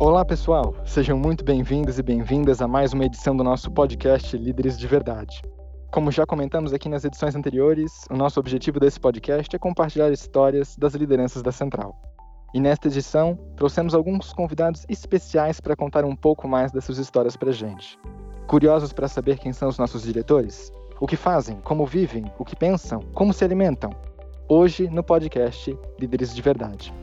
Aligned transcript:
Olá, 0.00 0.24
pessoal! 0.24 0.76
Sejam 0.84 1.18
muito 1.18 1.44
bem-vindos 1.44 1.98
e 1.98 2.04
bem-vindas 2.04 2.62
a 2.62 2.68
mais 2.68 2.92
uma 2.92 3.04
edição 3.04 3.36
do 3.36 3.42
nosso 3.42 3.68
podcast 3.68 4.38
Líderes 4.38 4.78
de 4.78 4.86
Verdade. 4.86 5.42
Como 5.90 6.12
já 6.12 6.24
comentamos 6.24 6.72
aqui 6.72 6.88
nas 6.88 7.04
edições 7.04 7.34
anteriores, 7.34 8.04
o 8.08 8.16
nosso 8.16 8.38
objetivo 8.38 8.78
desse 8.78 9.00
podcast 9.00 9.56
é 9.56 9.58
compartilhar 9.58 10.12
histórias 10.12 10.76
das 10.76 10.94
lideranças 10.94 11.42
da 11.42 11.50
Central. 11.50 12.00
E 12.54 12.60
nesta 12.60 12.86
edição, 12.86 13.36
trouxemos 13.56 13.92
alguns 13.92 14.32
convidados 14.32 14.86
especiais 14.88 15.60
para 15.60 15.74
contar 15.74 16.04
um 16.04 16.14
pouco 16.14 16.46
mais 16.46 16.70
dessas 16.70 16.98
histórias 16.98 17.36
para 17.36 17.50
gente. 17.50 17.98
Curiosos 18.46 18.92
para 18.92 19.08
saber 19.08 19.36
quem 19.38 19.52
são 19.52 19.68
os 19.68 19.78
nossos 19.78 20.04
diretores? 20.04 20.72
O 21.00 21.08
que 21.08 21.16
fazem, 21.16 21.56
como 21.62 21.84
vivem, 21.84 22.30
o 22.38 22.44
que 22.44 22.54
pensam, 22.54 23.00
como 23.14 23.32
se 23.32 23.44
alimentam? 23.44 23.90
Hoje 24.48 24.88
no 24.88 25.02
podcast 25.02 25.76
Líderes 25.98 26.32
de 26.32 26.40
Verdade. 26.40 26.94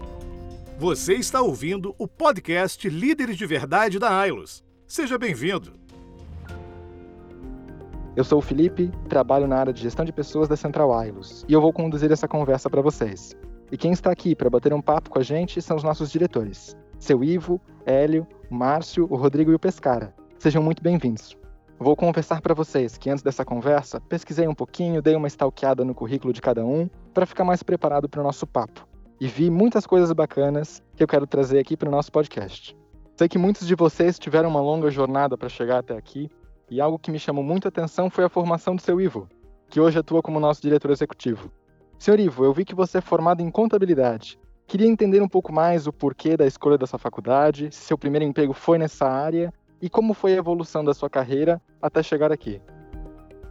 Você 0.78 1.14
está 1.14 1.42
ouvindo 1.42 1.96
o 1.98 2.06
podcast 2.06 2.90
Líderes 2.90 3.38
de 3.38 3.46
Verdade 3.46 3.98
da 3.98 4.14
Ailos. 4.14 4.62
Seja 4.86 5.18
bem-vindo. 5.18 5.72
Eu 8.14 8.26
sou 8.26 8.40
o 8.40 8.42
Felipe, 8.42 8.92
trabalho 9.08 9.48
na 9.48 9.56
área 9.56 9.72
de 9.72 9.82
gestão 9.82 10.04
de 10.04 10.12
pessoas 10.12 10.50
da 10.50 10.58
Central 10.58 10.94
Ailos 10.94 11.46
e 11.48 11.54
eu 11.54 11.62
vou 11.62 11.72
conduzir 11.72 12.12
essa 12.12 12.28
conversa 12.28 12.70
para 12.70 12.82
vocês. 12.82 13.34
E 13.72 13.78
quem 13.78 13.94
está 13.94 14.12
aqui 14.12 14.36
para 14.36 14.50
bater 14.50 14.74
um 14.74 14.82
papo 14.82 15.10
com 15.10 15.18
a 15.18 15.24
gente 15.24 15.62
são 15.62 15.78
os 15.78 15.84
nossos 15.84 16.12
diretores: 16.12 16.76
seu 17.00 17.24
Ivo, 17.24 17.62
Hélio, 17.86 18.28
Márcio, 18.50 19.08
o 19.10 19.16
Rodrigo 19.16 19.52
e 19.52 19.56
o 19.56 19.60
Pescara. 19.60 20.14
Sejam 20.38 20.62
muito 20.62 20.84
bem-vindos. 20.84 21.38
Vou 21.80 21.96
confessar 21.96 22.42
para 22.42 22.54
vocês 22.54 22.98
que 22.98 23.10
antes 23.10 23.24
dessa 23.24 23.46
conversa, 23.46 24.02
pesquisei 24.02 24.46
um 24.46 24.54
pouquinho, 24.54 25.02
dei 25.02 25.16
uma 25.16 25.28
stalkeada 25.28 25.86
no 25.86 25.96
currículo 25.96 26.34
de 26.34 26.42
cada 26.42 26.66
um 26.66 26.90
para 27.14 27.26
ficar 27.26 27.46
mais 27.46 27.64
preparado 27.64 28.10
para 28.10 28.20
o 28.20 28.24
nosso 28.24 28.46
papo 28.46 28.86
e 29.20 29.28
vi 29.28 29.50
muitas 29.50 29.86
coisas 29.86 30.12
bacanas 30.12 30.84
que 30.96 31.04
eu 31.04 31.08
quero 31.08 31.28
trazer 31.28 31.60
aqui 31.60 31.78
para 31.78 31.90
o 31.90 31.92
nosso 31.92 32.12
podcast. 32.12 32.76
Sei 33.16 33.30
que 33.30 33.38
muitos 33.38 33.66
de 33.66 33.76
vocês 33.76 34.20
tiveram 34.20 34.50
uma 34.50 34.62
longa 34.62 34.90
jornada 34.90 35.38
para 35.38 35.48
chegar 35.48 35.80
até 35.80 35.96
aqui, 35.96 36.30
e 36.70 36.82
algo 36.82 37.00
que 37.00 37.12
me 37.12 37.20
chamou 37.20 37.44
muito 37.44 37.66
a 37.66 37.70
atenção 37.70 38.10
foi 38.10 38.24
a 38.24 38.30
formação 38.30 38.76
do 38.76 38.82
seu 38.82 39.00
Ivo, 39.00 39.30
que 39.70 39.80
hoje 39.80 40.00
atua 40.00 40.22
como 40.22 40.40
nosso 40.40 40.62
diretor 40.62 40.92
executivo. 40.92 41.52
Senhor 41.98 42.20
Ivo, 42.20 42.44
eu 42.44 42.54
vi 42.54 42.66
que 42.66 42.76
você 42.76 42.98
é 42.98 43.02
formado 43.02 43.42
em 43.42 43.50
contabilidade. 43.50 44.38
Queria 44.68 44.88
entender 44.88 45.22
um 45.22 45.28
pouco 45.28 45.54
mais 45.54 45.88
o 45.88 45.94
porquê 45.94 46.36
da 46.36 46.46
escolha 46.46 46.78
da 46.78 46.88
sua 46.88 47.00
faculdade, 47.00 47.70
se 47.72 47.82
seu 47.82 47.98
primeiro 47.98 48.26
emprego 48.26 48.52
foi 48.52 48.78
nessa 48.78 49.08
área 49.08 49.54
e 49.82 49.90
como 49.90 50.14
foi 50.14 50.34
a 50.34 50.38
evolução 50.38 50.84
da 50.84 50.94
sua 50.94 51.10
carreira 51.10 51.62
até 51.82 52.02
chegar 52.02 52.32
aqui. 52.32 52.62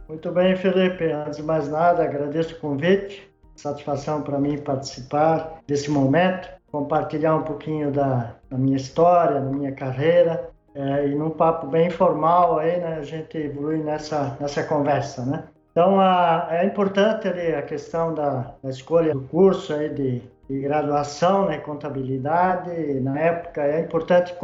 Muito 0.07 0.31
bem, 0.31 0.55
Felipe. 0.55 1.05
Antes 1.05 1.37
de 1.37 1.43
mais 1.43 1.69
nada, 1.69 2.03
agradeço 2.03 2.55
o 2.55 2.59
convite. 2.59 3.33
Satisfação 3.55 4.21
para 4.21 4.37
mim 4.39 4.57
participar 4.57 5.59
desse 5.65 5.89
momento, 5.89 6.49
compartilhar 6.71 7.35
um 7.35 7.43
pouquinho 7.43 7.91
da, 7.91 8.35
da 8.49 8.57
minha 8.57 8.75
história, 8.75 9.39
da 9.39 9.49
minha 9.49 9.71
carreira, 9.71 10.49
é, 10.75 11.07
e 11.07 11.15
num 11.15 11.29
papo 11.29 11.67
bem 11.67 11.87
informal 11.87 12.59
aí, 12.59 12.77
né, 12.77 12.97
a 12.99 13.03
gente 13.03 13.37
evolui 13.37 13.77
nessa, 13.77 14.35
nessa 14.41 14.61
conversa, 14.63 15.25
né? 15.25 15.45
Então, 15.71 15.99
a, 15.99 16.47
é 16.51 16.65
importante 16.65 17.27
ali 17.27 17.53
a 17.53 17.61
questão 17.61 18.13
da, 18.13 18.53
da 18.61 18.69
escolha 18.69 19.13
do 19.13 19.21
curso 19.21 19.73
aí 19.73 19.89
de, 19.89 20.21
de 20.49 20.59
graduação, 20.59 21.45
né, 21.45 21.57
contabilidade. 21.59 22.69
Na 23.01 23.17
época 23.17 23.61
é 23.61 23.79
importante 23.79 24.35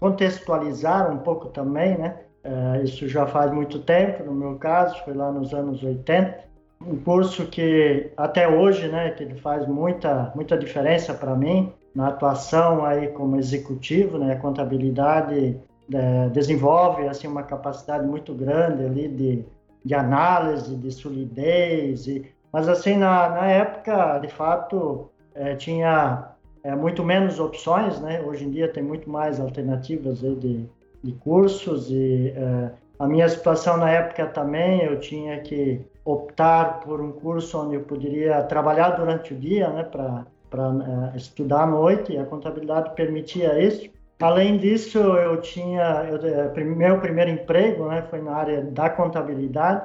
contextualizar 0.00 1.10
um 1.12 1.18
pouco 1.18 1.48
também, 1.48 1.98
né? 1.98 2.16
É, 2.42 2.82
isso 2.82 3.06
já 3.08 3.26
faz 3.26 3.50
muito 3.50 3.80
tempo, 3.80 4.22
no 4.24 4.32
meu 4.32 4.56
caso, 4.56 5.02
foi 5.04 5.14
lá 5.14 5.30
nos 5.30 5.52
anos 5.52 5.82
80 5.82 6.46
um 6.86 6.96
curso 6.96 7.46
que 7.46 8.10
até 8.16 8.48
hoje, 8.48 8.88
né, 8.88 9.10
que 9.10 9.22
ele 9.22 9.34
faz 9.34 9.66
muita 9.66 10.32
muita 10.34 10.56
diferença 10.56 11.12
para 11.12 11.34
mim 11.34 11.72
na 11.94 12.08
atuação 12.08 12.84
aí 12.84 13.08
como 13.08 13.36
executivo, 13.36 14.18
né, 14.18 14.34
a 14.34 14.38
contabilidade 14.38 15.56
é, 15.92 16.28
desenvolve 16.28 17.08
assim 17.08 17.26
uma 17.26 17.42
capacidade 17.42 18.06
muito 18.06 18.34
grande 18.34 18.84
ali 18.84 19.08
de, 19.08 19.44
de 19.84 19.94
análise, 19.94 20.76
de 20.76 20.90
solidez, 20.90 22.06
e, 22.06 22.24
mas 22.52 22.68
assim 22.68 22.96
na, 22.96 23.30
na 23.30 23.46
época 23.46 24.18
de 24.18 24.28
fato 24.28 25.10
é, 25.34 25.54
tinha 25.56 26.28
é, 26.62 26.74
muito 26.74 27.04
menos 27.04 27.38
opções, 27.40 28.00
né? 28.00 28.22
Hoje 28.22 28.44
em 28.44 28.50
dia 28.50 28.68
tem 28.68 28.82
muito 28.82 29.08
mais 29.08 29.40
alternativas 29.40 30.22
aí 30.24 30.34
de, 30.36 30.64
de 31.02 31.12
cursos 31.12 31.90
e 31.90 32.32
é, 32.36 32.70
a 32.98 33.06
minha 33.06 33.28
situação 33.28 33.76
na 33.76 33.90
época 33.90 34.26
também 34.26 34.82
eu 34.82 34.98
tinha 35.00 35.40
que 35.40 35.80
optar 36.06 36.80
por 36.80 37.00
um 37.00 37.10
curso 37.10 37.60
onde 37.60 37.74
eu 37.74 37.80
poderia 37.80 38.40
trabalhar 38.44 38.90
durante 38.90 39.34
o 39.34 39.36
dia, 39.36 39.68
né, 39.68 39.82
para 39.82 40.70
uh, 40.70 41.16
estudar 41.16 41.64
à 41.64 41.66
noite, 41.66 42.12
e 42.12 42.18
a 42.18 42.24
contabilidade 42.24 42.94
permitia 42.94 43.58
isso. 43.60 43.90
Além 44.22 44.56
disso, 44.56 44.98
eu 44.98 45.40
tinha 45.40 46.06
eu, 46.08 46.16
eh, 46.24 46.64
meu 46.64 47.00
primeiro 47.00 47.30
emprego, 47.30 47.86
né, 47.88 48.02
foi 48.08 48.22
na 48.22 48.32
área 48.32 48.62
da 48.62 48.88
contabilidade. 48.88 49.82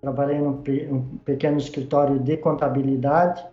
Trabalhei 0.00 0.38
num, 0.38 0.62
num 0.90 1.02
pequeno 1.24 1.58
escritório 1.58 2.18
de 2.18 2.36
contabilidade. 2.38 3.44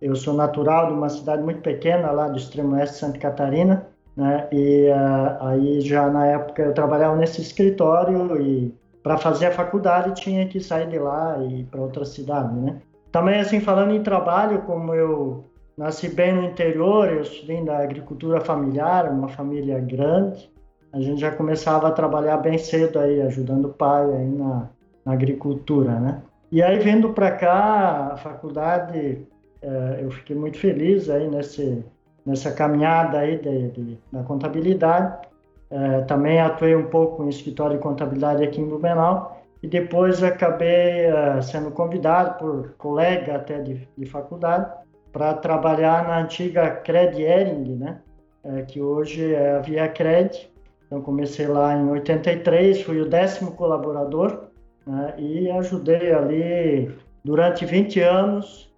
Eu 0.00 0.16
sou 0.16 0.34
natural 0.34 0.88
de 0.88 0.94
uma 0.94 1.08
cidade 1.08 1.42
muito 1.42 1.60
pequena 1.60 2.10
lá 2.10 2.28
do 2.28 2.38
extremo 2.38 2.74
oeste 2.74 2.94
de 2.94 3.00
Santa 3.00 3.18
Catarina, 3.18 3.86
né? 4.16 4.48
E 4.50 4.88
uh, 4.88 5.46
aí 5.46 5.80
já 5.80 6.08
na 6.08 6.26
época 6.26 6.62
eu 6.62 6.74
trabalhava 6.74 7.14
nesse 7.16 7.40
escritório 7.40 8.40
e 8.40 8.74
para 9.08 9.16
fazer 9.16 9.46
a 9.46 9.52
faculdade 9.52 10.20
tinha 10.20 10.46
que 10.46 10.60
sair 10.60 10.86
de 10.86 10.98
lá 10.98 11.38
e 11.38 11.60
ir 11.60 11.64
para 11.64 11.80
outra 11.80 12.04
cidade, 12.04 12.54
né? 12.60 12.76
Também 13.10 13.40
assim 13.40 13.58
falando 13.58 13.94
em 13.94 14.02
trabalho, 14.02 14.60
como 14.66 14.94
eu 14.94 15.46
nasci 15.78 16.10
bem 16.10 16.34
no 16.34 16.44
interior, 16.44 17.08
eu 17.08 17.22
estudei 17.22 17.64
da 17.64 17.78
agricultura 17.78 18.38
familiar, 18.38 19.10
uma 19.10 19.28
família 19.28 19.80
grande, 19.80 20.50
a 20.92 21.00
gente 21.00 21.22
já 21.22 21.30
começava 21.30 21.88
a 21.88 21.90
trabalhar 21.90 22.36
bem 22.36 22.58
cedo 22.58 22.98
aí, 22.98 23.22
ajudando 23.22 23.64
o 23.64 23.72
pai 23.72 24.04
aí 24.12 24.28
na, 24.28 24.68
na 25.06 25.14
agricultura, 25.14 25.98
né? 25.98 26.20
E 26.52 26.62
aí 26.62 26.78
vindo 26.78 27.08
para 27.14 27.30
cá, 27.30 28.10
a 28.12 28.16
faculdade, 28.18 29.26
é, 29.62 30.00
eu 30.02 30.10
fiquei 30.10 30.36
muito 30.36 30.58
feliz 30.58 31.08
aí 31.08 31.26
nesse 31.28 31.82
nessa 32.26 32.52
caminhada 32.52 33.20
aí 33.20 33.38
de, 33.38 33.68
de, 33.70 33.98
da 34.12 34.22
contabilidade 34.22 35.27
é, 35.70 36.00
também 36.02 36.40
atuei 36.40 36.74
um 36.74 36.86
pouco 36.86 37.22
em 37.22 37.28
escritório 37.28 37.76
de 37.76 37.82
contabilidade 37.82 38.42
aqui 38.42 38.60
em 38.60 38.66
Blumenau 38.66 39.42
e 39.62 39.68
depois 39.68 40.22
acabei 40.22 41.06
é, 41.06 41.42
sendo 41.42 41.70
convidado 41.70 42.38
por 42.38 42.74
colega 42.78 43.36
até 43.36 43.60
de, 43.60 43.86
de 43.96 44.06
faculdade 44.06 44.70
para 45.12 45.34
trabalhar 45.34 46.06
na 46.06 46.20
antiga 46.20 46.70
Cred 46.70 47.20
Ering, 47.22 47.76
né? 47.76 47.98
É, 48.44 48.62
que 48.62 48.80
hoje 48.80 49.34
é 49.34 49.56
a 49.56 49.58
Via 49.58 49.88
Cred. 49.88 50.50
Então 50.86 51.02
comecei 51.02 51.46
lá 51.46 51.76
em 51.76 51.90
83, 51.90 52.80
fui 52.82 53.00
o 53.00 53.08
décimo 53.08 53.52
colaborador 53.52 54.44
né? 54.86 55.12
e 55.18 55.50
ajudei 55.50 56.12
ali 56.12 56.96
durante 57.22 57.66
20 57.66 58.00
anos 58.00 58.72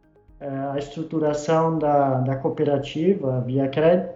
a 0.73 0.79
estruturação 0.79 1.79
da, 1.79 2.15
da 2.15 2.35
cooperativa 2.35 3.43
Via 3.43 3.69
Cred 3.69 4.09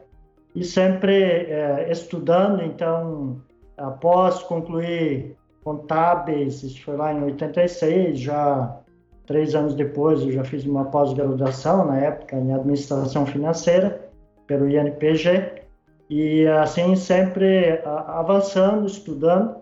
e 0.54 0.64
sempre 0.64 1.14
é, 1.14 1.88
estudando. 1.90 2.62
Então, 2.62 3.40
após 3.76 4.42
concluir 4.42 5.36
contábeis, 5.62 6.62
isso 6.62 6.82
foi 6.84 6.96
lá 6.96 7.12
em 7.12 7.22
86, 7.24 8.20
já 8.20 8.78
três 9.26 9.54
anos 9.54 9.74
depois 9.74 10.20
eu 10.22 10.30
já 10.30 10.44
fiz 10.44 10.64
uma 10.64 10.84
pós-graduação, 10.84 11.86
na 11.86 11.98
época, 11.98 12.36
em 12.36 12.52
administração 12.52 13.24
financeira, 13.26 14.08
pelo 14.46 14.68
INPG, 14.68 15.62
e 16.10 16.46
assim 16.46 16.94
sempre 16.94 17.80
avançando, 17.84 18.86
estudando. 18.86 19.56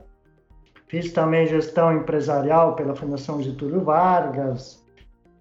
Fiz 0.89 1.13
também 1.13 1.47
gestão 1.47 1.97
empresarial 1.97 2.75
pela 2.75 2.95
Fundação 2.95 3.41
Getúlio 3.41 3.81
Vargas 3.81 4.85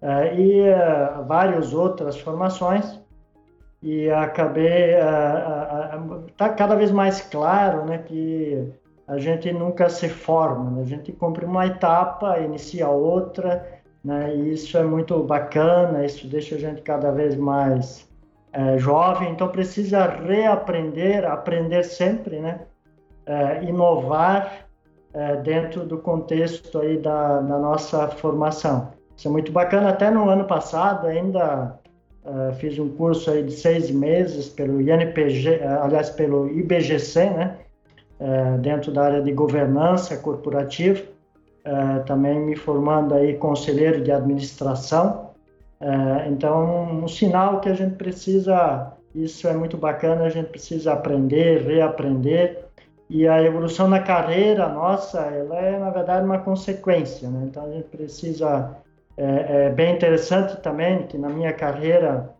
é, 0.00 0.34
e 0.34 0.60
é, 0.60 1.14
várias 1.26 1.74
outras 1.74 2.18
formações 2.18 3.01
e 3.82 4.10
acabei 4.10 4.94
está 6.28 6.50
cada 6.50 6.74
vez 6.76 6.90
mais 6.90 7.20
claro 7.20 7.84
né 7.84 7.98
que 7.98 8.72
a 9.08 9.18
gente 9.18 9.52
nunca 9.52 9.88
se 9.88 10.08
forma 10.08 10.70
né? 10.70 10.82
a 10.82 10.86
gente 10.86 11.12
cumpre 11.12 11.44
uma 11.44 11.66
etapa 11.66 12.38
inicia 12.38 12.88
outra 12.88 13.82
né? 14.04 14.34
E 14.34 14.52
isso 14.52 14.76
é 14.76 14.82
muito 14.82 15.22
bacana 15.22 16.04
isso 16.04 16.26
deixa 16.26 16.56
a 16.56 16.58
gente 16.58 16.82
cada 16.82 17.10
vez 17.10 17.36
mais 17.36 18.10
é, 18.52 18.78
jovem. 18.78 19.30
Então 19.30 19.48
precisa 19.48 20.06
reaprender 20.06 21.24
aprender 21.24 21.82
sempre 21.82 22.38
né? 22.38 22.60
É, 23.24 23.64
inovar 23.64 24.66
é, 25.14 25.36
dentro 25.36 25.84
do 25.84 25.98
contexto 25.98 26.78
aí 26.78 26.98
da, 26.98 27.40
da 27.40 27.58
nossa 27.58 28.08
formação. 28.08 28.92
Isso 29.16 29.28
é 29.28 29.30
muito 29.30 29.52
bacana. 29.52 29.90
Até 29.90 30.10
no 30.10 30.28
ano 30.28 30.44
passado 30.44 31.06
ainda 31.06 31.78
Uh, 32.24 32.54
fiz 32.54 32.78
um 32.78 32.88
curso 32.88 33.32
aí 33.32 33.42
de 33.42 33.50
seis 33.50 33.90
meses 33.90 34.48
pelo 34.48 34.80
INPG, 34.80 35.56
uh, 35.56 35.68
ah, 35.68 35.84
aliás, 35.84 36.08
pelo 36.10 36.48
IBGC, 36.48 37.30
né? 37.30 37.58
Uh, 38.20 38.58
dentro 38.58 38.92
da 38.92 39.02
área 39.02 39.22
de 39.22 39.32
governança 39.32 40.16
corporativa, 40.16 41.02
também 42.06 42.40
me 42.40 42.56
formando 42.56 43.14
aí 43.14 43.34
conselheiro 43.34 44.02
de 44.02 44.10
administração. 44.10 45.30
então, 46.26 47.04
um 47.04 47.06
sinal 47.06 47.60
que 47.60 47.68
a 47.68 47.74
gente 47.74 47.94
precisa 47.94 48.92
Isso 49.14 49.46
é 49.46 49.54
muito 49.54 49.76
bacana, 49.76 50.24
a 50.24 50.28
gente 50.28 50.48
precisa 50.48 50.92
aprender, 50.92 51.62
reaprender. 51.62 52.64
E 53.08 53.28
a 53.28 53.40
evolução 53.42 53.86
na 53.88 54.00
carreira 54.00 54.68
nossa, 54.68 55.20
ela 55.20 55.56
é, 55.60 55.78
na 55.78 55.90
verdade, 55.90 56.24
uma 56.24 56.38
consequência. 56.38 57.28
Né? 57.30 57.46
Então, 57.48 57.64
a 57.66 57.70
gente 57.70 57.88
precisa. 57.88 58.76
É, 59.16 59.66
é 59.66 59.70
bem 59.70 59.94
interessante 59.94 60.60
também 60.60 61.06
que 61.06 61.18
na 61.18 61.28
minha 61.28 61.52
carreira, 61.52 62.30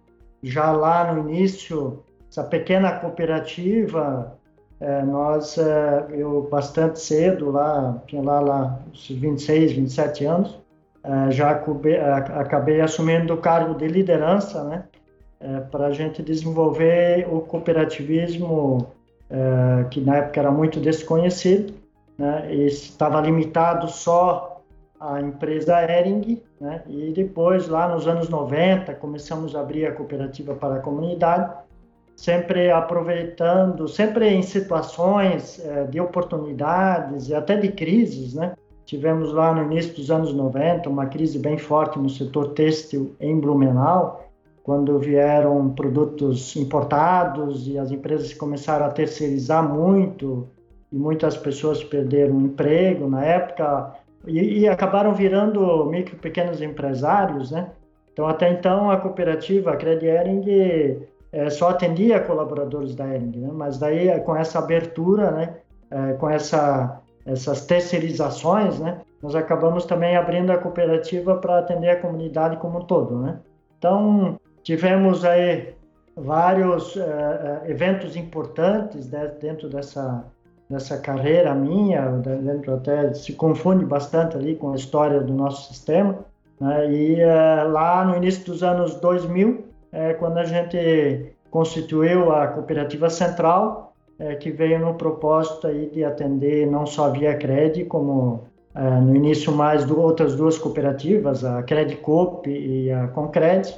já 0.43 0.73
lá 0.73 1.13
no 1.13 1.29
início, 1.29 2.03
essa 2.31 2.43
pequena 2.45 2.93
cooperativa, 2.93 4.37
é, 4.81 5.03
nós, 5.03 5.59
é, 5.59 6.07
eu 6.11 6.49
bastante 6.51 6.99
cedo, 6.99 7.51
lá, 7.51 8.03
tinha 8.07 8.23
lá, 8.23 8.41
lá 8.41 8.79
uns 8.91 9.09
26, 9.09 9.73
27 9.73 10.25
anos, 10.25 10.59
é, 11.05 11.31
já 11.31 11.51
acabei 11.51 12.81
assumindo 12.81 13.35
o 13.35 13.37
cargo 13.37 13.75
de 13.75 13.87
liderança, 13.87 14.65
né? 14.65 14.85
É, 15.41 15.61
para 15.61 15.87
a 15.87 15.93
gente 15.93 16.23
desenvolver 16.23 17.27
o 17.29 17.41
cooperativismo, 17.41 18.87
é, 19.29 19.85
que 19.91 20.01
na 20.01 20.19
época 20.19 20.41
era 20.41 20.51
muito 20.51 20.79
desconhecido, 20.79 21.75
né? 22.17 22.47
e 22.55 22.67
estava 22.67 23.21
limitado 23.21 23.89
só 23.89 24.52
à 25.03 25.21
empresa 25.21 25.83
Ering, 25.83 26.41
né? 26.61 26.83
e 26.87 27.13
depois, 27.13 27.67
lá 27.67 27.89
nos 27.89 28.07
anos 28.07 28.29
90, 28.29 28.95
começamos 28.95 29.57
a 29.57 29.61
abrir 29.61 29.87
a 29.87 29.93
cooperativa 29.93 30.55
para 30.55 30.77
a 30.77 30.81
comunidade, 30.81 31.53
sempre 32.15 32.71
aproveitando, 32.71 33.89
sempre 33.89 34.29
em 34.29 34.43
situações 34.43 35.61
é, 35.65 35.85
de 35.85 36.01
oportunidades 36.01 37.29
e 37.29 37.35
até 37.35 37.57
de 37.57 37.69
crises, 37.73 38.35
né? 38.35 38.55
Tivemos 38.85 39.33
lá 39.33 39.55
no 39.55 39.63
início 39.63 39.95
dos 39.95 40.11
anos 40.11 40.35
90 40.35 40.89
uma 40.89 41.07
crise 41.07 41.39
bem 41.39 41.57
forte 41.57 41.99
no 41.99 42.11
setor 42.11 42.51
têxtil 42.51 43.17
em 43.19 43.41
Blumenau, 43.41 44.29
quando 44.63 44.99
vieram 44.99 45.71
produtos 45.71 46.55
importados 46.55 47.67
e 47.67 47.79
as 47.79 47.91
empresas 47.91 48.33
começaram 48.35 48.87
a 48.87 48.91
terceirizar 48.91 49.67
muito 49.67 50.47
e 50.93 50.97
muitas 50.97 51.37
pessoas 51.37 51.83
perderam 51.83 52.37
o 52.37 52.43
emprego 52.43 53.09
na 53.09 53.25
época 53.25 53.95
e, 54.27 54.61
e 54.61 54.69
acabaram 54.69 55.13
virando 55.13 55.85
micro 55.87 56.17
pequenos 56.17 56.61
empresários, 56.63 57.51
né? 57.51 57.71
Então 58.13 58.27
até 58.27 58.51
então 58.51 58.91
a 58.91 58.97
cooperativa 58.97 59.73
a 59.73 59.77
Credit 59.77 61.09
é, 61.33 61.49
só 61.51 61.71
atendia 61.71 62.21
colaboradores 62.21 62.95
da 62.95 63.07
Ering, 63.07 63.39
né? 63.39 63.51
Mas 63.53 63.79
daí 63.79 64.21
com 64.21 64.37
essa 64.37 64.59
abertura, 64.59 65.31
né? 65.31 65.55
É, 65.91 66.13
com 66.15 66.29
essa 66.29 67.01
essas 67.25 67.65
terceirizações, 67.67 68.81
né? 68.81 69.01
Nós 69.23 69.37
acabamos 69.37 69.85
também 69.85 70.17
abrindo 70.17 70.51
a 70.51 70.59
cooperativa 70.59 71.37
para 71.37 71.59
atender 71.59 71.91
a 71.91 72.01
comunidade 72.01 72.57
como 72.57 72.81
um 72.81 72.85
todo, 72.85 73.17
né? 73.19 73.39
Então, 73.79 74.39
tivemos 74.63 75.25
aí 75.25 75.75
vários 76.17 76.97
eventos 77.67 78.17
importantes 78.17 79.11
né, 79.11 79.33
dentro 79.41 79.69
dessa 79.69 80.25
dessa 80.73 80.97
carreira 80.99 81.55
minha, 81.55 82.01
dentro 82.11 82.75
até 82.75 83.13
se 83.13 83.35
confunde 83.35 83.85
bastante 83.85 84.37
ali 84.37 84.57
com 84.57 84.73
a 84.73 84.75
história 84.75 85.21
do 85.21 85.33
nosso 85.33 85.69
sistema, 85.69 86.19
né? 86.59 86.91
E 86.91 87.17
uh, 87.17 87.71
lá 87.71 88.05
no 88.05 88.17
início 88.17 88.45
dos 88.47 88.63
anos 88.63 88.95
2000, 88.95 89.65
é 89.93 90.15
quando 90.15 90.39
a 90.39 90.45
gente 90.45 91.35
constituiu 91.51 92.33
a 92.33 92.47
cooperativa 92.47 93.11
central, 93.11 93.93
é, 94.19 94.35
que 94.35 94.51
veio 94.51 94.79
no 94.79 94.95
propósito 94.95 95.67
aí 95.67 95.91
de 95.91 96.03
atender 96.05 96.67
não 96.67 96.87
só 96.87 97.11
Via 97.11 97.37
Cred, 97.37 97.85
como 97.85 98.45
é, 98.75 98.83
no 98.83 99.15
início 99.15 99.53
mais 99.53 99.85
do, 99.85 100.01
outras 100.01 100.35
duas 100.35 100.57
cooperativas, 100.57 101.45
a 101.45 101.63
Credicop 101.63 102.49
e 102.49 102.91
a 102.91 103.09
Concred, 103.09 103.75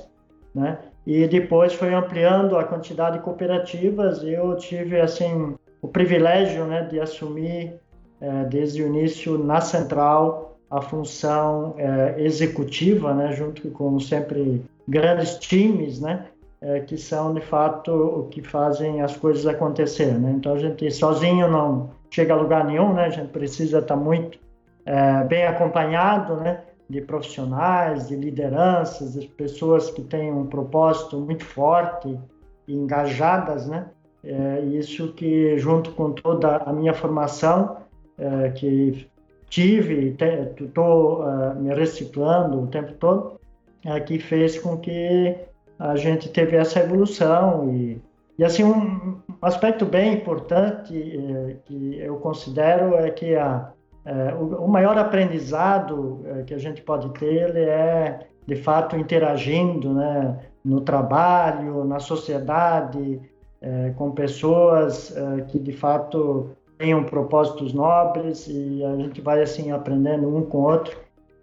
né? 0.55 0.79
E 1.05 1.27
depois 1.27 1.75
foi 1.75 1.93
ampliando 1.93 2.57
a 2.57 2.65
quantidade 2.65 3.19
de 3.19 3.25
cooperativas. 3.25 4.23
Eu 4.23 4.57
tive 4.57 5.01
assim 5.01 5.55
o 5.85 5.89
privilégio, 5.89 6.65
né, 6.65 6.83
de 6.85 6.99
assumir 6.99 7.75
é, 8.19 8.45
desde 8.45 8.83
o 8.83 8.87
início 8.87 9.37
na 9.37 9.61
central 9.61 10.57
a 10.71 10.81
função 10.81 11.75
é, 11.77 12.15
executiva, 12.23 13.13
né, 13.13 13.33
junto 13.33 13.71
com 13.71 14.01
sempre 14.01 14.65
grandes 14.89 15.37
times, 15.37 16.01
né, 16.01 16.25
é, 16.63 16.81
que 16.81 16.97
são 16.97 17.35
de 17.35 17.43
fato 17.43 17.93
o 17.93 18.29
que 18.29 18.41
fazem 18.43 19.03
as 19.03 19.15
coisas 19.15 19.47
acontecer, 19.47 20.19
né? 20.19 20.33
Então 20.35 20.55
a 20.55 20.59
gente 20.59 20.91
sozinho 20.91 21.47
não 21.47 21.91
chega 22.11 22.33
a 22.33 22.37
lugar 22.37 22.65
nenhum, 22.65 22.95
né? 22.95 23.05
A 23.05 23.11
gente 23.11 23.29
precisa 23.29 23.81
estar 23.81 23.97
muito 23.97 24.39
é, 24.87 25.23
bem 25.25 25.47
acompanhado, 25.47 26.37
né? 26.37 26.63
De 26.89 27.03
profissionais, 27.03 28.09
de 28.09 28.17
lideranças, 28.17 29.13
de 29.13 29.27
pessoas 29.27 29.91
que 29.91 30.03
têm 30.03 30.33
um 30.33 30.47
propósito 30.47 31.21
muito 31.21 31.45
forte 31.45 32.19
e 32.67 32.75
engajadas, 32.75 33.67
né? 33.67 33.85
É, 34.25 34.61
isso 34.61 35.13
que 35.13 35.59
junto 35.59 35.91
com 35.93 36.13
toda 36.13 36.57
a 36.57 36.73
minha 36.73 36.95
formação 36.95 37.77
é, 38.17 38.51
que 38.51 39.07
tive, 39.49 40.17
estou 40.61 41.23
uh, 41.23 41.55
me 41.55 41.73
reciclando 41.75 42.63
o 42.63 42.67
tempo 42.67 42.93
todo, 42.95 43.39
é, 43.85 44.01
que 44.01 44.19
fez 44.19 44.59
com 44.59 44.79
que 44.79 45.37
a 45.79 45.95
gente 45.97 46.29
teve 46.29 46.57
essa 46.57 46.81
evolução 46.81 47.73
e, 47.73 48.01
e 48.39 48.45
assim 48.45 48.65
um 48.65 49.19
aspecto 49.43 49.85
bem 49.85 50.15
importante 50.15 50.97
é, 50.97 51.57
que 51.67 51.99
eu 52.01 52.17
considero 52.17 52.95
é 52.97 53.11
que 53.11 53.37
a, 53.37 53.71
é, 54.05 54.35
o, 54.35 54.65
o, 54.65 54.69
maior 54.69 54.97
aprendizado 54.99 56.23
é, 56.25 56.43
que 56.43 56.55
a 56.55 56.59
gente 56.59 56.83
pode 56.83 57.09
ter 57.19 57.33
ele 57.33 57.61
é 57.61 58.27
de 58.47 58.57
fato 58.57 58.97
interagindo 58.97 59.93
né, 59.95 60.39
no 60.65 60.81
trabalho, 60.81 61.85
na 61.85 61.99
sociedade, 61.99 63.21
é, 63.65 63.95
com 63.97 64.11
pessoas 64.11 65.17
é, 65.17 65.41
que 65.43 65.59
de 65.59 65.73
fato 65.73 66.51
tenham 66.77 67.03
propósitos 67.03 67.73
nobres 67.73 68.47
e 68.47 68.85
a 68.85 68.95
gente 68.97 69.23
vai 69.23 69.43
assim 69.43 69.73
aprendendo 69.73 70.29
um 70.29 70.43
com 70.43 70.59
o 70.59 70.71
outro 70.71 70.99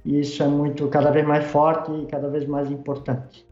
e 0.06 0.19
isso 0.19 0.44
é 0.44 0.47
muito 0.47 0.88
cada 0.88 1.09
vez 1.09 1.25
mais 1.25 1.45
forte 1.45 1.91
e 1.91 2.06
cada 2.06 2.29
vez 2.29 2.45
mais 2.45 2.69
importante. 2.69 3.45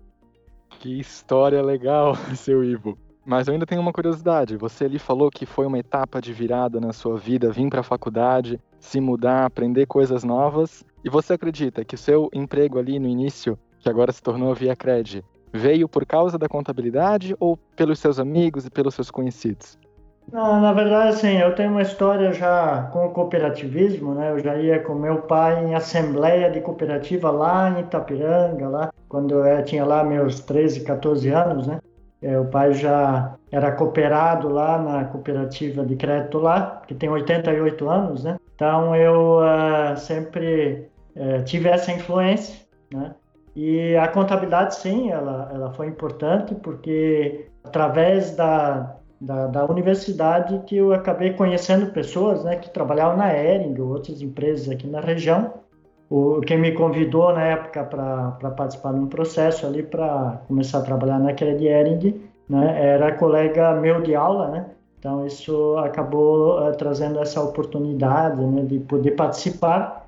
Que 0.69 0.99
história 0.99 1.61
legal, 1.63 2.15
seu 2.35 2.63
Ivo. 2.63 2.95
Mas 3.25 3.47
eu 3.47 3.53
ainda 3.53 3.65
tenho 3.65 3.81
uma 3.81 3.93
curiosidade. 3.93 4.55
Você 4.55 4.85
ali 4.85 4.97
falou 4.97 5.29
que 5.29 5.45
foi 5.45 5.65
uma 5.65 5.77
etapa 5.77 6.21
de 6.21 6.31
virada 6.31 6.79
na 6.79 6.93
sua 6.93 7.17
vida, 7.17 7.51
vir 7.51 7.69
para 7.69 7.81
a 7.81 7.83
faculdade, 7.83 8.59
se 8.79 8.99
mudar, 8.99 9.45
aprender 9.45 9.85
coisas 9.87 10.23
novas. 10.23 10.85
E 11.03 11.09
você 11.09 11.33
acredita 11.33 11.83
que 11.83 11.95
o 11.95 11.97
seu 11.97 12.29
emprego 12.33 12.79
ali 12.79 12.97
no 12.97 13.07
início, 13.07 13.57
que 13.79 13.89
agora 13.89 14.11
se 14.11 14.21
tornou 14.21 14.53
via 14.55 14.75
Cred, 14.75 15.23
veio 15.53 15.87
por 15.87 16.05
causa 16.05 16.37
da 16.37 16.47
contabilidade 16.47 17.35
ou 17.39 17.57
pelos 17.75 17.99
seus 17.99 18.19
amigos 18.19 18.65
e 18.65 18.69
pelos 18.69 18.95
seus 18.95 19.09
conhecidos? 19.09 19.77
Na 20.31 20.71
verdade, 20.73 21.09
assim, 21.09 21.37
eu 21.37 21.55
tenho 21.55 21.71
uma 21.71 21.81
história 21.81 22.31
já 22.31 22.83
com 22.93 23.07
o 23.07 23.09
cooperativismo, 23.09 24.13
né? 24.13 24.31
Eu 24.31 24.39
já 24.39 24.55
ia 24.57 24.79
com 24.79 24.93
meu 24.93 25.23
pai 25.23 25.65
em 25.65 25.73
assembleia 25.73 26.51
de 26.51 26.61
cooperativa 26.61 27.31
lá 27.31 27.71
em 27.71 27.81
Itapiranga, 27.81 28.69
lá, 28.69 28.93
quando 29.07 29.43
eu 29.43 29.65
tinha 29.65 29.83
lá 29.83 30.03
meus 30.03 30.39
13, 30.41 30.81
14 30.81 31.29
anos, 31.29 31.65
né? 31.65 31.79
É, 32.21 32.37
o 32.37 32.45
pai 32.45 32.73
já 32.73 33.33
era 33.51 33.71
cooperado 33.71 34.49
lá 34.49 34.77
na 34.77 35.05
cooperativa 35.05 35.85
de 35.85 35.95
crédito 35.95 36.37
lá, 36.37 36.81
que 36.85 36.93
tem 36.93 37.09
88 37.09 37.89
anos, 37.89 38.23
né? 38.23 38.37
Então 38.53 38.95
eu 38.95 39.39
uh, 39.39 39.97
sempre 39.97 40.89
uh, 41.15 41.43
tive 41.45 41.69
essa 41.69 41.91
influência, 41.91 42.59
né? 42.93 43.15
E 43.55 43.95
a 43.95 44.07
contabilidade, 44.07 44.75
sim, 44.75 45.09
ela, 45.11 45.49
ela 45.53 45.73
foi 45.73 45.87
importante 45.87 46.55
porque 46.55 47.47
através 47.63 48.35
da, 48.35 48.95
da, 49.19 49.47
da, 49.47 49.65
universidade 49.65 50.61
que 50.65 50.77
eu 50.77 50.93
acabei 50.93 51.33
conhecendo 51.33 51.91
pessoas 51.91 52.43
né, 52.43 52.55
que 52.55 52.69
trabalhavam 52.69 53.17
na 53.17 53.33
Ering, 53.33 53.79
outras 53.81 54.21
empresas 54.21 54.69
aqui 54.69 54.87
na 54.87 54.99
região. 55.01 55.53
O, 56.09 56.41
quem 56.41 56.57
me 56.57 56.71
convidou 56.71 57.33
na 57.33 57.43
época 57.43 57.83
para 57.83 58.51
participar 58.51 58.93
de 58.93 58.99
um 58.99 59.07
processo 59.07 59.65
ali 59.65 59.83
para 59.83 60.41
começar 60.47 60.79
a 60.79 60.81
trabalhar 60.81 61.19
naquela 61.19 61.55
de 61.55 61.67
Ering 61.67 62.21
né, 62.47 62.93
era 62.93 63.13
colega 63.13 63.73
meu 63.75 64.01
de 64.01 64.15
aula, 64.15 64.49
né? 64.49 64.65
Então 64.97 65.25
isso 65.25 65.77
acabou 65.77 66.59
uh, 66.59 66.75
trazendo 66.75 67.19
essa 67.19 67.41
oportunidade 67.41 68.43
né, 68.43 68.63
de 68.63 68.79
poder 68.79 69.11
participar 69.11 69.98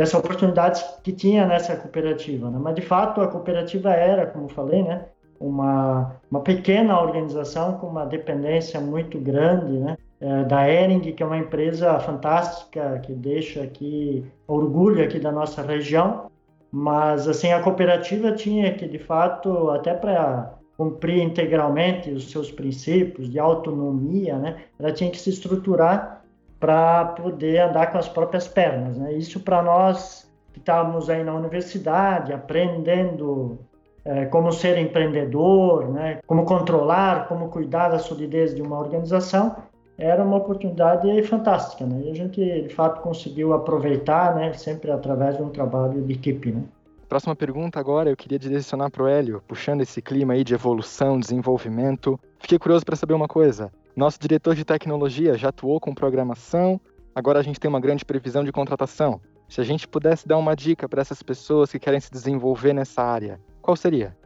dessa 0.00 0.16
oportunidade 0.16 0.82
que 1.04 1.12
tinha 1.12 1.44
nessa 1.44 1.76
cooperativa. 1.76 2.48
Né? 2.48 2.58
Mas 2.58 2.74
de 2.74 2.80
fato 2.80 3.20
a 3.20 3.28
cooperativa 3.28 3.90
era, 3.90 4.26
como 4.26 4.48
falei, 4.48 4.82
né, 4.82 5.04
uma, 5.38 6.16
uma 6.30 6.40
pequena 6.40 6.98
organização 6.98 7.74
com 7.74 7.86
uma 7.86 8.06
dependência 8.06 8.80
muito 8.80 9.18
grande, 9.20 9.72
né? 9.72 9.98
É, 10.18 10.44
da 10.44 10.70
Ering, 10.70 11.00
que 11.00 11.22
é 11.22 11.26
uma 11.26 11.36
empresa 11.36 11.98
fantástica, 12.00 12.98
que 13.00 13.12
deixa 13.12 13.62
aqui 13.62 14.24
orgulho 14.46 15.04
aqui 15.04 15.18
da 15.18 15.30
nossa 15.30 15.60
região, 15.60 16.30
mas 16.72 17.28
assim 17.28 17.52
a 17.52 17.60
cooperativa 17.62 18.32
tinha 18.32 18.72
que 18.72 18.86
de 18.86 18.98
fato 18.98 19.68
até 19.70 19.92
para 19.92 20.54
cumprir 20.78 21.22
integralmente 21.22 22.10
os 22.10 22.30
seus 22.30 22.50
princípios 22.50 23.30
de 23.30 23.38
autonomia, 23.38 24.38
né? 24.38 24.56
Ela 24.78 24.92
tinha 24.92 25.10
que 25.10 25.18
se 25.18 25.28
estruturar 25.28 26.19
para 26.60 27.06
poder 27.06 27.58
andar 27.62 27.90
com 27.90 27.98
as 27.98 28.08
próprias 28.08 28.46
pernas, 28.46 28.96
né? 28.98 29.14
Isso 29.14 29.40
para 29.40 29.62
nós 29.62 30.30
que 30.52 30.58
estávamos 30.58 31.08
aí 31.08 31.24
na 31.24 31.34
universidade 31.34 32.32
aprendendo 32.32 33.58
é, 34.04 34.26
como 34.26 34.52
ser 34.52 34.78
empreendedor, 34.78 35.88
né, 35.88 36.20
como 36.26 36.44
controlar, 36.44 37.28
como 37.28 37.48
cuidar 37.48 37.88
da 37.88 37.98
solidez 37.98 38.54
de 38.54 38.62
uma 38.62 38.78
organização, 38.78 39.56
era 39.98 40.24
uma 40.24 40.36
oportunidade 40.36 41.22
fantástica, 41.24 41.84
né? 41.84 42.00
E 42.04 42.10
a 42.10 42.14
gente, 42.14 42.40
de 42.40 42.74
fato, 42.74 43.02
conseguiu 43.02 43.52
aproveitar, 43.52 44.34
né, 44.34 44.52
sempre 44.54 44.90
através 44.90 45.36
de 45.36 45.42
um 45.42 45.50
trabalho 45.50 46.00
de 46.02 46.14
equipe, 46.14 46.52
né? 46.52 46.62
Próxima 47.06 47.34
pergunta 47.34 47.78
agora, 47.78 48.08
eu 48.08 48.16
queria 48.16 48.38
direcionar 48.38 48.88
para 48.88 49.02
o 49.02 49.08
Hélio, 49.08 49.42
puxando 49.46 49.80
esse 49.82 50.00
clima 50.00 50.32
aí 50.32 50.44
de 50.44 50.54
evolução, 50.54 51.18
desenvolvimento. 51.18 52.18
Fiquei 52.38 52.58
curioso 52.58 52.84
para 52.84 52.96
saber 52.96 53.14
uma 53.14 53.28
coisa. 53.28 53.70
Nosso 53.96 54.18
diretor 54.20 54.54
de 54.54 54.64
tecnologia 54.64 55.36
já 55.36 55.48
atuou 55.48 55.80
com 55.80 55.94
programação, 55.94 56.80
agora 57.14 57.40
a 57.40 57.42
gente 57.42 57.58
tem 57.58 57.68
uma 57.68 57.80
grande 57.80 58.04
previsão 58.04 58.44
de 58.44 58.52
contratação. 58.52 59.20
Se 59.48 59.60
a 59.60 59.64
gente 59.64 59.88
pudesse 59.88 60.28
dar 60.28 60.38
uma 60.38 60.54
dica 60.54 60.88
para 60.88 61.00
essas 61.00 61.22
pessoas 61.22 61.72
que 61.72 61.78
querem 61.78 61.98
se 61.98 62.10
desenvolver 62.10 62.72
nessa 62.72 63.02
área, 63.02 63.40
qual 63.60 63.76
seria? 63.76 64.16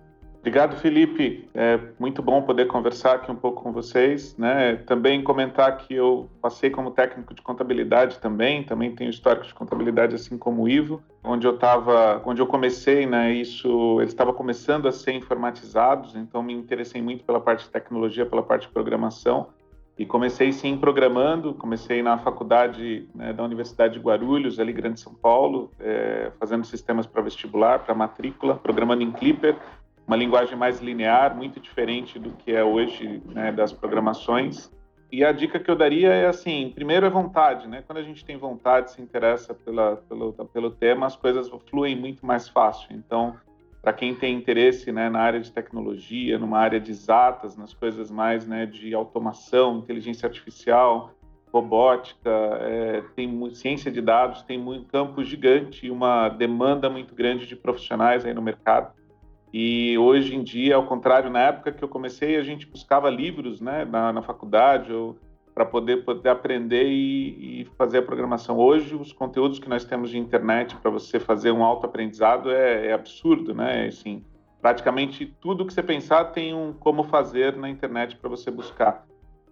Obrigado, 0.45 0.77
Felipe. 0.77 1.49
É 1.55 1.81
muito 1.99 2.21
bom 2.21 2.43
poder 2.43 2.67
conversar 2.67 3.15
aqui 3.15 3.33
um 3.33 3.35
pouco 3.35 3.63
com 3.63 3.73
vocês. 3.73 4.37
Né? 4.37 4.77
Também 4.77 5.25
comentar 5.25 5.75
que 5.79 5.95
eu 5.95 6.29
passei 6.43 6.69
como 6.69 6.91
técnico 6.91 7.33
de 7.33 7.41
contabilidade 7.41 8.19
também, 8.19 8.63
também 8.63 8.95
tenho 8.95 9.09
histórico 9.09 9.47
de 9.47 9.55
contabilidade 9.55 10.15
assim 10.15 10.37
como 10.37 10.65
o 10.65 10.69
Ivo, 10.69 11.03
onde 11.25 11.47
eu 11.47 11.55
estava, 11.55 12.21
onde 12.27 12.43
eu 12.43 12.47
comecei, 12.47 13.07
né? 13.07 13.33
Isso, 13.33 13.97
eles 14.01 14.13
estavam 14.13 14.35
começando 14.35 14.87
a 14.87 14.93
ser 14.93 15.13
informatizados, 15.13 16.15
então 16.15 16.43
me 16.43 16.53
interessei 16.53 17.01
muito 17.01 17.25
pela 17.25 17.41
parte 17.41 17.65
de 17.65 17.71
tecnologia, 17.71 18.27
pela 18.27 18.43
parte 18.43 18.67
de 18.67 18.73
programação. 18.75 19.49
E 19.97 20.05
comecei 20.05 20.53
sim 20.53 20.77
programando, 20.77 21.55
comecei 21.55 22.03
na 22.03 22.19
faculdade 22.19 23.09
né, 23.15 23.33
da 23.33 23.45
Universidade 23.45 23.95
de 23.95 24.01
Guarulhos, 24.01 24.59
ali 24.59 24.73
Grande 24.73 25.01
São 25.01 25.15
Paulo, 25.15 25.71
é, 25.79 26.33
fazendo 26.39 26.67
sistemas 26.67 27.07
para 27.07 27.23
vestibular, 27.23 27.79
para 27.79 27.95
matrícula, 27.95 28.57
programando 28.57 29.05
em 29.05 29.13
Clipper, 29.13 29.57
uma 30.07 30.17
linguagem 30.17 30.57
mais 30.57 30.81
linear, 30.81 31.37
muito 31.37 31.59
diferente 31.59 32.19
do 32.19 32.31
que 32.33 32.53
é 32.53 32.63
hoje 32.63 33.23
né, 33.27 33.51
das 33.53 33.73
programações. 33.73 34.71
E 35.11 35.25
a 35.25 35.33
dica 35.33 35.61
que 35.61 35.71
eu 35.71 35.77
daria 35.77 36.13
é 36.13 36.27
assim, 36.27 36.73
primeiro 36.75 37.07
é 37.07 37.11
vontade, 37.11 37.69
né? 37.69 37.85
Quando 37.87 37.99
a 37.99 38.03
gente 38.03 38.25
tem 38.25 38.37
vontade, 38.37 38.91
se 38.91 39.01
interessa 39.01 39.55
pela, 39.55 39.97
pelo, 40.09 40.33
pelo 40.33 40.71
tema, 40.71 41.07
as 41.07 41.15
coisas 41.15 41.49
fluem 41.71 41.95
muito 41.95 42.27
mais 42.27 42.49
fácil. 42.49 42.89
Então, 42.91 43.37
para 43.81 43.93
quem 43.93 44.15
tem 44.15 44.35
interesse 44.35 44.91
né, 44.91 45.09
na 45.09 45.21
área 45.21 45.39
de 45.39 45.53
tecnologia, 45.53 46.39
numa 46.39 46.59
área 46.59 46.81
de 46.81 46.91
exatas, 46.91 47.57
nas 47.57 47.73
coisas 47.73 48.11
mais 48.11 48.47
né, 48.47 48.67
de 48.67 48.95
automação, 48.95 49.79
inteligência 49.79 50.27
artificial, 50.27 51.13
robótica, 51.53 52.31
é, 52.63 53.05
tem 53.15 53.55
ciência 53.55 53.93
de 53.93 54.01
dados, 54.01 54.43
tem 54.43 54.59
um 54.59 54.83
campo 54.83 55.23
gigante 55.23 55.87
e 55.87 55.91
uma 55.91 56.29
demanda 56.29 56.91
muito 56.91 57.15
grande 57.15 57.47
de 57.47 57.55
profissionais 57.55 58.25
aí 58.25 58.35
no 58.35 58.43
mercado. 58.43 58.93
E 59.57 59.97
hoje 59.99 60.35
em 60.35 60.43
dia, 60.43 60.75
ao 60.75 60.85
contrário, 60.85 61.31
na 61.31 61.39
época 61.39 61.71
que 61.71 61.85
eu 61.85 61.89
comecei, 61.89 62.35
a 62.35 62.43
gente 62.43 62.67
buscava 62.67 63.09
livros 63.09 63.61
né, 63.61 63.85
na, 63.85 64.13
na 64.13 64.21
faculdade 64.21 64.91
para 65.55 65.65
poder, 65.65 66.05
poder 66.05 66.29
aprender 66.29 66.89
e, 66.89 67.61
e, 67.61 67.65
fazer 67.79 67.99
a 67.99 68.03
programação. 68.03 68.59
Hoje, 68.59 68.97
os 68.97 69.13
conteúdos 69.13 69.61
que 69.61 69.69
nós 69.69 69.85
temos 69.85 70.11
de 70.11 70.19
internet 70.19 70.75
para 70.75 70.91
você 70.91 71.21
fazer 71.21 71.53
um 71.53 71.63
autoaprendizado 71.63 72.51
é, 72.51 72.89
é 72.89 72.93
absurdo, 72.93 73.55
né? 73.55 73.87
Assim, 73.87 74.25
praticamente 74.61 75.25
tudo 75.41 75.65
que 75.65 75.73
você 75.73 75.85
pensar 75.85 76.33
tem 76.33 76.53
um 76.53 76.73
como 76.73 77.05
fazer 77.05 77.57
na 77.57 77.71
internet 77.71 78.17
para 78.17 78.29
você 78.29 78.51
buscar. 78.51 79.07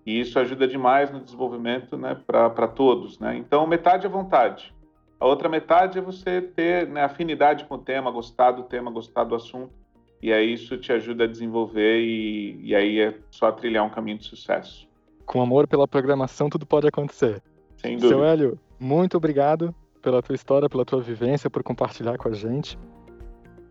E 0.04 0.18
isso 0.18 0.36
ajuda 0.36 0.66
demais 0.66 1.12
no 1.12 1.20
desenvolvimento 1.20 1.96
né, 1.96 2.20
para 2.26 2.66
todos. 2.66 3.20
Né? 3.20 3.36
Então, 3.36 3.64
metade 3.68 4.04
é 4.04 4.08
vontade. 4.08 4.74
A 5.20 5.26
outra 5.26 5.48
metade 5.48 5.96
é 5.96 6.02
você 6.02 6.42
ter 6.42 6.88
né, 6.88 7.04
afinidade 7.04 7.66
com 7.66 7.76
o 7.76 7.78
tema, 7.78 8.10
gostar 8.10 8.50
do 8.50 8.64
tema, 8.64 8.90
gostar 8.90 9.22
do 9.22 9.36
assunto. 9.36 9.81
E 10.22 10.32
aí 10.32 10.52
isso 10.52 10.78
te 10.78 10.92
ajuda 10.92 11.24
a 11.24 11.26
desenvolver 11.26 12.00
e, 12.00 12.60
e 12.62 12.74
aí 12.74 13.00
é 13.00 13.18
só 13.30 13.50
trilhar 13.50 13.84
um 13.84 13.90
caminho 13.90 14.18
de 14.18 14.24
sucesso 14.24 14.88
com 15.32 15.40
amor 15.40 15.66
pela 15.66 15.88
programação, 15.88 16.50
tudo 16.50 16.66
pode 16.66 16.86
acontecer. 16.86 17.42
Sem 17.76 17.96
dúvida. 17.96 18.08
Seu 18.08 18.24
Hélio, 18.24 18.60
muito 18.78 19.16
obrigado 19.16 19.74
pela 20.02 20.22
tua 20.22 20.34
história, 20.34 20.68
pela 20.68 20.84
tua 20.84 21.00
vivência, 21.00 21.48
por 21.48 21.62
compartilhar 21.62 22.18
com 22.18 22.28
a 22.28 22.32
gente. 22.32 22.76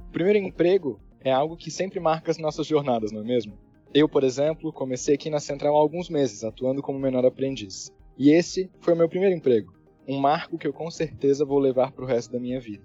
O 0.08 0.12
primeiro 0.12 0.39
emprego 0.39 1.00
é 1.20 1.31
algo 1.31 1.55
que 1.55 1.70
sempre 1.70 2.00
marca 2.00 2.31
as 2.31 2.38
nossas 2.38 2.65
jornadas, 2.65 3.12
não 3.12 3.22
é 3.22 3.24
mesmo? 3.24 3.53
Eu, 3.93 4.08
por 4.08 4.24
exemplo, 4.24 4.72
comecei 4.72 5.15
aqui 5.15 5.29
na 5.29 5.39
Central 5.39 5.75
há 5.75 5.79
alguns 5.79 6.10
meses, 6.10 6.43
atuando 6.43 6.81
como 6.81 6.98
menor 6.98 7.25
aprendiz. 7.25 7.91
E 8.17 8.31
esse 8.31 8.70
foi 8.79 8.93
o 8.93 8.98
meu 8.98 9.10
primeiro 9.10 9.36
emprego, 9.36 9.74
um 10.08 10.17
marco 10.17 10.58
que 10.58 10.65
eu 10.65 10.74
com 10.74 10.89
certeza 10.89 11.46
vou 11.46 11.60
levar 11.60 11.91
para 11.91 12.03
o 12.03 12.08
resto 12.08 12.31
da 12.31 12.39
minha 12.39 12.60
vida. 12.60 12.84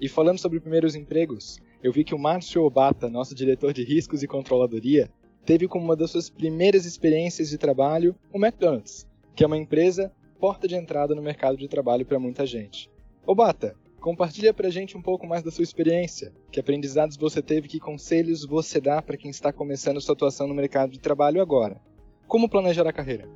E 0.00 0.08
falando 0.08 0.38
sobre 0.38 0.58
primeiros 0.58 0.94
empregos, 0.94 1.58
eu 1.82 1.92
vi 1.92 2.04
que 2.04 2.14
o 2.14 2.18
Márcio 2.18 2.62
Obata, 2.62 3.08
nosso 3.08 3.34
diretor 3.34 3.72
de 3.72 3.82
riscos 3.82 4.22
e 4.22 4.26
controladoria, 4.26 5.10
teve 5.44 5.66
como 5.66 5.84
uma 5.84 5.96
das 5.96 6.10
suas 6.10 6.28
primeiras 6.28 6.84
experiências 6.84 7.48
de 7.48 7.56
trabalho 7.56 8.14
o 8.32 8.38
McDonald's, 8.38 9.06
que 9.34 9.42
é 9.42 9.46
uma 9.46 9.56
empresa 9.56 10.12
porta 10.38 10.68
de 10.68 10.74
entrada 10.74 11.14
no 11.14 11.22
mercado 11.22 11.56
de 11.56 11.68
trabalho 11.68 12.04
para 12.04 12.18
muita 12.18 12.44
gente. 12.44 12.90
Ô 13.26 13.34
Bata, 13.34 13.74
compartilha 14.00 14.52
pra 14.52 14.70
gente 14.70 14.96
um 14.96 15.02
pouco 15.02 15.26
mais 15.26 15.42
da 15.42 15.50
sua 15.50 15.62
experiência. 15.62 16.32
Que 16.50 16.60
aprendizados 16.60 17.16
você 17.16 17.42
teve, 17.42 17.68
que 17.68 17.78
conselhos 17.78 18.44
você 18.44 18.80
dá 18.80 19.00
para 19.00 19.16
quem 19.16 19.30
está 19.30 19.52
começando 19.52 20.00
sua 20.00 20.14
atuação 20.14 20.46
no 20.46 20.54
mercado 20.54 20.92
de 20.92 20.98
trabalho 20.98 21.40
agora? 21.40 21.80
Como 22.26 22.48
planejar 22.48 22.86
a 22.86 22.92
carreira? 22.92 23.28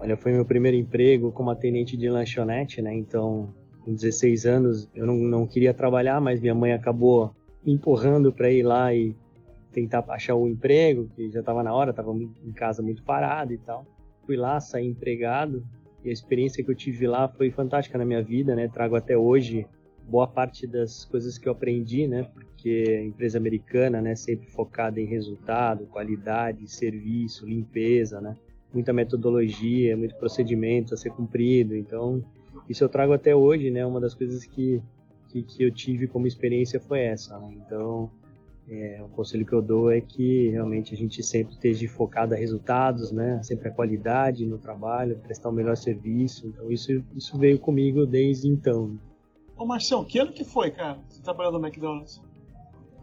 Olha, 0.00 0.16
foi 0.16 0.32
meu 0.32 0.44
primeiro 0.44 0.76
emprego 0.76 1.30
como 1.30 1.50
atendente 1.50 1.96
de 1.96 2.08
lanchonete, 2.08 2.80
né? 2.80 2.94
Então, 2.94 3.52
com 3.84 3.94
16 3.94 4.46
anos, 4.46 4.88
eu 4.94 5.06
não, 5.06 5.16
não 5.16 5.46
queria 5.46 5.74
trabalhar, 5.74 6.20
mas 6.20 6.40
minha 6.40 6.54
mãe 6.54 6.72
acabou 6.72 7.34
empurrando 7.64 8.32
para 8.32 8.50
ir 8.50 8.62
lá 8.62 8.94
e 8.94 9.14
tentar 9.72 10.04
achar 10.08 10.34
um 10.34 10.48
emprego, 10.48 11.08
que 11.14 11.30
já 11.30 11.40
estava 11.40 11.62
na 11.62 11.72
hora, 11.72 11.90
estava 11.90 12.12
em 12.12 12.52
casa 12.52 12.82
muito 12.82 13.02
parado 13.02 13.52
e 13.52 13.58
tal. 13.58 13.86
Fui 14.26 14.36
lá, 14.36 14.60
saí 14.60 14.86
empregado 14.86 15.64
e 16.04 16.08
a 16.08 16.12
experiência 16.12 16.64
que 16.64 16.70
eu 16.70 16.74
tive 16.74 17.06
lá 17.06 17.28
foi 17.28 17.50
fantástica 17.50 17.98
na 17.98 18.04
minha 18.04 18.22
vida, 18.22 18.54
né? 18.54 18.68
Trago 18.68 18.96
até 18.96 19.16
hoje 19.16 19.66
boa 20.08 20.26
parte 20.26 20.66
das 20.66 21.04
coisas 21.04 21.38
que 21.38 21.48
eu 21.48 21.52
aprendi, 21.52 22.06
né? 22.06 22.24
Porque 22.34 23.02
empresa 23.06 23.38
americana, 23.38 24.00
né, 24.02 24.14
sempre 24.16 24.48
focada 24.48 25.00
em 25.00 25.06
resultado, 25.06 25.86
qualidade, 25.86 26.68
serviço, 26.68 27.46
limpeza, 27.46 28.20
né? 28.20 28.36
Muita 28.72 28.92
metodologia, 28.92 29.96
muito 29.96 30.16
procedimento 30.16 30.94
a 30.94 30.96
ser 30.96 31.10
cumprido. 31.10 31.76
Então, 31.76 32.24
isso 32.70 32.84
eu 32.84 32.88
trago 32.88 33.12
até 33.12 33.34
hoje, 33.34 33.70
né? 33.70 33.84
Uma 33.84 34.00
das 34.00 34.14
coisas 34.14 34.44
que 34.46 34.82
que, 35.30 35.42
que 35.42 35.62
eu 35.62 35.70
tive 35.70 36.06
como 36.06 36.26
experiência 36.26 36.80
foi 36.80 37.00
essa, 37.00 37.38
né? 37.38 37.54
Então, 37.64 38.10
é, 38.68 39.00
o 39.02 39.08
conselho 39.08 39.46
que 39.46 39.52
eu 39.52 39.62
dou 39.62 39.90
é 39.90 40.00
que 40.00 40.48
realmente 40.50 40.94
a 40.94 40.96
gente 40.96 41.22
sempre 41.22 41.54
esteja 41.54 41.88
focado 41.88 42.34
a 42.34 42.36
resultados, 42.36 43.10
né? 43.10 43.42
Sempre 43.42 43.68
a 43.68 43.72
qualidade 43.72 44.44
no 44.44 44.58
trabalho, 44.58 45.18
prestar 45.18 45.48
o 45.48 45.52
melhor 45.52 45.76
serviço. 45.76 46.46
Então 46.48 46.70
isso, 46.70 47.02
isso 47.14 47.38
veio 47.38 47.58
comigo 47.58 48.06
desde 48.06 48.48
então. 48.48 48.98
Ô 49.56 49.64
Marcião, 49.64 50.04
que 50.04 50.18
ano 50.18 50.32
que 50.32 50.44
foi, 50.44 50.70
cara? 50.70 50.98
Você 51.08 51.22
trabalhou 51.22 51.52
no 51.52 51.64
McDonald's? 51.64 52.20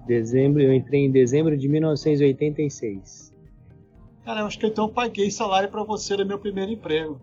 Dezembro, 0.06 0.62
eu 0.62 0.74
entrei 0.74 1.02
em 1.02 1.12
dezembro 1.12 1.58
de 1.58 1.68
1986. 1.68 3.36
Cara, 4.24 4.42
eu 4.42 4.46
acho 4.46 4.60
que 4.60 4.68
então 4.68 4.86
eu 4.86 4.92
paguei 4.92 5.30
salário 5.32 5.70
para 5.70 5.84
você 5.84 6.16
no 6.18 6.26
meu 6.26 6.40
primeiro 6.40 6.72
emprego. 6.72 7.20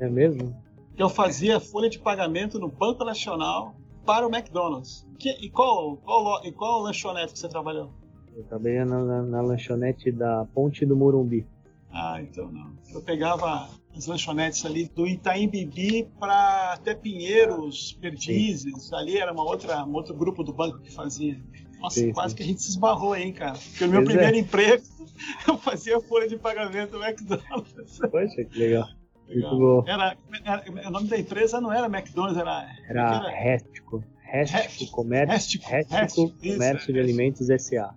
É 0.00 0.08
mesmo? 0.08 0.54
Eu 0.96 1.08
fazia 1.08 1.58
folha 1.58 1.88
de 1.88 1.98
pagamento 1.98 2.58
no 2.58 2.68
Banco 2.68 3.04
Nacional 3.04 3.74
para 4.04 4.26
o 4.26 4.34
McDonald's. 4.34 5.06
Que, 5.18 5.30
e, 5.40 5.48
qual, 5.48 5.96
qual, 5.96 6.44
e 6.44 6.52
qual 6.52 6.82
lanchonete 6.82 7.32
que 7.32 7.38
você 7.38 7.48
trabalhou? 7.48 7.90
Eu 8.34 8.44
trabalhei 8.44 8.84
na, 8.84 9.02
na, 9.02 9.22
na 9.22 9.40
lanchonete 9.40 10.10
da 10.10 10.44
Ponte 10.54 10.84
do 10.84 10.96
Morumbi. 10.96 11.46
Ah, 11.90 12.20
então 12.20 12.50
não. 12.50 12.72
Eu 12.92 13.02
pegava 13.02 13.68
as 13.96 14.06
lanchonetes 14.06 14.64
ali 14.64 14.88
do 14.88 15.06
Itaim 15.06 15.48
Bibi 15.48 16.08
para 16.18 16.72
até 16.72 16.94
Pinheiros, 16.94 17.92
Perdizes. 18.00 18.88
Sim. 18.88 18.94
Ali 18.94 19.18
era 19.18 19.32
uma 19.32 19.44
outra, 19.44 19.84
um 19.84 19.92
outro 19.92 20.14
grupo 20.14 20.42
do 20.42 20.52
banco 20.52 20.78
que 20.80 20.90
fazia. 20.90 21.38
Nossa, 21.78 22.00
sim, 22.00 22.12
quase 22.12 22.30
sim. 22.30 22.36
que 22.36 22.42
a 22.42 22.46
gente 22.46 22.62
se 22.62 22.70
esbarrou 22.70 23.12
aí, 23.12 23.32
cara. 23.32 23.58
Porque 23.58 23.84
no 23.84 23.92
meu 23.92 24.02
pois 24.02 24.14
primeiro 24.14 24.36
é. 24.36 24.40
emprego 24.40 24.84
eu 25.46 25.58
fazia 25.58 26.00
folha 26.00 26.28
de 26.28 26.38
pagamento 26.38 26.92
do 26.92 27.04
McDonald's. 27.04 27.98
Poxa, 27.98 28.44
que 28.44 28.58
legal. 28.58 28.88
Legal. 29.34 29.84
Era, 29.86 30.16
era, 30.44 30.88
o 30.88 30.90
nome 30.90 31.08
da 31.08 31.18
empresa 31.18 31.60
não 31.60 31.72
era 31.72 31.86
McDonald's, 31.86 32.38
era. 32.38 32.68
Era, 32.88 33.16
era... 33.16 33.30
Réstico. 33.30 34.04
Réstico 34.32 34.90
Comércio, 34.92 35.60
Comércio 35.60 36.92
de 36.92 36.98
Alimentos 36.98 37.50
S.A. 37.50 37.94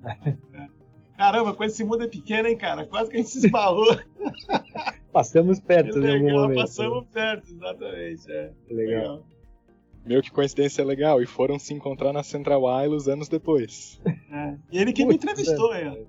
Caramba, 1.18 1.54
com 1.54 1.64
esse 1.64 1.82
mundo 1.86 2.04
é 2.04 2.08
pequeno, 2.10 2.50
hein, 2.50 2.58
cara? 2.58 2.86
Quase 2.86 3.10
que 3.10 3.16
a 3.16 3.20
gente 3.20 3.30
se 3.30 3.46
esbarrou. 3.46 3.98
Passamos 5.14 5.62
perto, 5.62 5.98
né? 5.98 6.20
momento. 6.20 6.60
Passamos 6.60 7.06
perto, 7.08 7.50
exatamente. 7.50 8.30
É. 8.30 8.52
Legal. 8.70 9.02
legal. 9.02 9.26
Meu, 10.06 10.22
que 10.22 10.30
coincidência 10.30 10.84
legal. 10.84 11.22
E 11.22 11.26
foram 11.26 11.58
se 11.58 11.74
encontrar 11.74 12.12
na 12.12 12.22
Central 12.22 12.64
Wireless 12.64 13.10
anos 13.10 13.30
depois. 13.30 14.02
É. 14.06 14.56
E 14.72 14.78
ele 14.78 14.92
que 14.92 15.06
me 15.06 15.16
entrevistou, 15.16 15.74
hein? 15.74 16.06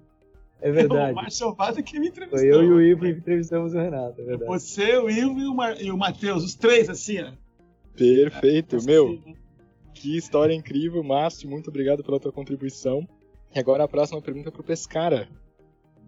É 0.60 0.70
verdade. 0.70 1.12
O 1.12 1.16
Márcio 1.16 1.54
Vada 1.54 1.82
que 1.82 1.98
me 1.98 2.08
entrevistou. 2.08 2.38
Foi 2.38 2.48
eu 2.48 2.62
e 2.62 2.72
o 2.72 2.80
Ivo 2.80 3.02
que 3.02 3.08
entrevistamos 3.08 3.74
o 3.74 3.78
Renato, 3.78 4.20
é 4.20 4.24
verdade. 4.24 4.50
Você, 4.50 4.96
o 4.96 5.10
Ivo 5.10 5.38
e 5.38 5.46
o, 5.46 5.54
Mar... 5.54 5.80
e 5.80 5.90
o 5.90 5.98
Matheus, 5.98 6.44
os 6.44 6.54
três, 6.54 6.88
assim, 6.88 7.20
ó. 7.20 7.32
Perfeito, 7.94 8.82
meu. 8.84 9.06
Assim, 9.06 9.22
né? 9.26 9.34
Que 9.94 10.16
história 10.16 10.54
incrível, 10.54 11.02
Márcio. 11.02 11.48
Muito 11.48 11.68
obrigado 11.68 12.04
pela 12.04 12.20
tua 12.20 12.32
contribuição. 12.32 13.06
E 13.54 13.58
agora 13.58 13.84
a 13.84 13.88
próxima 13.88 14.20
pergunta 14.20 14.48
é 14.48 14.52
para 14.52 14.60
o 14.60 14.64
Pescara. 14.64 15.28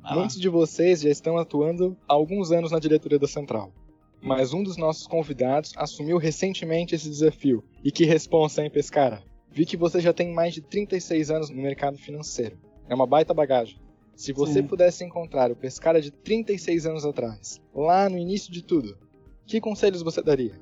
Ah. 0.02 0.14
Muitos 0.14 0.38
de 0.38 0.48
vocês 0.48 1.00
já 1.00 1.10
estão 1.10 1.38
atuando 1.38 1.96
há 2.06 2.12
alguns 2.12 2.52
anos 2.52 2.70
na 2.70 2.78
diretoria 2.78 3.18
da 3.18 3.26
Central. 3.26 3.72
Mas 4.20 4.52
um 4.52 4.62
dos 4.62 4.76
nossos 4.76 5.06
convidados 5.06 5.72
assumiu 5.76 6.18
recentemente 6.18 6.94
esse 6.94 7.08
desafio. 7.08 7.64
E 7.82 7.90
que 7.90 8.04
responsa, 8.04 8.62
hein, 8.62 8.70
Pescara? 8.70 9.22
Vi 9.50 9.64
que 9.64 9.76
você 9.76 10.00
já 10.00 10.12
tem 10.12 10.32
mais 10.32 10.52
de 10.54 10.60
36 10.60 11.30
anos 11.30 11.50
no 11.50 11.62
mercado 11.62 11.96
financeiro. 11.96 12.58
É 12.88 12.94
uma 12.94 13.06
baita 13.06 13.32
bagagem. 13.32 13.78
Se 14.18 14.32
você 14.32 14.54
Sim. 14.54 14.66
pudesse 14.66 15.04
encontrar 15.04 15.52
o 15.52 15.54
Pescara 15.54 16.02
de 16.02 16.10
36 16.10 16.86
anos 16.86 17.04
atrás, 17.04 17.62
lá 17.72 18.10
no 18.10 18.18
início 18.18 18.52
de 18.52 18.64
tudo, 18.64 18.98
que 19.46 19.60
conselhos 19.60 20.02
você 20.02 20.20
daria? 20.20 20.60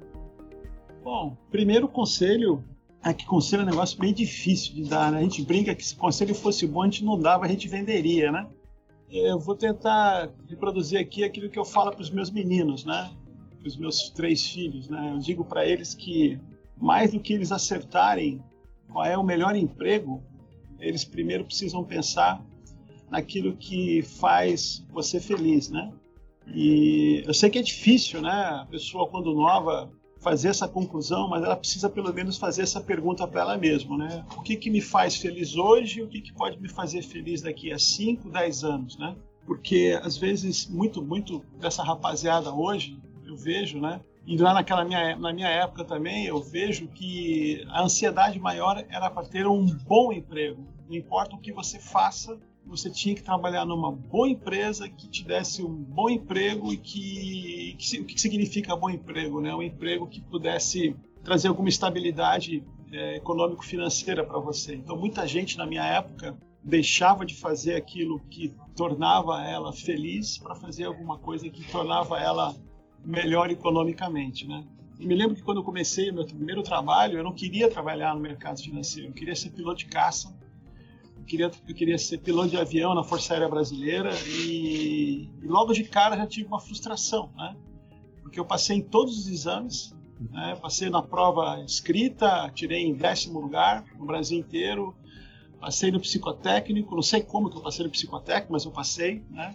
Bom, 1.02 1.34
primeiro 1.50 1.88
conselho 1.88 2.62
é 3.02 3.14
que 3.14 3.24
conselho 3.24 3.62
é 3.62 3.64
um 3.64 3.70
negócio 3.70 3.98
bem 3.98 4.12
difícil 4.12 4.74
de 4.74 4.84
dar, 4.84 5.10
né? 5.10 5.20
A 5.20 5.22
gente 5.22 5.42
brinca 5.42 5.74
que 5.74 5.82
se 5.82 5.96
conselho 5.96 6.34
fosse 6.34 6.66
bom, 6.66 6.82
a 6.82 6.84
gente 6.84 7.02
não 7.02 7.18
dava, 7.18 7.46
a 7.46 7.48
gente 7.48 7.66
venderia, 7.66 8.30
né? 8.30 8.46
Eu 9.10 9.38
vou 9.38 9.56
tentar 9.56 10.30
reproduzir 10.46 11.00
aqui 11.00 11.24
aquilo 11.24 11.48
que 11.48 11.58
eu 11.58 11.64
falo 11.64 11.92
para 11.92 12.02
os 12.02 12.10
meus 12.10 12.30
meninos, 12.30 12.84
né? 12.84 13.10
Para 13.58 13.68
os 13.68 13.76
meus 13.78 14.10
três 14.10 14.46
filhos, 14.46 14.90
né? 14.90 15.12
Eu 15.14 15.18
digo 15.18 15.46
para 15.46 15.66
eles 15.66 15.94
que 15.94 16.38
mais 16.76 17.10
do 17.10 17.20
que 17.20 17.32
eles 17.32 17.50
acertarem 17.50 18.44
qual 18.92 19.06
é 19.06 19.16
o 19.16 19.24
melhor 19.24 19.56
emprego, 19.56 20.22
eles 20.78 21.06
primeiro 21.06 21.42
precisam 21.42 21.82
pensar 21.82 22.44
naquilo 23.10 23.56
que 23.56 24.02
faz 24.02 24.84
você 24.90 25.20
feliz, 25.20 25.68
né? 25.68 25.92
E 26.46 27.22
eu 27.26 27.34
sei 27.34 27.50
que 27.50 27.58
é 27.58 27.62
difícil, 27.62 28.20
né? 28.22 28.30
A 28.30 28.66
pessoa 28.70 29.08
quando 29.08 29.34
nova 29.34 29.90
fazer 30.20 30.48
essa 30.48 30.66
conclusão, 30.66 31.28
mas 31.28 31.44
ela 31.44 31.56
precisa 31.56 31.88
pelo 31.88 32.12
menos 32.12 32.36
fazer 32.36 32.62
essa 32.62 32.80
pergunta 32.80 33.26
para 33.28 33.42
ela 33.42 33.58
mesma, 33.58 33.96
né? 33.96 34.24
O 34.36 34.42
que 34.42 34.56
que 34.56 34.70
me 34.70 34.80
faz 34.80 35.16
feliz 35.16 35.56
hoje 35.56 36.02
o 36.02 36.08
que 36.08 36.20
que 36.20 36.32
pode 36.32 36.60
me 36.60 36.68
fazer 36.68 37.02
feliz 37.02 37.42
daqui 37.42 37.72
a 37.72 37.78
5, 37.78 38.28
10 38.30 38.64
anos, 38.64 38.98
né? 38.98 39.16
Porque 39.44 39.98
às 40.02 40.16
vezes 40.16 40.68
muito 40.68 41.02
muito 41.02 41.44
dessa 41.60 41.82
rapaziada 41.82 42.52
hoje 42.52 42.98
eu 43.26 43.36
vejo, 43.36 43.80
né? 43.80 44.00
E 44.26 44.36
lá 44.36 44.52
naquela 44.52 44.84
minha, 44.84 45.14
na 45.14 45.32
minha 45.32 45.48
época 45.48 45.84
também, 45.84 46.26
eu 46.26 46.42
vejo 46.42 46.88
que 46.88 47.64
a 47.68 47.82
ansiedade 47.82 48.40
maior 48.40 48.84
era 48.88 49.08
para 49.08 49.24
ter 49.24 49.46
um 49.46 49.64
bom 49.64 50.12
emprego. 50.12 50.66
Não 50.88 50.96
importa 50.96 51.36
o 51.36 51.38
que 51.38 51.52
você 51.52 51.78
faça, 51.78 52.36
você 52.66 52.90
tinha 52.90 53.14
que 53.14 53.22
trabalhar 53.22 53.64
numa 53.64 53.92
boa 53.92 54.28
empresa 54.28 54.88
que 54.88 55.08
te 55.08 55.24
desse 55.24 55.62
um 55.62 55.72
bom 55.72 56.10
emprego 56.10 56.72
e 56.72 56.76
que, 56.76 57.76
que 57.78 58.00
o 58.00 58.04
que 58.04 58.20
significa 58.20 58.76
bom 58.76 58.90
emprego, 58.90 59.40
né? 59.40 59.54
Um 59.54 59.62
emprego 59.62 60.06
que 60.06 60.20
pudesse 60.20 60.94
trazer 61.22 61.48
alguma 61.48 61.68
estabilidade 61.68 62.64
é, 62.92 63.16
econômico-financeira 63.16 64.24
para 64.24 64.38
você. 64.38 64.74
Então, 64.74 64.96
muita 64.96 65.26
gente 65.26 65.56
na 65.56 65.66
minha 65.66 65.84
época 65.84 66.36
deixava 66.62 67.24
de 67.24 67.36
fazer 67.36 67.76
aquilo 67.76 68.20
que 68.28 68.52
tornava 68.74 69.42
ela 69.42 69.72
feliz 69.72 70.36
para 70.36 70.54
fazer 70.54 70.84
alguma 70.84 71.18
coisa 71.18 71.48
que 71.48 71.64
tornava 71.70 72.18
ela 72.18 72.54
melhor 73.04 73.50
economicamente, 73.50 74.46
né? 74.46 74.64
E 74.98 75.06
me 75.06 75.14
lembro 75.14 75.36
que 75.36 75.42
quando 75.42 75.58
eu 75.58 75.64
comecei 75.64 76.10
o 76.10 76.14
meu 76.14 76.24
primeiro 76.24 76.62
trabalho, 76.62 77.18
eu 77.18 77.24
não 77.24 77.32
queria 77.32 77.70
trabalhar 77.70 78.14
no 78.14 78.20
mercado 78.20 78.60
financeiro, 78.60 79.10
eu 79.10 79.12
queria 79.12 79.36
ser 79.36 79.50
piloto 79.50 79.78
de 79.78 79.86
caça 79.86 80.34
queria, 81.26 81.50
eu 81.68 81.74
queria 81.74 81.98
ser 81.98 82.18
piloto 82.18 82.50
de 82.50 82.56
avião 82.56 82.94
na 82.94 83.02
Força 83.02 83.34
Aérea 83.34 83.48
Brasileira 83.48 84.10
e, 84.26 85.28
e, 85.42 85.46
logo 85.46 85.72
de 85.72 85.84
cara 85.84 86.16
já 86.16 86.26
tive 86.26 86.46
uma 86.46 86.60
frustração, 86.60 87.30
né? 87.36 87.56
Porque 88.22 88.40
eu 88.40 88.44
passei 88.44 88.76
em 88.76 88.82
todos 88.82 89.18
os 89.18 89.28
exames, 89.28 89.94
né? 90.18 90.56
passei 90.60 90.88
na 90.88 91.02
prova 91.02 91.62
escrita, 91.64 92.50
tirei 92.54 92.86
em 92.86 92.94
décimo 92.94 93.40
lugar 93.40 93.84
no 93.98 94.06
Brasil 94.06 94.38
inteiro, 94.38 94.94
passei 95.60 95.90
no 95.90 96.00
psicotécnico, 96.00 96.94
não 96.94 97.02
sei 97.02 97.22
como 97.22 97.50
que 97.50 97.56
eu 97.56 97.62
passei 97.62 97.84
no 97.84 97.90
psicotécnico, 97.90 98.52
mas 98.52 98.64
eu 98.64 98.70
passei, 98.70 99.24
né? 99.30 99.54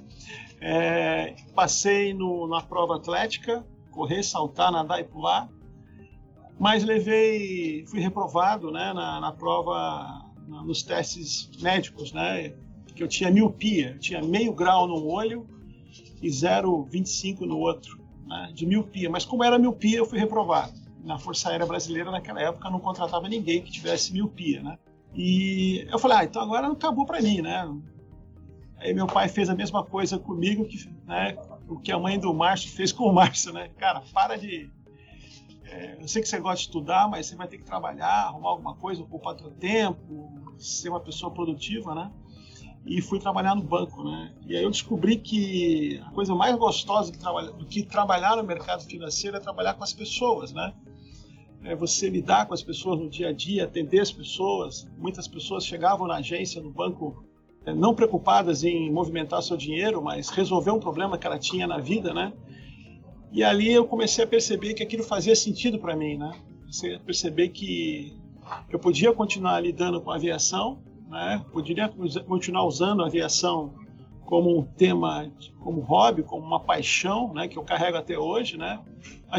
É, 0.59 1.35
passei 1.55 2.13
no, 2.13 2.47
na 2.47 2.61
prova 2.61 2.95
atlética, 2.95 3.65
correr, 3.89 4.23
saltar, 4.23 4.71
nadar 4.71 4.99
e 4.99 5.03
pular, 5.03 5.49
mas 6.59 6.83
levei, 6.83 7.85
fui 7.87 7.99
reprovado, 7.99 8.71
né? 8.71 8.93
Na, 8.93 9.19
na 9.19 9.31
prova 9.31 10.30
nos 10.47 10.83
testes 10.83 11.49
médicos, 11.61 12.11
né? 12.11 12.53
Que 12.95 13.03
eu 13.03 13.07
tinha 13.07 13.31
miopia, 13.31 13.91
eu 13.91 13.99
tinha 13.99 14.21
meio 14.21 14.53
grau 14.53 14.87
no 14.87 15.07
olho 15.07 15.47
e 16.21 16.27
0,25 16.27 17.41
no 17.41 17.57
outro, 17.57 17.99
né? 18.27 18.51
De 18.53 18.65
miopia. 18.65 19.09
Mas 19.09 19.25
como 19.25 19.43
era 19.43 19.57
miopia, 19.57 19.97
eu 19.97 20.05
fui 20.05 20.19
reprovado. 20.19 20.73
Na 21.03 21.17
Força 21.17 21.49
Aérea 21.49 21.65
Brasileira, 21.65 22.11
naquela 22.11 22.41
época, 22.41 22.69
não 22.69 22.79
contratava 22.79 23.27
ninguém 23.27 23.61
que 23.61 23.71
tivesse 23.71 24.13
miopia, 24.13 24.61
né? 24.61 24.77
E 25.13 25.85
eu 25.89 25.99
falei, 25.99 26.17
ah, 26.17 26.23
então 26.23 26.41
agora 26.41 26.67
não 26.67 26.73
acabou 26.73 27.05
para 27.05 27.21
mim, 27.21 27.41
né? 27.41 27.67
Aí 28.77 28.93
meu 28.93 29.07
pai 29.07 29.27
fez 29.27 29.49
a 29.49 29.55
mesma 29.55 29.83
coisa 29.83 30.17
comigo 30.17 30.65
que, 30.65 30.89
né, 31.05 31.37
o 31.67 31.79
que 31.79 31.91
a 31.91 31.99
mãe 31.99 32.19
do 32.19 32.33
Márcio 32.33 32.71
fez 32.71 32.91
com 32.91 33.03
o 33.03 33.13
Márcio, 33.13 33.53
né? 33.53 33.69
Cara, 33.77 34.01
para 34.13 34.37
de 34.37 34.69
é, 35.71 35.97
eu 36.01 36.07
sei 36.07 36.21
que 36.21 36.27
você 36.27 36.37
gosta 36.37 36.57
de 36.57 36.63
estudar, 36.63 37.09
mas 37.09 37.27
você 37.27 37.35
vai 37.35 37.47
ter 37.47 37.57
que 37.57 37.63
trabalhar, 37.63 38.25
arrumar 38.25 38.49
alguma 38.49 38.75
coisa, 38.75 39.01
ocupar 39.01 39.39
seu 39.39 39.49
tempo, 39.51 40.29
ser 40.59 40.89
uma 40.89 40.99
pessoa 40.99 41.31
produtiva, 41.31 41.95
né? 41.95 42.11
E 42.85 43.01
fui 43.01 43.19
trabalhar 43.19 43.55
no 43.55 43.61
banco, 43.61 44.03
né? 44.03 44.33
E 44.45 44.57
aí 44.57 44.63
eu 44.63 44.69
descobri 44.69 45.15
que 45.15 46.01
a 46.05 46.11
coisa 46.11 46.35
mais 46.35 46.55
gostosa 46.57 47.11
do 47.53 47.65
que 47.65 47.83
trabalhar 47.83 48.35
no 48.35 48.43
mercado 48.43 48.83
financeiro 48.83 49.37
é 49.37 49.39
trabalhar 49.39 49.75
com 49.75 49.83
as 49.83 49.93
pessoas, 49.93 50.51
né? 50.51 50.73
É 51.63 51.73
você 51.73 52.09
lidar 52.09 52.47
com 52.47 52.53
as 52.53 52.61
pessoas 52.61 52.99
no 52.99 53.09
dia 53.09 53.29
a 53.29 53.31
dia, 53.33 53.63
atender 53.63 54.01
as 54.01 54.11
pessoas. 54.11 54.89
Muitas 54.97 55.27
pessoas 55.27 55.65
chegavam 55.65 56.05
na 56.05 56.15
agência, 56.15 56.61
no 56.61 56.71
banco, 56.71 57.23
é, 57.65 57.73
não 57.73 57.95
preocupadas 57.95 58.65
em 58.65 58.91
movimentar 58.91 59.41
seu 59.41 59.55
dinheiro, 59.55 60.01
mas 60.01 60.29
resolver 60.29 60.71
um 60.71 60.79
problema 60.79 61.17
que 61.17 61.25
ela 61.25 61.39
tinha 61.39 61.65
na 61.65 61.77
vida, 61.77 62.13
né? 62.13 62.33
E 63.31 63.43
ali 63.43 63.71
eu 63.71 63.85
comecei 63.85 64.23
a 64.23 64.27
perceber 64.27 64.73
que 64.73 64.83
aquilo 64.83 65.03
fazia 65.03 65.35
sentido 65.35 65.79
para 65.79 65.95
mim, 65.95 66.17
né? 66.17 66.31
Comecei 66.59 66.95
a 66.95 66.99
perceber 66.99 67.49
que 67.49 68.13
eu 68.69 68.77
podia 68.77 69.13
continuar 69.13 69.59
lidando 69.61 70.01
com 70.01 70.11
a 70.11 70.15
aviação, 70.15 70.79
né? 71.09 71.43
Poderia 71.51 71.89
continuar 72.27 72.65
usando 72.65 73.03
a 73.03 73.07
aviação 73.07 73.73
como 74.25 74.57
um 74.57 74.63
tema, 74.63 75.29
como 75.59 75.81
hobby, 75.81 76.23
como 76.23 76.45
uma 76.45 76.59
paixão, 76.59 77.33
né? 77.33 77.47
Que 77.47 77.57
eu 77.57 77.63
carrego 77.63 77.97
até 77.97 78.17
hoje, 78.17 78.57
né? 78.57 78.79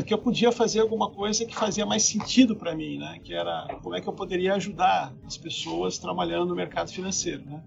Que 0.06 0.12
eu 0.14 0.18
podia 0.18 0.50
fazer 0.50 0.80
alguma 0.80 1.10
coisa 1.10 1.44
que 1.44 1.54
fazia 1.54 1.84
mais 1.84 2.02
sentido 2.02 2.56
para 2.56 2.74
mim, 2.74 2.98
né? 2.98 3.18
Que 3.22 3.34
era 3.34 3.68
como 3.82 3.94
é 3.94 4.00
que 4.00 4.08
eu 4.08 4.12
poderia 4.12 4.54
ajudar 4.54 5.12
as 5.26 5.36
pessoas 5.36 5.98
trabalhando 5.98 6.48
no 6.48 6.54
mercado 6.54 6.90
financeiro, 6.90 7.44
né? 7.44 7.62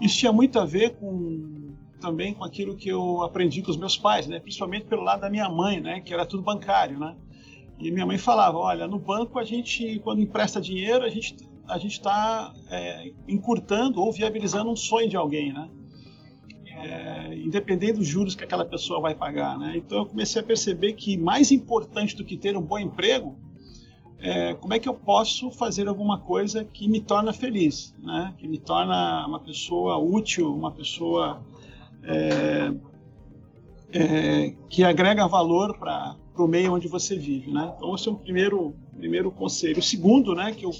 Isso 0.00 0.18
tinha 0.18 0.32
muito 0.32 0.58
a 0.60 0.64
ver 0.64 0.96
com 0.96 1.67
também 1.98 2.34
com 2.34 2.44
aquilo 2.44 2.76
que 2.76 2.88
eu 2.88 3.22
aprendi 3.22 3.62
com 3.62 3.70
os 3.70 3.76
meus 3.76 3.96
pais, 3.96 4.26
né? 4.26 4.40
Principalmente 4.40 4.86
pelo 4.86 5.02
lado 5.02 5.20
da 5.20 5.30
minha 5.30 5.48
mãe, 5.48 5.80
né? 5.80 6.00
Que 6.00 6.12
era 6.14 6.24
tudo 6.24 6.42
bancário, 6.42 6.98
né? 6.98 7.14
E 7.78 7.90
minha 7.90 8.06
mãe 8.06 8.18
falava, 8.18 8.58
olha, 8.58 8.86
no 8.86 8.98
banco 8.98 9.38
a 9.38 9.44
gente, 9.44 10.00
quando 10.00 10.20
empresta 10.20 10.60
dinheiro, 10.60 11.04
a 11.04 11.08
gente 11.08 11.36
a 11.68 11.76
gente 11.76 11.92
está 11.92 12.54
é, 12.70 13.12
encurtando 13.28 14.00
ou 14.00 14.10
viabilizando 14.10 14.70
um 14.70 14.76
sonho 14.76 15.06
de 15.06 15.16
alguém, 15.16 15.52
né? 15.52 15.68
É, 16.66 17.34
independente 17.34 17.94
dos 17.94 18.06
juros 18.06 18.34
que 18.34 18.42
aquela 18.42 18.64
pessoa 18.64 19.00
vai 19.00 19.14
pagar, 19.14 19.58
né? 19.58 19.74
Então 19.76 19.98
eu 19.98 20.06
comecei 20.06 20.40
a 20.40 20.44
perceber 20.44 20.94
que 20.94 21.18
mais 21.18 21.52
importante 21.52 22.16
do 22.16 22.24
que 22.24 22.36
ter 22.36 22.56
um 22.56 22.62
bom 22.62 22.78
emprego 22.78 23.36
é, 24.20 24.54
como 24.54 24.74
é 24.74 24.78
que 24.78 24.88
eu 24.88 24.94
posso 24.94 25.50
fazer 25.52 25.86
alguma 25.86 26.18
coisa 26.18 26.64
que 26.64 26.88
me 26.88 27.00
torna 27.00 27.32
feliz, 27.32 27.94
né? 28.02 28.34
Que 28.36 28.48
me 28.48 28.58
torna 28.58 29.24
uma 29.26 29.38
pessoa 29.38 29.96
útil, 29.96 30.52
uma 30.52 30.72
pessoa 30.72 31.40
é, 32.08 32.72
é, 33.92 34.54
que 34.68 34.82
agrega 34.82 35.26
valor 35.28 35.78
para 35.78 36.16
o 36.36 36.46
meio 36.46 36.72
onde 36.72 36.88
você 36.88 37.16
vive, 37.16 37.52
né? 37.52 37.72
Então 37.76 37.94
esse 37.94 38.08
é 38.08 38.12
o 38.12 38.16
primeiro 38.16 38.74
primeiro 38.96 39.30
conselho. 39.30 39.78
O 39.78 39.82
segundo, 39.82 40.34
né, 40.34 40.52
que 40.52 40.64
eu, 40.64 40.70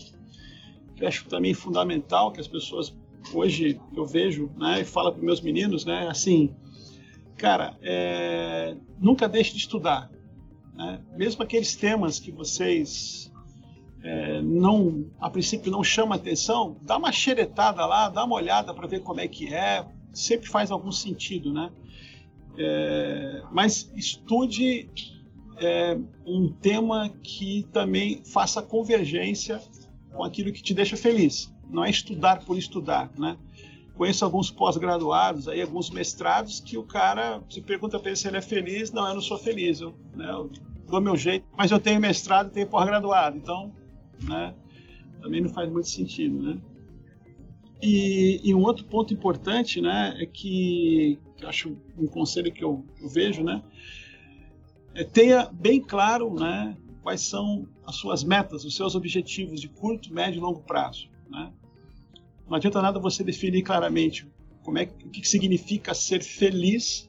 que 0.97 1.07
acho 1.07 1.27
também 1.29 1.55
fundamental 1.55 2.33
que 2.33 2.41
as 2.41 2.49
pessoas 2.49 2.97
hoje 3.33 3.81
eu 3.95 4.07
vejo, 4.07 4.51
né, 4.57 4.81
e 4.81 4.85
falo 4.85 5.13
para 5.13 5.23
meus 5.23 5.41
meninos, 5.41 5.85
né, 5.85 6.09
assim, 6.09 6.55
cara, 7.37 7.77
é, 7.83 8.75
nunca 8.99 9.29
deixe 9.29 9.53
de 9.53 9.59
estudar, 9.59 10.11
né? 10.75 11.01
Mesmo 11.17 11.43
aqueles 11.43 11.77
temas 11.77 12.19
que 12.19 12.33
vocês 12.33 13.31
é, 14.03 14.41
não, 14.41 15.11
a 15.21 15.29
princípio 15.29 15.71
não 15.71 15.85
chama 15.85 16.15
atenção, 16.17 16.77
dá 16.83 16.97
uma 16.97 17.13
xeretada 17.13 17.85
lá, 17.85 18.09
dá 18.09 18.25
uma 18.25 18.37
olhada 18.37 18.73
para 18.73 18.87
ver 18.87 19.01
como 19.01 19.21
é 19.21 19.29
que 19.29 19.53
é, 19.53 19.85
sempre 20.13 20.49
faz 20.49 20.71
algum 20.71 20.93
sentido, 20.93 21.53
né? 21.53 21.71
É, 22.57 23.43
mas 23.53 23.91
estude 23.95 24.91
é, 25.59 25.97
um 26.27 26.49
tema 26.49 27.09
que 27.23 27.67
também 27.73 28.23
faça 28.25 28.61
convergência 28.61 29.61
com 30.13 30.25
aquilo 30.25 30.53
que 30.53 30.63
te 30.63 30.75
deixa 30.75 30.97
feliz. 30.97 31.53
Não 31.71 31.85
é 31.85 31.91
estudar 31.91 32.45
por 32.45 32.57
estudar, 32.57 33.11
né? 33.17 33.37
Conheço 33.95 34.25
alguns 34.25 34.51
pós-graduados, 34.51 35.49
aí 35.49 35.61
alguns 35.61 35.91
mestrados 35.91 36.61
que 36.61 36.79
o 36.79 36.85
cara 36.85 37.43
se 37.51 37.61
pergunta 37.61 37.99
para 37.99 38.11
ele 38.11 38.17
se 38.17 38.29
ele 38.29 38.37
é 38.37 38.41
feliz, 38.41 38.93
não, 38.93 39.09
eu 39.09 39.15
não 39.15 39.21
sou 39.21 39.37
feliz, 39.37 39.81
eu, 39.81 39.93
né, 40.15 40.31
eu 40.31 40.51
dou 40.89 41.01
meu 41.01 41.17
jeito, 41.17 41.45
mas 41.57 41.73
eu 41.73 41.81
tenho 41.81 42.01
mestrado 42.01 42.47
e 42.47 42.51
tenho 42.53 42.69
pós-graduado, 42.69 43.37
então, 43.37 43.73
né, 44.23 44.55
também 45.21 45.41
não 45.41 45.49
faz 45.49 45.69
muito 45.69 45.89
sentido, 45.89 46.41
né? 46.41 46.59
E, 47.81 48.41
e, 48.43 48.55
um 48.55 48.63
outro 48.63 48.85
ponto 48.85 49.15
importante, 49.15 49.81
né, 49.81 50.17
é 50.21 50.27
que, 50.27 51.19
que 51.37 51.47
acho 51.47 51.77
um 51.97 52.07
conselho 52.07 52.53
que 52.53 52.65
eu, 52.65 52.85
eu 53.01 53.09
vejo, 53.09 53.45
né, 53.45 53.63
é 54.95 55.05
tenha 55.05 55.49
bem 55.53 55.81
claro, 55.81 56.35
né, 56.35 56.77
quais 57.03 57.21
são 57.21 57.69
as 57.87 57.95
suas 57.95 58.25
metas, 58.25 58.65
os 58.65 58.75
seus 58.75 58.97
objetivos 58.97 59.61
de 59.61 59.69
curto, 59.69 60.13
médio 60.13 60.39
e 60.39 60.41
longo 60.41 60.61
prazo, 60.61 61.09
né. 61.31 61.53
Não 62.49 62.57
adianta 62.57 62.81
nada 62.81 62.99
você 62.99 63.23
definir 63.23 63.63
claramente 63.63 64.27
como 64.65 64.79
é 64.79 64.85
o 65.05 65.11
que 65.11 65.27
significa 65.27 65.95
ser 65.95 66.23
feliz 66.23 67.09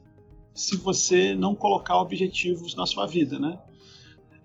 se 0.54 0.76
você 0.76 1.34
não 1.34 1.54
colocar 1.54 1.98
objetivos 2.00 2.74
na 2.74 2.86
sua 2.86 3.06
vida, 3.06 3.38
né? 3.38 3.58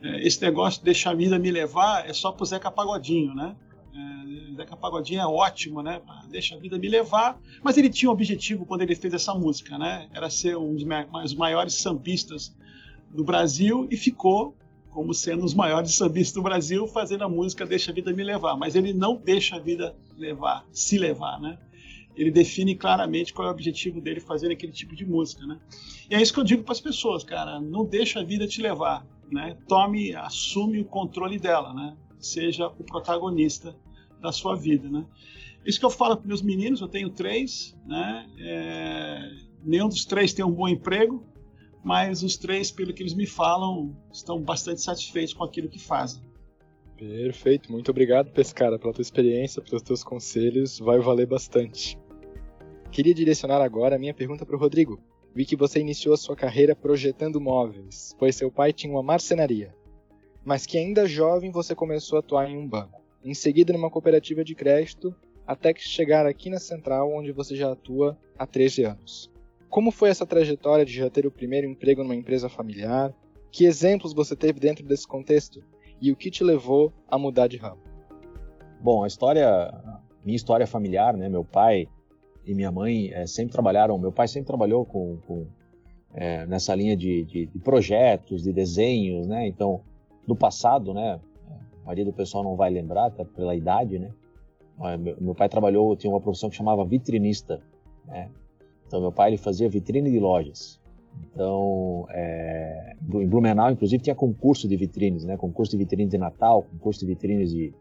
É, 0.01 0.25
esse 0.25 0.41
negócio 0.41 0.79
de 0.79 0.85
deixar 0.85 1.11
a 1.11 1.13
vida 1.13 1.37
me 1.39 1.51
levar 1.51 2.09
é 2.09 2.13
só 2.13 2.31
pro 2.31 2.45
Zeca 2.45 2.71
Pagodinho, 2.71 3.33
né? 3.33 3.55
É, 3.95 4.55
Zeca 4.55 4.75
Pagodinho 4.75 5.21
é 5.21 5.25
ótimo, 5.25 5.81
né? 5.81 6.01
Deixa 6.29 6.55
a 6.55 6.59
vida 6.59 6.77
me 6.77 6.87
levar. 6.87 7.39
Mas 7.63 7.77
ele 7.77 7.89
tinha 7.89 8.09
um 8.09 8.13
objetivo 8.13 8.65
quando 8.65 8.81
ele 8.81 8.95
fez 8.95 9.13
essa 9.13 9.33
música, 9.33 9.77
né? 9.77 10.09
Era 10.13 10.29
ser 10.29 10.57
um 10.57 10.75
dos 10.75 11.33
maiores 11.33 11.75
sambistas 11.75 12.55
do 13.09 13.23
Brasil 13.23 13.87
e 13.89 13.95
ficou 13.95 14.55
como 14.89 15.13
sendo 15.13 15.43
os 15.43 15.53
maiores 15.53 15.93
sambistas 15.95 16.33
do 16.33 16.41
Brasil 16.41 16.87
fazendo 16.87 17.23
a 17.23 17.29
música 17.29 17.65
Deixa 17.65 17.91
a 17.91 17.93
Vida 17.93 18.13
Me 18.13 18.23
Levar. 18.23 18.55
Mas 18.57 18.75
ele 18.75 18.93
não 18.93 19.15
deixa 19.15 19.55
a 19.57 19.59
vida 19.59 19.95
levar, 20.17 20.65
se 20.71 20.97
levar, 20.97 21.39
né? 21.39 21.57
Ele 22.15 22.31
define 22.31 22.75
claramente 22.75 23.33
qual 23.33 23.47
é 23.47 23.51
o 23.51 23.53
objetivo 23.53 23.99
dele 23.99 24.21
fazendo 24.21 24.51
aquele 24.51 24.71
tipo 24.71 24.95
de 24.95 25.05
música, 25.05 25.45
né? 25.45 25.59
E 26.09 26.15
é 26.15 26.21
isso 26.21 26.33
que 26.33 26.39
eu 26.39 26.45
digo 26.45 26.63
para 26.63 26.71
as 26.71 26.79
pessoas, 26.79 27.23
cara. 27.23 27.59
Não 27.59 27.85
deixa 27.85 28.21
a 28.21 28.23
vida 28.23 28.47
te 28.47 28.61
levar 28.61 29.05
né, 29.31 29.57
tome, 29.67 30.15
assume 30.15 30.79
o 30.79 30.85
controle 30.85 31.39
dela, 31.39 31.73
né? 31.73 31.95
Seja 32.25 32.67
o 32.67 32.83
protagonista 32.83 33.75
da 34.21 34.31
sua 34.31 34.55
vida, 34.55 34.89
né? 34.89 35.05
Isso 35.65 35.79
que 35.79 35.85
eu 35.85 35.89
falo 35.89 36.17
para 36.17 36.27
meus 36.27 36.41
meninos, 36.41 36.81
eu 36.81 36.87
tenho 36.87 37.09
três, 37.09 37.75
né? 37.85 38.27
É, 38.39 39.31
nenhum 39.63 39.87
dos 39.87 40.05
três 40.05 40.33
tem 40.33 40.45
um 40.45 40.51
bom 40.51 40.67
emprego, 40.67 41.23
mas 41.83 42.23
os 42.23 42.37
três, 42.37 42.71
pelo 42.71 42.93
que 42.93 43.03
eles 43.03 43.13
me 43.13 43.25
falam, 43.25 43.95
estão 44.11 44.41
bastante 44.41 44.81
satisfeitos 44.81 45.33
com 45.33 45.43
aquilo 45.43 45.69
que 45.69 45.79
fazem. 45.79 46.21
Perfeito, 46.97 47.71
muito 47.71 47.91
obrigado, 47.91 48.31
Pescara, 48.31 48.79
pela 48.79 48.93
tua 48.93 49.01
experiência, 49.01 49.61
pelos 49.61 49.81
teus 49.81 50.03
conselhos, 50.03 50.79
vai 50.79 50.99
valer 50.99 51.27
bastante. 51.27 51.97
Queria 52.91 53.13
direcionar 53.13 53.61
agora 53.61 53.97
a 53.97 53.99
minha 53.99 54.13
pergunta 54.13 54.45
para 54.45 54.55
o 54.55 54.59
Rodrigo. 54.59 54.99
Vi 55.33 55.45
que 55.45 55.55
você 55.55 55.79
iniciou 55.79 56.13
a 56.13 56.17
sua 56.17 56.35
carreira 56.35 56.75
projetando 56.75 57.41
móveis, 57.41 58.15
pois 58.17 58.35
seu 58.35 58.49
pai 58.49 58.71
tinha 58.71 58.93
uma 58.93 59.03
marcenaria. 59.03 59.75
Mas 60.45 60.65
que 60.65 60.77
ainda 60.77 61.07
jovem 61.07 61.51
você 61.51 61.73
começou 61.73 62.17
a 62.17 62.19
atuar 62.19 62.49
em 62.49 62.57
um 62.57 62.67
banco. 62.67 63.01
Em 63.23 63.33
seguida 63.33 63.73
numa 63.73 63.89
cooperativa 63.89 64.43
de 64.43 64.53
crédito, 64.53 65.13
até 65.45 65.73
que 65.73 65.81
chegar 65.81 66.27
aqui 66.27 66.49
na 66.49 66.59
Central, 66.59 67.11
onde 67.11 67.31
você 67.31 67.55
já 67.55 67.71
atua 67.71 68.17
há 68.37 68.45
13 68.45 68.83
anos. 68.83 69.31
Como 69.69 69.91
foi 69.91 70.09
essa 70.09 70.25
trajetória 70.25 70.85
de 70.85 70.93
já 70.93 71.09
ter 71.09 71.25
o 71.25 71.31
primeiro 71.31 71.67
emprego 71.67 72.03
numa 72.03 72.15
empresa 72.15 72.47
familiar? 72.47 73.13
Que 73.51 73.65
exemplos 73.65 74.13
você 74.13 74.35
teve 74.35 74.59
dentro 74.59 74.85
desse 74.85 75.07
contexto? 75.07 75.63
E 75.99 76.11
o 76.11 76.15
que 76.15 76.29
te 76.29 76.43
levou 76.43 76.93
a 77.07 77.17
mudar 77.17 77.47
de 77.47 77.57
ramo? 77.57 77.81
Bom, 78.79 79.03
a 79.03 79.07
história, 79.07 79.73
minha 80.23 80.35
história 80.35 80.67
familiar, 80.67 81.17
né? 81.17 81.27
Meu 81.27 81.43
pai 81.43 81.87
e 82.45 82.53
minha 82.53 82.71
mãe 82.71 83.11
é, 83.11 83.25
sempre 83.25 83.53
trabalharam, 83.53 83.97
meu 83.97 84.11
pai 84.11 84.27
sempre 84.27 84.47
trabalhou 84.47 84.85
com, 84.85 85.17
com 85.25 85.47
é, 86.13 86.45
nessa 86.45 86.75
linha 86.75 86.95
de, 86.95 87.23
de, 87.23 87.45
de, 87.47 87.59
projetos, 87.59 88.43
de 88.43 88.53
desenhos, 88.53 89.27
né? 89.27 89.47
Então, 89.47 89.81
no 90.27 90.35
passado, 90.35 90.93
né? 90.93 91.19
A 91.81 91.85
maioria 91.85 92.05
do 92.05 92.13
pessoal 92.13 92.43
não 92.43 92.55
vai 92.55 92.69
lembrar, 92.69 93.07
até 93.07 93.23
pela 93.23 93.55
idade, 93.55 93.99
né? 93.99 94.11
Meu, 94.99 95.15
meu 95.21 95.35
pai 95.35 95.47
trabalhou, 95.47 95.95
tinha 95.95 96.11
uma 96.11 96.19
profissão 96.19 96.49
que 96.49 96.55
chamava 96.55 96.83
vitrinista, 96.85 97.61
né? 98.05 98.29
Então, 98.87 99.01
meu 99.01 99.11
pai 99.11 99.29
ele 99.29 99.37
fazia 99.37 99.69
vitrine 99.69 100.11
de 100.11 100.19
lojas. 100.19 100.79
Então, 101.31 102.07
é, 102.09 102.95
em 103.13 103.27
Blumenau, 103.27 103.71
inclusive, 103.71 104.03
tinha 104.03 104.15
concurso 104.15 104.67
de 104.67 104.75
vitrines, 104.75 105.23
né? 105.23 105.37
Concurso 105.37 105.71
de 105.71 105.77
vitrines 105.77 106.11
de 106.11 106.17
Natal, 106.17 106.63
concurso 106.63 106.99
de 106.99 107.05
vitrines 107.05 107.51
de, 107.51 107.73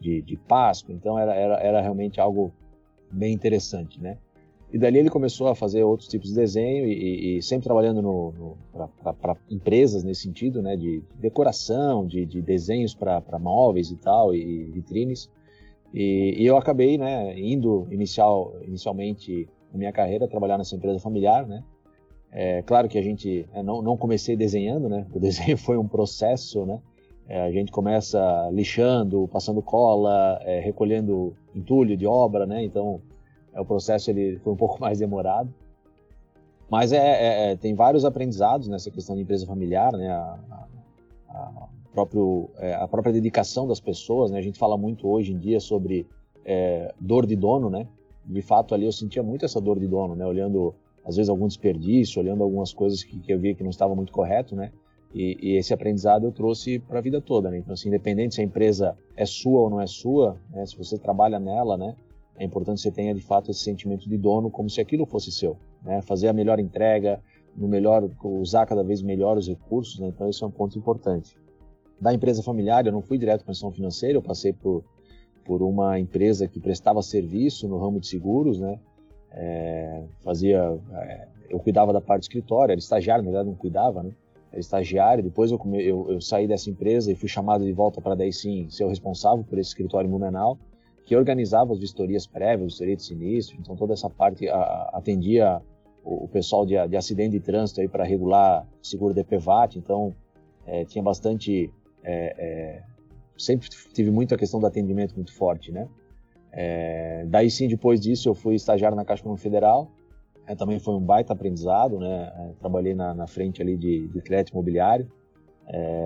de, 0.00 0.22
de 0.22 0.36
Páscoa. 0.36 0.94
Então, 0.94 1.18
era, 1.18 1.34
era, 1.34 1.54
era 1.60 1.80
realmente 1.80 2.20
algo 2.20 2.52
bem 3.10 3.32
interessante, 3.32 4.00
né? 4.00 4.18
E 4.72 4.78
dali 4.78 4.98
ele 4.98 5.10
começou 5.10 5.48
a 5.48 5.54
fazer 5.54 5.82
outros 5.82 6.08
tipos 6.08 6.28
de 6.28 6.34
desenho 6.36 6.86
e, 6.86 7.38
e 7.38 7.42
sempre 7.42 7.64
trabalhando 7.64 8.00
no, 8.00 8.32
no 8.32 8.88
para 9.20 9.36
empresas 9.50 10.04
nesse 10.04 10.22
sentido, 10.22 10.62
né? 10.62 10.76
De, 10.76 11.02
decoração, 11.16 12.06
de, 12.06 12.24
de 12.24 12.40
desenhos 12.40 12.94
para 12.94 13.38
móveis 13.40 13.90
e 13.90 13.96
tal, 13.96 14.32
e 14.34 14.64
vitrines. 14.64 15.28
E, 15.92 16.36
e, 16.38 16.46
eu 16.46 16.56
acabei, 16.56 16.96
né? 16.96 17.36
Indo 17.38 17.88
inicial, 17.90 18.54
inicialmente 18.64 19.48
na 19.72 19.78
minha 19.78 19.92
carreira 19.92 20.28
trabalhar 20.28 20.56
nessa 20.56 20.76
empresa 20.76 21.00
familiar, 21.00 21.46
né? 21.46 21.64
É, 22.32 22.62
claro 22.62 22.88
que 22.88 22.96
a 22.96 23.02
gente 23.02 23.44
é, 23.52 23.62
não, 23.64 23.82
não 23.82 23.96
comecei 23.96 24.36
desenhando, 24.36 24.88
né? 24.88 25.04
O 25.12 25.18
desenho 25.20 25.56
foi 25.58 25.76
um 25.76 25.88
processo, 25.88 26.64
né? 26.64 26.80
É, 27.28 27.40
a 27.42 27.50
gente 27.50 27.72
começa 27.72 28.48
lixando, 28.52 29.28
passando 29.28 29.60
cola, 29.62 30.40
é, 30.42 30.60
recolhendo 30.60 31.36
entulho 31.54 31.96
de 31.96 32.06
obra, 32.06 32.46
né? 32.46 32.62
Então, 32.64 33.00
o 33.54 33.64
processo 33.64 34.10
ele 34.10 34.38
foi 34.38 34.52
um 34.52 34.56
pouco 34.56 34.80
mais 34.80 34.98
demorado. 34.98 35.52
Mas 36.70 36.92
é, 36.92 36.98
é, 36.98 37.50
é, 37.50 37.56
tem 37.56 37.74
vários 37.74 38.04
aprendizados 38.04 38.68
nessa 38.68 38.90
questão 38.90 39.16
de 39.16 39.22
empresa 39.22 39.44
familiar, 39.44 39.92
né? 39.92 40.08
A, 40.08 40.38
a, 40.50 40.68
a 41.28 41.68
próprio, 41.92 42.48
é, 42.58 42.74
a 42.74 42.86
própria 42.86 43.12
dedicação 43.12 43.66
das 43.66 43.80
pessoas, 43.80 44.30
né? 44.30 44.38
A 44.38 44.42
gente 44.42 44.58
fala 44.58 44.78
muito 44.78 45.08
hoje 45.08 45.32
em 45.32 45.38
dia 45.38 45.58
sobre 45.58 46.06
dor 47.00 47.26
de 47.26 47.36
dono, 47.36 47.68
né? 47.68 47.86
De 48.24 48.42
fato, 48.42 48.74
ali 48.74 48.84
eu 48.84 48.92
sentia 48.92 49.22
muito 49.22 49.44
essa 49.44 49.60
dor 49.60 49.78
de 49.78 49.86
dono, 49.86 50.14
né? 50.14 50.24
Olhando, 50.24 50.74
às 51.04 51.16
vezes, 51.16 51.28
algum 51.28 51.46
desperdício, 51.46 52.20
olhando 52.20 52.42
algumas 52.42 52.72
coisas 52.72 53.02
que, 53.02 53.18
que 53.18 53.32
eu 53.32 53.38
via 53.38 53.54
que 53.54 53.62
não 53.62 53.70
estava 53.70 53.94
muito 53.94 54.12
correto, 54.12 54.54
né? 54.54 54.70
E, 55.12 55.36
e 55.42 55.56
esse 55.56 55.74
aprendizado 55.74 56.24
eu 56.24 56.32
trouxe 56.32 56.78
para 56.78 56.98
a 56.98 57.02
vida 57.02 57.20
toda, 57.20 57.50
né? 57.50 57.58
Então, 57.58 57.74
assim, 57.74 57.88
independente 57.88 58.36
se 58.36 58.40
a 58.40 58.44
empresa 58.44 58.96
é 59.16 59.26
sua 59.26 59.60
ou 59.60 59.70
não 59.70 59.80
é 59.80 59.86
sua, 59.86 60.36
né? 60.50 60.64
se 60.64 60.76
você 60.76 60.96
trabalha 60.96 61.38
nela, 61.40 61.76
né? 61.76 61.96
É 62.40 62.44
importante 62.46 62.76
que 62.76 62.82
você 62.84 62.90
tenha, 62.90 63.14
de 63.14 63.20
fato, 63.20 63.50
esse 63.50 63.60
sentimento 63.60 64.08
de 64.08 64.16
dono 64.16 64.50
como 64.50 64.70
se 64.70 64.80
aquilo 64.80 65.04
fosse 65.04 65.30
seu, 65.30 65.58
né? 65.82 66.00
Fazer 66.00 66.26
a 66.26 66.32
melhor 66.32 66.58
entrega, 66.58 67.20
no 67.54 67.68
melhor, 67.68 68.08
usar 68.24 68.64
cada 68.64 68.82
vez 68.82 69.02
melhor 69.02 69.36
os 69.36 69.46
recursos, 69.46 70.00
né? 70.00 70.08
Então, 70.08 70.26
esse 70.26 70.42
é 70.42 70.46
um 70.46 70.50
ponto 70.50 70.78
importante. 70.78 71.36
Da 72.00 72.14
empresa 72.14 72.42
familiar, 72.42 72.86
eu 72.86 72.92
não 72.92 73.02
fui 73.02 73.18
direto 73.18 73.42
para 73.42 73.50
a 73.50 73.52
instituição 73.52 73.76
financeira, 73.76 74.16
eu 74.16 74.22
passei 74.22 74.54
por, 74.54 74.82
por 75.44 75.60
uma 75.60 76.00
empresa 76.00 76.48
que 76.48 76.58
prestava 76.58 77.02
serviço 77.02 77.68
no 77.68 77.76
ramo 77.76 78.00
de 78.00 78.06
seguros, 78.06 78.58
né? 78.58 78.80
É, 79.32 80.02
fazia, 80.24 80.80
é, 80.94 81.28
eu 81.50 81.60
cuidava 81.60 81.92
da 81.92 82.00
parte 82.00 82.22
do 82.22 82.24
escritório, 82.24 82.72
era 82.72 82.78
estagiário, 82.78 83.22
na 83.22 83.30
verdade 83.30 83.50
não 83.50 83.54
cuidava, 83.54 84.02
né? 84.02 84.12
estagiário, 84.54 85.22
depois 85.22 85.52
eu, 85.52 85.60
eu, 85.74 86.12
eu, 86.12 86.20
saí 86.20 86.48
dessa 86.48 86.70
empresa 86.70 87.12
e 87.12 87.14
fui 87.14 87.28
chamado 87.28 87.64
de 87.64 87.72
volta 87.72 88.00
para 88.00 88.16
daí 88.16 88.32
sim 88.32 88.68
ser 88.68 88.82
o 88.82 88.88
responsável 88.88 89.44
por 89.44 89.58
esse 89.58 89.68
escritório 89.68 90.08
em 90.08 90.10
que 91.10 91.16
organizava 91.16 91.72
as 91.72 91.80
vistorias 91.80 92.24
prévias, 92.24 92.66
vistoria 92.66 92.94
de 92.94 93.02
sinistro, 93.02 93.56
então 93.58 93.74
toda 93.74 93.94
essa 93.94 94.08
parte 94.08 94.48
a, 94.48 94.90
atendia 94.92 95.60
o, 96.04 96.26
o, 96.26 96.28
pessoal 96.28 96.64
de, 96.64 96.76
de, 96.86 96.96
acidente 96.96 97.32
de 97.32 97.40
trânsito 97.40 97.80
aí 97.80 97.88
para 97.88 98.04
regular 98.04 98.64
seguro 98.80 99.12
de 99.12 99.26
então 99.74 100.14
é, 100.64 100.84
tinha 100.84 101.02
bastante, 101.02 101.68
é, 102.04 102.34
é, 102.38 102.82
sempre 103.36 103.68
tive 103.92 104.08
muito 104.12 104.36
a 104.36 104.38
questão 104.38 104.60
do 104.60 104.66
atendimento 104.68 105.16
muito 105.16 105.34
forte, 105.34 105.72
né? 105.72 105.88
É, 106.52 107.24
daí 107.26 107.50
sim, 107.50 107.66
depois 107.66 108.00
disso, 108.00 108.28
eu 108.28 108.34
fui 108.36 108.54
estagiário 108.54 108.96
na 108.96 109.04
Caixa 109.04 109.22
Econômica 109.22 109.42
Federal, 109.42 109.90
é, 110.46 110.54
também 110.54 110.78
foi 110.78 110.94
um 110.94 111.00
baita 111.00 111.32
aprendizado, 111.32 111.98
né? 111.98 112.32
É, 112.36 112.52
trabalhei 112.60 112.94
na, 112.94 113.12
na, 113.14 113.26
frente 113.26 113.60
ali 113.60 113.76
de, 113.76 114.06
de 114.06 114.22
crédito 114.22 114.52
imobiliário, 114.52 115.10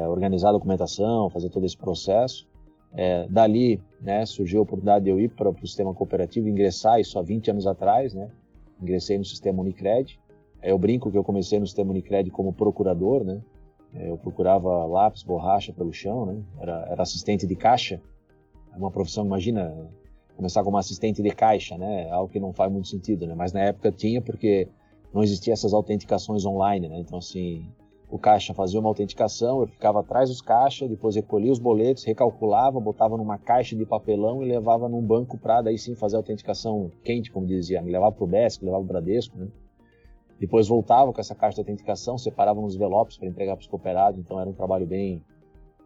organizar 0.09 0.49
a 0.49 0.53
documentação, 0.53 1.29
fazer 1.29 1.51
todo 1.51 1.67
esse 1.67 1.77
processo. 1.77 2.47
É, 2.97 3.27
dali, 3.29 3.83
né, 4.01 4.25
surgiu 4.25 4.61
a 4.61 4.63
oportunidade 4.63 5.05
de 5.05 5.11
eu 5.11 5.19
ir 5.19 5.29
para 5.29 5.51
o 5.51 5.67
sistema 5.67 5.93
cooperativo, 5.93 6.49
ingressar 6.49 7.01
isso 7.01 7.19
há 7.19 7.23
20 7.23 7.51
anos 7.51 7.67
atrás, 7.67 8.15
né? 8.15 8.31
Ingressei 8.81 9.19
no 9.19 9.25
sistema 9.25 9.61
Unicred. 9.63 10.19
É, 10.63 10.71
eu 10.71 10.79
brinco 10.79 11.11
que 11.11 11.19
eu 11.19 11.25
comecei 11.25 11.59
no 11.59 11.67
sistema 11.67 11.91
Unicred 11.91 12.31
como 12.31 12.53
procurador, 12.53 13.25
né? 13.25 13.41
É, 13.93 14.11
eu 14.11 14.17
procurava 14.17 14.85
lápis, 14.85 15.23
borracha 15.23 15.73
pelo 15.73 15.93
chão, 15.93 16.27
né? 16.27 16.43
Era, 16.61 16.87
era 16.91 17.03
assistente 17.03 17.47
de 17.47 17.57
caixa. 17.57 18.01
É 18.73 18.77
uma 18.77 18.91
profissão, 18.91 19.25
imagina, 19.25 19.75
começar 20.37 20.63
como 20.63 20.77
assistente 20.77 21.23
de 21.23 21.31
caixa, 21.31 21.77
né? 21.77 22.09
Algo 22.11 22.33
que 22.33 22.41
não 22.41 22.53
faz 22.53 22.71
muito 22.71 22.89
sentido, 22.89 23.27
né? 23.27 23.35
Mas 23.35 23.53
na 23.53 23.61
época 23.61 23.91
tinha 23.91 24.21
porque 24.21 24.69
não 25.13 25.23
existia 25.23 25.53
essas 25.53 25.73
autenticações 25.73 26.45
online, 26.45 26.89
né? 26.89 26.99
Então 26.99 27.19
assim, 27.19 27.67
o 28.15 28.19
caixa 28.19 28.55
fazia 28.55 28.79
uma 28.79 28.89
autenticação, 28.89 29.63
eu 29.63 29.67
ficava 29.67 29.99
atrás 29.99 30.29
dos 30.29 30.41
caixas, 30.41 30.89
depois 30.89 31.17
recolhia 31.17 31.51
os 31.51 31.59
boletos, 31.59 32.05
recalculava, 32.05 32.79
botava 32.79 33.17
numa 33.17 33.37
caixa 33.39 33.75
de 33.75 33.85
papelão 33.85 34.41
e 34.41 34.47
levava 34.47 34.89
num 34.89 35.03
banco 35.03 35.37
para 35.37 35.61
daí 35.63 35.77
sim 35.77 35.97
fazer 35.97 36.15
a 36.15 36.21
autenticação 36.21 36.93
quente, 37.03 37.33
como 37.33 37.45
dizia, 37.45 37.83
levava 37.83 38.13
pro 38.13 38.29
Desk, 38.29 38.65
levava 38.65 38.85
pro 38.85 38.93
Bradesco, 38.93 39.37
né? 39.37 39.49
Depois 40.39 40.69
voltava 40.69 41.13
com 41.13 41.21
essa 41.21 41.35
caixa 41.35 41.57
de 41.57 41.63
autenticação, 41.63 42.17
separava 42.17 42.61
nos 42.61 42.77
envelopes 42.77 43.17
para 43.19 43.27
entregar 43.27 43.57
para 43.57 43.63
os 43.63 43.67
cooperados, 43.67 44.21
então 44.21 44.39
era 44.41 44.49
um 44.49 44.55
trabalho 44.55 44.87
bem 44.87 45.21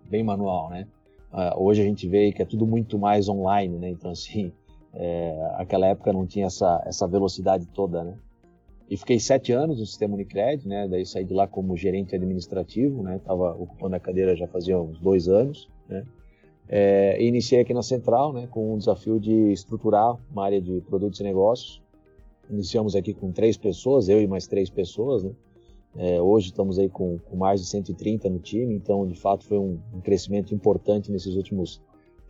bem 0.05 0.23
manual, 0.23 0.69
né? 0.69 0.87
Uh, 1.33 1.62
hoje 1.62 1.81
a 1.81 1.85
gente 1.85 2.07
vê 2.07 2.31
que 2.31 2.43
é 2.43 2.45
tudo 2.45 2.67
muito 2.67 2.99
mais 2.99 3.27
online, 3.27 3.79
né? 3.79 3.88
Então, 3.88 4.11
assim, 4.11 4.53
É, 4.95 5.53
aquela 5.57 5.87
época 5.87 6.12
não 6.12 6.27
tinha 6.27 6.47
essa, 6.47 6.83
essa 6.87 7.07
velocidade 7.07 7.67
toda, 7.67 8.03
né? 8.05 8.14
E 8.90 8.96
fiquei 8.96 9.20
sete 9.20 9.53
anos 9.53 9.79
no 9.79 9.87
sistema 9.87 10.14
Unicred, 10.14 10.66
né? 10.66 10.88
Daí 10.88 11.05
saí 11.05 11.24
de 11.24 11.35
lá 11.35 11.46
como 11.46 11.77
gerente 11.77 12.14
administrativo, 12.14 13.03
né? 13.03 13.20
Tava 13.22 13.53
ocupando 13.53 13.96
a 13.96 14.01
cadeira 14.01 14.35
já 14.35 14.46
fazia 14.46 14.81
uns 14.81 14.98
dois 14.98 15.29
anos, 15.29 15.68
né? 15.88 16.07
É, 16.66 17.22
iniciei 17.22 17.61
aqui 17.61 17.74
na 17.74 17.83
Central, 17.83 18.33
né? 18.33 18.48
Com 18.51 18.74
um 18.74 18.79
desafio 18.79 19.20
de 19.20 19.53
estruturar 19.53 20.16
uma 20.31 20.44
área 20.44 20.61
de 20.61 20.81
produtos 20.83 21.20
e 21.20 21.22
negócios. 21.22 21.83
Iniciamos 22.48 22.96
aqui 22.96 23.12
com 23.12 23.31
três 23.31 23.59
pessoas, 23.59 24.09
eu 24.09 24.22
e 24.22 24.27
mais 24.27 24.46
três 24.46 24.70
pessoas, 24.70 25.22
né? 25.22 25.33
É, 25.96 26.20
hoje 26.20 26.46
estamos 26.46 26.79
aí 26.79 26.88
com, 26.88 27.18
com, 27.18 27.37
mais 27.37 27.61
de 27.61 27.66
130 27.66 28.29
no 28.31 28.38
time, 28.38 28.74
então 28.74 29.07
de 29.07 29.18
fato 29.18 29.44
foi 29.44 29.59
um, 29.59 29.79
um 29.92 30.01
crescimento 30.01 30.55
importante 30.55 31.11
nesses 31.11 31.35
últimos 31.35 31.81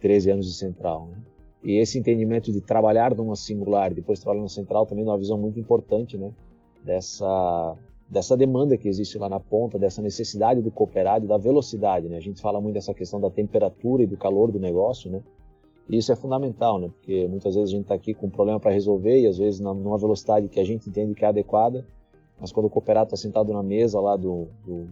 13 0.01 0.31
anos 0.31 0.47
de 0.47 0.55
Central. 0.55 1.09
Né? 1.09 1.19
E 1.63 1.77
esse 1.77 1.99
entendimento 1.99 2.53
de 2.53 2.61
trabalhar 2.61 3.15
numa 3.15 3.37
singular 3.37 3.93
e 3.93 3.97
depois 3.97 4.21
trabalhar 4.21 4.43
na 4.43 4.49
Central 4.49 4.87
também 4.87 5.05
é 5.05 5.09
uma 5.09 5.19
visão 5.19 5.37
muito 5.37 5.59
importante, 5.59 6.17
né? 6.17 6.33
Dessa, 6.85 7.77
dessa 8.09 8.37
demanda 8.37 8.77
que 8.77 8.89
existe 8.89 9.19
lá 9.19 9.29
na 9.29 9.41
ponta, 9.41 9.79
dessa 9.79 10.01
necessidade 10.03 10.63
do 10.63 10.71
cooperado 10.71 11.27
da 11.27 11.37
velocidade. 11.37 12.09
Né? 12.09 12.17
A 12.17 12.21
gente 12.21 12.41
fala 12.41 12.61
muito 12.61 12.75
dessa 12.75 12.95
questão 12.95 13.21
da 13.21 13.31
temperatura 13.31 14.03
e 14.03 14.07
do 14.07 14.17
calor 14.17 14.51
do 14.51 14.59
negócio, 14.59 15.11
né? 15.11 15.23
E 15.89 15.97
isso 15.97 16.13
é 16.13 16.17
fundamental, 16.17 16.79
né? 16.79 16.89
Porque 16.89 17.27
muitas 17.29 17.55
vezes 17.55 17.71
a 17.71 17.73
gente 17.73 17.85
está 17.85 17.95
aqui 17.95 18.13
com 18.13 18.27
um 18.27 18.31
problema 18.31 18.61
para 18.61 18.71
resolver 18.71 19.21
e 19.21 19.27
às 19.27 19.39
vezes 19.39 19.59
numa 19.59 19.97
velocidade 19.97 20.47
que 20.49 20.61
a 20.61 20.65
gente 20.65 20.89
entende 20.89 21.15
que 21.15 21.25
é 21.25 21.29
adequada, 21.29 21.87
mas 22.39 22.53
quando 22.53 22.67
o 22.67 22.71
cooperado 22.71 23.07
está 23.07 23.17
sentado 23.17 23.53
na 23.55 23.63
mesa 23.63 23.99
lá 23.99 24.15
do, 24.15 24.49
do, 24.67 24.85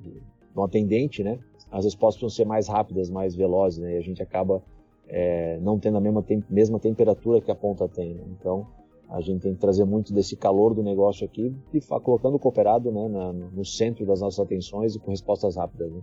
do, 0.00 0.22
do, 0.54 0.62
atendente, 0.62 1.22
né? 1.22 1.38
As 1.70 1.84
respostas 1.84 2.20
precisam 2.20 2.44
ser 2.44 2.48
mais 2.48 2.66
rápidas, 2.66 3.10
mais 3.10 3.34
velozes, 3.34 3.78
né? 3.78 3.94
E 3.94 3.98
a 3.98 4.00
gente 4.00 4.22
acaba 4.22 4.62
é, 5.06 5.58
não 5.60 5.78
tendo 5.78 5.98
a 5.98 6.00
mesma, 6.00 6.22
tem, 6.22 6.42
mesma 6.48 6.78
temperatura 6.78 7.40
que 7.40 7.50
a 7.50 7.54
ponta 7.54 7.86
tem. 7.86 8.14
Né? 8.14 8.24
Então, 8.38 8.66
a 9.08 9.20
gente 9.20 9.40
tem 9.42 9.54
que 9.54 9.60
trazer 9.60 9.84
muito 9.84 10.12
desse 10.12 10.36
calor 10.36 10.74
do 10.74 10.82
negócio 10.82 11.24
aqui 11.24 11.54
e 11.72 11.80
colocando 11.80 12.34
o 12.34 12.38
cooperado 12.38 12.90
né, 12.90 13.08
na, 13.08 13.32
no 13.32 13.64
centro 13.64 14.04
das 14.04 14.20
nossas 14.20 14.40
atenções 14.40 14.94
e 14.94 14.98
com 14.98 15.10
respostas 15.10 15.56
rápidas. 15.56 15.92
Né? 15.92 16.00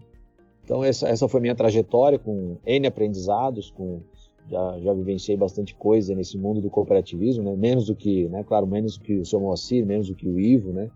Então 0.64 0.84
essa, 0.84 1.08
essa 1.08 1.28
foi 1.28 1.42
minha 1.42 1.56
trajetória 1.56 2.18
com 2.18 2.58
N 2.66 2.88
aprendizados, 2.88 3.70
com 3.72 4.02
já, 4.50 4.80
já 4.80 4.94
vivenciei 4.94 5.38
bastante 5.38 5.74
coisa 5.76 6.14
nesse 6.16 6.38
mundo 6.38 6.62
do 6.62 6.70
cooperativismo, 6.70 7.44
né? 7.44 7.56
menos 7.56 7.86
do 7.86 7.96
que, 7.96 8.28
né, 8.30 8.44
claro, 8.44 8.68
menos 8.68 8.98
do 8.98 9.04
que 9.04 9.18
o 9.18 9.26
seu 9.26 9.40
Moacir, 9.40 9.86
menos 9.86 10.08
do 10.08 10.16
que 10.16 10.28
o 10.28 10.40
Ivo, 10.40 10.72
né? 10.72 10.90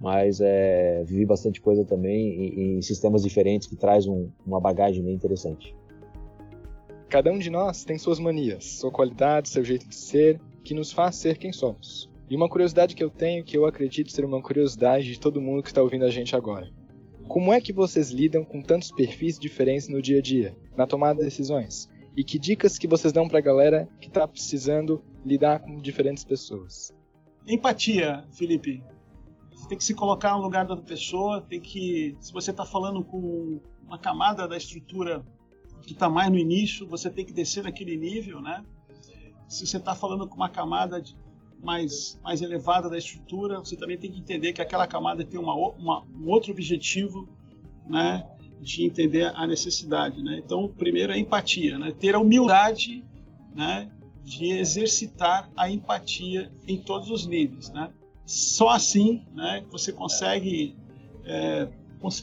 mas 0.00 0.40
é, 0.40 1.02
vivi 1.04 1.24
bastante 1.24 1.60
coisa 1.60 1.84
também 1.84 2.28
em, 2.28 2.76
em 2.76 2.82
sistemas 2.82 3.22
diferentes 3.22 3.68
que 3.68 3.76
traz 3.76 4.06
um, 4.06 4.28
uma 4.46 4.60
bagagem 4.60 5.02
bem 5.02 5.14
interessante. 5.14 5.74
Cada 7.08 7.30
um 7.30 7.38
de 7.38 7.48
nós 7.48 7.84
tem 7.84 7.96
suas 7.96 8.18
manias, 8.18 8.64
sua 8.64 8.90
qualidade, 8.90 9.48
seu 9.48 9.64
jeito 9.64 9.88
de 9.88 9.94
ser, 9.94 10.40
que 10.64 10.74
nos 10.74 10.90
faz 10.90 11.16
ser 11.16 11.36
quem 11.36 11.52
somos. 11.52 12.10
E 12.28 12.34
uma 12.34 12.48
curiosidade 12.48 12.94
que 12.94 13.04
eu 13.04 13.10
tenho, 13.10 13.44
que 13.44 13.56
eu 13.56 13.66
acredito 13.66 14.10
ser 14.10 14.24
uma 14.24 14.42
curiosidade 14.42 15.04
de 15.04 15.20
todo 15.20 15.40
mundo 15.40 15.62
que 15.62 15.68
está 15.68 15.82
ouvindo 15.82 16.04
a 16.04 16.10
gente 16.10 16.34
agora. 16.34 16.72
Como 17.28 17.52
é 17.52 17.60
que 17.60 17.72
vocês 17.72 18.10
lidam 18.10 18.44
com 18.44 18.62
tantos 18.62 18.90
perfis 18.90 19.38
diferentes 19.38 19.88
no 19.88 20.00
dia 20.00 20.18
a 20.18 20.22
dia, 20.22 20.56
na 20.76 20.86
tomada 20.86 21.18
de 21.18 21.24
decisões? 21.24 21.88
E 22.16 22.24
que 22.24 22.38
dicas 22.38 22.78
que 22.78 22.86
vocês 22.86 23.12
dão 23.12 23.28
para 23.28 23.38
a 23.38 23.42
galera 23.42 23.88
que 24.00 24.08
está 24.08 24.26
precisando 24.26 25.02
lidar 25.24 25.60
com 25.60 25.80
diferentes 25.80 26.24
pessoas? 26.24 26.94
Empatia, 27.46 28.24
Felipe. 28.32 28.82
Você 29.52 29.68
tem 29.68 29.78
que 29.78 29.84
se 29.84 29.94
colocar 29.94 30.32
no 30.36 30.42
lugar 30.42 30.66
da 30.66 30.76
pessoa, 30.76 31.40
tem 31.42 31.60
que, 31.60 32.16
se 32.20 32.32
você 32.32 32.50
está 32.50 32.64
falando 32.64 33.04
com 33.04 33.60
uma 33.86 33.98
camada 33.98 34.48
da 34.48 34.56
estrutura 34.56 35.24
que 35.82 35.92
está 35.92 36.08
mais 36.08 36.30
no 36.30 36.38
início, 36.38 36.86
você 36.86 37.10
tem 37.10 37.24
que 37.24 37.32
descer 37.32 37.64
naquele 37.64 37.96
nível, 37.96 38.40
né? 38.40 38.64
Se 39.48 39.66
você 39.66 39.76
está 39.76 39.94
falando 39.94 40.26
com 40.26 40.36
uma 40.36 40.48
camada 40.48 41.02
mais, 41.62 42.20
mais 42.22 42.42
elevada 42.42 42.90
da 42.90 42.98
estrutura, 42.98 43.58
você 43.58 43.76
também 43.76 43.96
tem 43.96 44.12
que 44.12 44.18
entender 44.18 44.52
que 44.52 44.60
aquela 44.60 44.86
camada 44.86 45.24
tem 45.24 45.40
uma, 45.40 45.54
uma, 45.54 46.02
um 46.02 46.28
outro 46.28 46.52
objetivo, 46.52 47.28
né, 47.88 48.28
de 48.60 48.84
entender 48.84 49.32
a 49.34 49.46
necessidade, 49.46 50.22
né? 50.22 50.40
Então, 50.44 50.68
primeiro 50.68 51.12
é 51.12 51.18
empatia, 51.18 51.78
né? 51.78 51.92
Ter 51.92 52.14
a 52.14 52.18
humildade, 52.18 53.04
né, 53.54 53.90
de 54.22 54.52
exercitar 54.52 55.50
a 55.56 55.70
empatia 55.70 56.50
em 56.66 56.78
todos 56.78 57.10
os 57.10 57.26
níveis, 57.26 57.70
né? 57.70 57.90
Só 58.24 58.70
assim, 58.70 59.22
né, 59.34 59.64
você 59.70 59.92
consegue 59.92 60.76
é, 61.24 61.68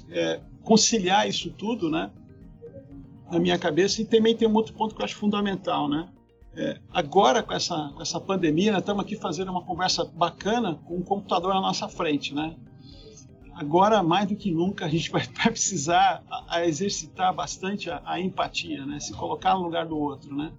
é, 0.10 0.42
conciliar 0.64 1.28
isso 1.28 1.52
tudo, 1.52 1.90
né? 1.90 2.12
Na 3.32 3.40
minha 3.40 3.58
cabeça 3.58 4.02
e 4.02 4.06
também 4.06 4.36
tem 4.36 4.48
um 4.48 4.54
outro 4.54 4.74
ponto 4.74 4.96
que 4.96 5.02
eu 5.02 5.06
acho 5.06 5.16
fundamental, 5.16 5.88
né? 5.88 6.10
É, 6.56 6.80
agora, 6.92 7.42
com 7.42 7.54
essa, 7.54 7.92
com 7.96 8.02
essa 8.02 8.20
pandemia, 8.20 8.72
nós 8.72 8.82
estamos 8.82 9.04
aqui 9.04 9.16
fazendo 9.16 9.52
uma 9.52 9.64
conversa 9.64 10.04
bacana 10.06 10.76
com 10.86 10.98
um 10.98 11.02
computador 11.02 11.54
na 11.54 11.62
nossa 11.62 11.88
frente, 11.88 12.34
né? 12.34 12.56
Agora, 13.54 14.02
mais 14.04 14.28
do 14.28 14.36
que 14.36 14.52
nunca, 14.52 14.86
a 14.86 14.90
gente 14.90 15.10
vai, 15.12 15.24
vai 15.24 15.48
precisar 15.52 16.24
a, 16.30 16.58
a 16.58 16.68
exercitar 16.68 17.34
bastante 17.34 17.90
a, 17.90 18.02
a, 18.04 18.20
empatia, 18.20 18.86
né? 18.86 19.00
Se 19.00 19.14
colocar 19.14 19.56
no 19.56 19.64
lugar 19.64 19.86
do 19.86 19.98
outro, 19.98 20.36
né? 20.36 20.52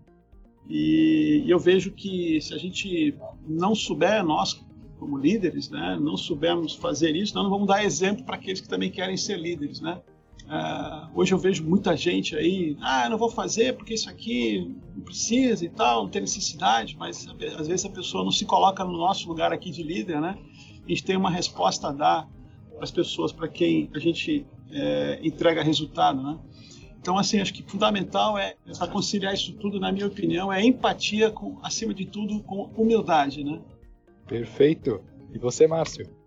E, 0.68 1.42
e 1.44 1.50
eu 1.50 1.58
vejo 1.58 1.92
que 1.92 2.40
se 2.40 2.54
a 2.54 2.58
gente 2.58 3.14
não 3.46 3.74
souber, 3.74 4.24
nós 4.24 4.64
como 4.98 5.18
líderes, 5.18 5.68
né, 5.68 5.98
não 6.00 6.16
soubermos 6.16 6.76
fazer 6.76 7.16
isso, 7.16 7.34
nós 7.34 7.42
não 7.42 7.50
vamos 7.50 7.66
dar 7.66 7.84
exemplo 7.84 8.24
para 8.24 8.36
aqueles 8.36 8.60
que 8.60 8.68
também 8.68 8.88
querem 8.88 9.16
ser 9.16 9.36
líderes, 9.36 9.80
né? 9.80 10.00
Uh, 10.52 11.08
hoje 11.14 11.32
eu 11.32 11.38
vejo 11.38 11.64
muita 11.64 11.96
gente 11.96 12.36
aí, 12.36 12.76
ah, 12.82 13.08
não 13.08 13.16
vou 13.16 13.30
fazer 13.30 13.74
porque 13.74 13.94
isso 13.94 14.10
aqui 14.10 14.76
não 14.94 15.02
precisa 15.02 15.64
e 15.64 15.70
tal, 15.70 16.02
não 16.02 16.10
tem 16.10 16.20
necessidade, 16.20 16.94
mas 16.98 17.26
às 17.58 17.68
vezes 17.68 17.86
a 17.86 17.88
pessoa 17.88 18.22
não 18.22 18.30
se 18.30 18.44
coloca 18.44 18.84
no 18.84 18.92
nosso 18.92 19.26
lugar 19.26 19.50
aqui 19.50 19.70
de 19.70 19.82
líder, 19.82 20.20
né? 20.20 20.36
A 20.84 20.88
gente 20.90 21.04
tem 21.04 21.16
uma 21.16 21.30
resposta 21.30 21.88
a 21.88 21.92
dar 21.92 22.28
para 22.74 22.84
as 22.84 22.90
pessoas, 22.90 23.32
para 23.32 23.48
quem 23.48 23.88
a 23.94 23.98
gente 23.98 24.44
é, 24.70 25.20
entrega 25.22 25.62
resultado, 25.62 26.22
né? 26.22 26.38
Então, 27.00 27.16
assim, 27.16 27.40
acho 27.40 27.54
que 27.54 27.62
fundamental 27.62 28.36
é, 28.36 28.54
para 28.76 28.88
conciliar 28.88 29.32
isso 29.32 29.54
tudo, 29.54 29.80
na 29.80 29.90
minha 29.90 30.06
opinião, 30.06 30.52
é 30.52 30.62
empatia, 30.62 31.30
com, 31.30 31.58
acima 31.62 31.94
de 31.94 32.04
tudo, 32.04 32.42
com 32.42 32.64
humildade, 32.76 33.42
né? 33.42 33.58
Perfeito. 34.26 35.00
E 35.32 35.38
você, 35.38 35.66
Márcio? 35.66 36.21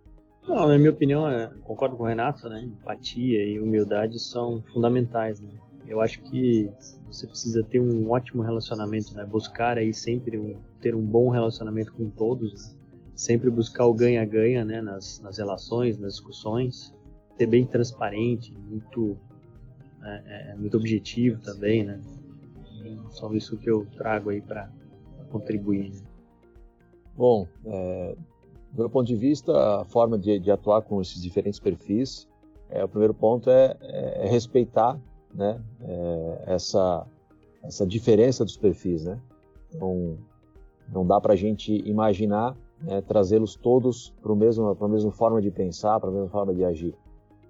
Não, 0.48 0.68
na 0.68 0.78
minha 0.78 0.92
opinião, 0.92 1.28
é, 1.28 1.50
concordo 1.64 1.98
com 1.98 2.04
o 2.04 2.06
Renato, 2.06 2.48
né? 2.48 2.62
Empatia 2.62 3.44
e 3.44 3.60
humildade 3.60 4.20
são 4.20 4.62
fundamentais, 4.72 5.40
né? 5.40 5.50
Eu 5.88 6.02
acho 6.02 6.22
que 6.22 6.70
você 7.08 7.28
precisa 7.28 7.64
ter 7.64 7.80
um 7.80 8.10
ótimo 8.12 8.44
relacionamento, 8.44 9.14
né? 9.16 9.26
Buscar 9.26 9.78
aí 9.78 9.94
sempre 9.94 10.38
um, 10.38 10.56
ter 10.80 10.96
um 10.96 11.02
bom 11.02 11.30
relacionamento 11.30 11.94
com 11.94 12.10
todos, 12.10 12.54
né? 12.54 12.76
sempre 13.16 13.50
buscar 13.50 13.86
o 13.86 13.94
ganha-ganha, 13.94 14.64
né? 14.64 14.82
Nas, 14.82 15.20
nas 15.22 15.38
relações, 15.38 15.98
nas 15.98 16.14
discussões, 16.14 16.94
ser 17.38 17.48
bem 17.48 17.66
transparente, 17.66 18.54
muito, 18.68 19.18
é, 20.04 20.52
é, 20.52 20.56
muito 20.56 20.78
objetivo 20.78 21.42
também, 21.42 21.84
né? 21.84 22.00
só 23.10 23.34
isso 23.34 23.58
que 23.58 23.70
eu 23.70 23.88
trago 23.98 24.30
aí 24.30 24.42
para 24.42 24.70
contribuir. 25.32 25.92
Bom, 27.16 27.48
é, 27.66 28.16
do 28.76 28.82
meu 28.82 28.90
ponto 28.90 29.08
de 29.08 29.16
vista, 29.16 29.80
a 29.80 29.86
forma 29.86 30.20
de, 30.20 30.38
de 30.38 30.52
atuar 30.52 30.82
com 30.82 31.02
esses 31.02 31.22
diferentes 31.22 31.60
perfis, 31.60 32.28
é, 32.70 32.84
o 32.84 32.88
primeiro 32.90 33.14
ponto 33.14 33.50
é, 33.50 33.78
é, 33.82 34.26
é 34.26 34.30
respeitar 34.30 35.00
né, 35.34 35.62
é, 35.82 36.44
essa, 36.48 37.08
essa 37.64 37.88
diferença 37.88 38.44
dos 38.44 38.58
perfis. 38.58 39.06
Né? 39.06 39.18
Então, 39.74 40.18
não 40.92 41.08
dá 41.08 41.22
para 41.22 41.34
a 41.34 41.36
gente 41.38 41.74
imaginar 41.88 42.56
né, 42.82 43.02
trazê-los 43.02 43.56
todos 43.56 44.14
para 44.22 44.34
a 44.34 44.90
mesma 44.90 45.12
forma 45.12 45.42
de 45.42 45.50
pensar, 45.52 45.98
para 46.00 46.10
a 46.10 46.14
mesma 46.14 46.30
forma 46.30 46.54
de 46.54 46.66
agir. 46.66 46.94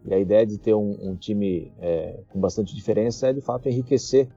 E 0.05 0.13
a 0.13 0.19
ideia 0.19 0.45
de 0.45 0.59
ter 0.59 0.75
um, 0.75 0.95
um 1.01 1.15
time 1.15 1.71
é, 1.79 2.19
com 2.29 2.39
bastante 2.39 2.75
diferença 2.75 3.29
é, 3.29 3.33
de 3.33 3.41
fato, 3.41 3.67
enriquecer 3.67 4.29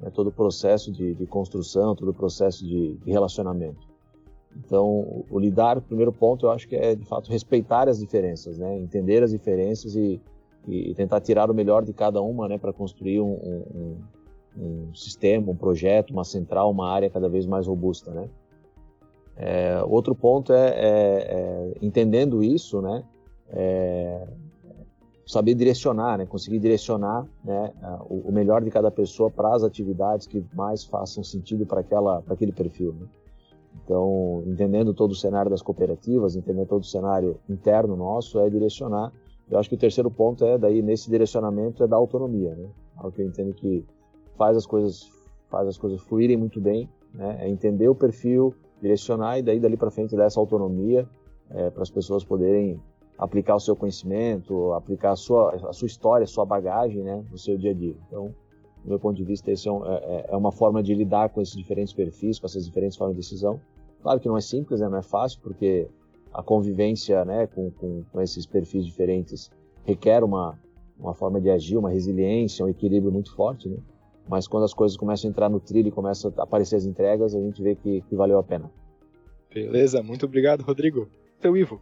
né, 0.00 0.10
todo 0.10 0.28
o 0.28 0.32
processo 0.32 0.92
de, 0.92 1.12
de, 1.12 1.26
construção, 1.26 1.96
todo 1.96 2.10
o 2.10 2.14
processo 2.14 2.64
de, 2.64 2.94
de 2.98 3.10
relacionamento. 3.10 3.85
Então, 4.64 5.24
o 5.30 5.38
lidar, 5.38 5.78
o 5.78 5.82
primeiro 5.82 6.12
ponto, 6.12 6.46
eu 6.46 6.50
acho 6.50 6.66
que 6.66 6.76
é 6.76 6.94
de 6.94 7.04
fato 7.04 7.30
respeitar 7.30 7.88
as 7.88 7.98
diferenças, 7.98 8.58
né? 8.58 8.78
entender 8.78 9.22
as 9.22 9.30
diferenças 9.30 9.94
e, 9.94 10.20
e 10.66 10.94
tentar 10.94 11.20
tirar 11.20 11.50
o 11.50 11.54
melhor 11.54 11.84
de 11.84 11.92
cada 11.92 12.20
uma, 12.20 12.48
né, 12.48 12.58
para 12.58 12.72
construir 12.72 13.20
um, 13.20 13.32
um, 13.32 13.96
um, 14.58 14.94
sistema, 14.94 15.52
um 15.52 15.56
projeto, 15.56 16.10
uma 16.10 16.24
central, 16.24 16.70
uma 16.70 16.90
área 16.90 17.10
cada 17.10 17.28
vez 17.28 17.46
mais 17.46 17.66
robusta, 17.66 18.10
né? 18.12 18.28
É, 19.38 19.82
outro 19.84 20.14
ponto 20.14 20.50
é, 20.50 20.68
é, 20.68 20.78
é, 20.78 21.74
entendendo 21.82 22.42
isso, 22.42 22.80
né, 22.80 23.04
é, 23.50 24.26
saber 25.26 25.54
direcionar, 25.54 26.16
né, 26.16 26.24
conseguir 26.24 26.58
direcionar 26.58 27.26
né, 27.44 27.70
o, 28.08 28.30
o 28.30 28.32
melhor 28.32 28.64
de 28.64 28.70
cada 28.70 28.90
pessoa 28.90 29.30
para 29.30 29.54
as 29.54 29.62
atividades 29.62 30.26
que 30.26 30.42
mais 30.54 30.84
façam 30.84 31.22
sentido 31.22 31.66
para 31.66 31.80
aquela, 31.80 32.22
para 32.22 32.32
aquele 32.32 32.50
perfil. 32.50 32.94
Né? 32.98 33.06
Então, 33.84 34.42
entendendo 34.46 34.92
todo 34.92 35.12
o 35.12 35.14
cenário 35.14 35.50
das 35.50 35.62
cooperativas, 35.62 36.34
entendendo 36.34 36.66
todo 36.66 36.82
o 36.82 36.86
cenário 36.86 37.38
interno 37.48 37.96
nosso, 37.96 38.38
é 38.40 38.48
direcionar. 38.50 39.12
Eu 39.50 39.58
acho 39.58 39.68
que 39.68 39.76
o 39.76 39.78
terceiro 39.78 40.10
ponto 40.10 40.44
é, 40.44 40.58
daí, 40.58 40.82
nesse 40.82 41.08
direcionamento, 41.08 41.84
é 41.84 41.86
da 41.86 41.96
autonomia, 41.96 42.54
né? 42.54 42.68
Algo 42.96 43.12
que 43.12 43.22
eu 43.22 43.26
entendo 43.26 43.54
que 43.54 43.84
faz 44.36 44.56
as 44.56 44.66
coisas, 44.66 45.10
faz 45.48 45.68
as 45.68 45.78
coisas 45.78 46.00
fluírem 46.00 46.36
muito 46.36 46.60
bem, 46.60 46.88
né? 47.14 47.38
É 47.40 47.48
entender 47.48 47.88
o 47.88 47.94
perfil, 47.94 48.54
direcionar 48.80 49.38
e 49.38 49.42
daí 49.42 49.60
dali 49.60 49.76
para 49.76 49.90
frente 49.90 50.16
dar 50.16 50.24
essa 50.24 50.40
autonomia 50.40 51.08
é, 51.50 51.70
para 51.70 51.82
as 51.82 51.90
pessoas 51.90 52.24
poderem 52.24 52.80
aplicar 53.18 53.56
o 53.56 53.60
seu 53.60 53.74
conhecimento, 53.74 54.72
aplicar 54.72 55.12
a 55.12 55.16
sua, 55.16 55.54
a 55.68 55.72
sua 55.72 55.86
história, 55.86 56.24
a 56.24 56.26
sua 56.26 56.44
bagagem, 56.44 57.02
né, 57.02 57.24
no 57.30 57.38
seu 57.38 57.56
dia 57.56 57.70
a 57.70 57.74
dia. 57.74 57.94
Então, 58.08 58.34
do 58.86 58.90
meu 58.90 59.00
ponto 59.00 59.16
de 59.16 59.24
vista, 59.24 59.50
esse 59.50 59.68
é, 59.68 59.72
um, 59.72 59.84
é, 59.84 59.96
é, 59.96 60.26
é 60.28 60.36
uma 60.36 60.52
forma 60.52 60.80
de 60.80 60.94
lidar 60.94 61.30
com 61.30 61.42
esses 61.42 61.56
diferentes 61.56 61.92
perfis, 61.92 62.38
com 62.38 62.46
essas 62.46 62.64
diferentes 62.64 62.96
formas 62.96 63.16
de 63.16 63.20
decisão. 63.20 63.60
Claro 64.00 64.20
que 64.20 64.28
não 64.28 64.36
é 64.36 64.40
simples, 64.40 64.78
né, 64.78 64.88
não 64.88 64.98
é 64.98 65.02
fácil, 65.02 65.40
porque 65.42 65.88
a 66.32 66.40
convivência, 66.40 67.24
né, 67.24 67.48
com, 67.48 67.68
com, 67.72 68.04
com 68.12 68.20
esses 68.20 68.46
perfis 68.46 68.86
diferentes 68.86 69.50
requer 69.84 70.22
uma, 70.22 70.56
uma 70.98 71.14
forma 71.14 71.40
de 71.40 71.50
agir, 71.50 71.76
uma 71.76 71.90
resiliência, 71.90 72.64
um 72.64 72.68
equilíbrio 72.68 73.10
muito 73.10 73.34
forte, 73.34 73.68
né? 73.68 73.76
Mas 74.28 74.46
quando 74.46 74.64
as 74.64 74.74
coisas 74.74 74.96
começam 74.96 75.28
a 75.28 75.30
entrar 75.30 75.48
no 75.48 75.60
trilho 75.60 75.88
e 75.88 75.90
começam 75.90 76.32
a 76.36 76.42
aparecer 76.42 76.76
as 76.76 76.84
entregas, 76.84 77.34
a 77.34 77.40
gente 77.40 77.62
vê 77.62 77.74
que, 77.76 78.02
que 78.02 78.16
valeu 78.16 78.38
a 78.38 78.42
pena. 78.42 78.70
Beleza, 79.52 80.02
muito 80.02 80.26
obrigado, 80.26 80.62
Rodrigo. 80.62 81.08
Seu 81.40 81.56
Ivo. 81.56 81.80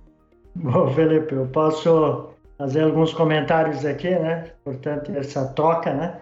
Bom, 0.55 0.89
Felipe, 0.91 1.35
eu 1.35 1.47
posso 1.49 2.29
fazer 2.59 2.83
alguns 2.83 3.13
comentários 3.13 3.85
aqui, 3.85 4.11
né? 4.11 4.53
Portanto, 4.63 5.11
essa 5.13 5.49
troca, 5.49 5.93
né? 5.93 6.21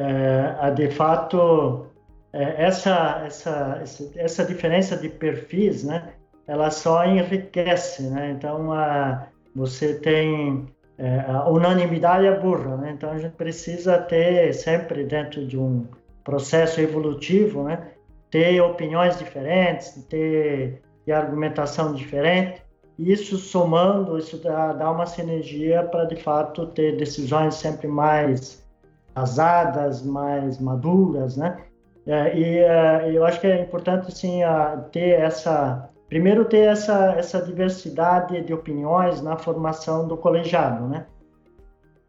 É, 0.00 0.70
de 0.70 0.90
fato, 0.90 1.86
é, 2.32 2.64
essa, 2.66 3.24
essa, 3.26 3.82
essa 4.14 4.44
diferença 4.44 4.96
de 4.96 5.08
perfis, 5.08 5.82
né? 5.82 6.12
Ela 6.46 6.70
só 6.70 7.04
enriquece, 7.04 8.04
né? 8.04 8.30
Então, 8.30 8.72
a, 8.72 9.26
você 9.54 9.98
tem 9.98 10.66
é, 10.96 11.20
a 11.26 11.48
unanimidade 11.48 12.26
é 12.26 12.38
burra, 12.38 12.76
né? 12.76 12.92
Então, 12.92 13.10
a 13.10 13.18
gente 13.18 13.34
precisa 13.34 13.98
ter 13.98 14.52
sempre 14.54 15.04
dentro 15.04 15.44
de 15.44 15.58
um 15.58 15.86
processo 16.22 16.80
evolutivo, 16.80 17.64
né? 17.64 17.88
Ter 18.30 18.60
opiniões 18.60 19.18
diferentes, 19.18 20.06
ter, 20.08 20.80
ter 21.04 21.12
argumentação 21.12 21.92
diferente 21.92 22.62
isso 22.98 23.38
somando, 23.38 24.18
isso 24.18 24.38
dá, 24.38 24.72
dá 24.72 24.90
uma 24.90 25.06
sinergia 25.06 25.84
para 25.84 26.04
de 26.04 26.16
fato 26.16 26.66
ter 26.66 26.96
decisões 26.96 27.54
sempre 27.54 27.86
mais 27.86 28.66
asadas, 29.20 30.02
mais 30.02 30.58
maduras, 30.58 31.36
né? 31.36 31.58
É, 32.06 32.38
e 32.38 32.58
é, 32.58 33.12
eu 33.12 33.24
acho 33.24 33.40
que 33.40 33.46
é 33.46 33.60
importante 33.60 34.10
sim 34.16 34.40
ter 34.92 35.20
essa, 35.20 35.90
primeiro 36.08 36.44
ter 36.46 36.68
essa 36.68 37.12
essa 37.18 37.42
diversidade 37.42 38.40
de 38.42 38.54
opiniões 38.54 39.20
na 39.20 39.36
formação 39.36 40.08
do 40.08 40.16
colegiado, 40.16 40.86
né? 40.86 41.06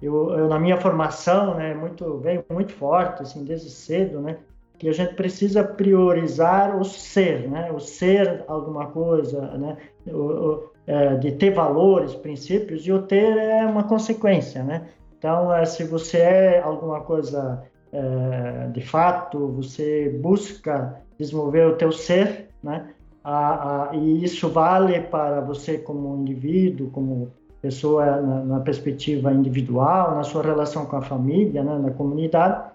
Eu, 0.01 0.29
eu 0.31 0.47
na 0.47 0.57
minha 0.57 0.77
formação, 0.77 1.55
né, 1.55 1.73
muito 1.73 2.17
bem, 2.19 2.43
muito 2.49 2.71
forte, 2.73 3.21
assim, 3.21 3.43
desde 3.43 3.69
cedo, 3.69 4.21
né? 4.21 4.37
que 4.79 4.87
a 4.87 4.93
gente 4.93 5.13
precisa 5.13 5.61
priorizar 5.61 6.79
o 6.79 6.85
ser, 6.85 7.49
né? 7.49 7.69
O 7.69 7.81
ser 7.81 8.45
alguma 8.47 8.87
coisa, 8.87 9.41
né? 9.57 9.77
O, 10.07 10.17
o, 10.17 10.69
é, 10.87 11.15
de 11.17 11.33
ter 11.33 11.53
valores, 11.53 12.15
princípios, 12.15 12.87
e 12.87 12.91
o 12.91 13.01
ter 13.01 13.37
é 13.37 13.65
uma 13.65 13.83
consequência, 13.83 14.63
né? 14.63 14.87
Então, 15.19 15.53
é, 15.53 15.65
se 15.65 15.83
você 15.83 16.17
é 16.17 16.61
alguma 16.61 17.01
coisa 17.01 17.61
é, 17.91 18.67
de 18.71 18.81
fato, 18.81 19.49
você 19.49 20.09
busca 20.21 20.95
desenvolver 21.19 21.67
o 21.67 21.75
teu 21.75 21.91
ser, 21.91 22.47
né? 22.63 22.89
A, 23.21 23.89
a, 23.89 23.95
e 23.95 24.23
isso 24.23 24.49
vale 24.49 25.01
para 25.01 25.41
você 25.41 25.77
como 25.77 26.15
indivíduo, 26.21 26.89
como 26.89 27.31
pessoa 27.61 28.05
na, 28.21 28.43
na, 28.45 28.59
perspectiva 28.61 29.33
individual, 29.33 30.15
na 30.15 30.23
sua 30.23 30.41
relação 30.41 30.85
com 30.85 30.95
a 30.95 31.01
família, 31.01 31.61
né? 31.61 31.77
na 31.77 31.91
comunidade, 31.91 32.71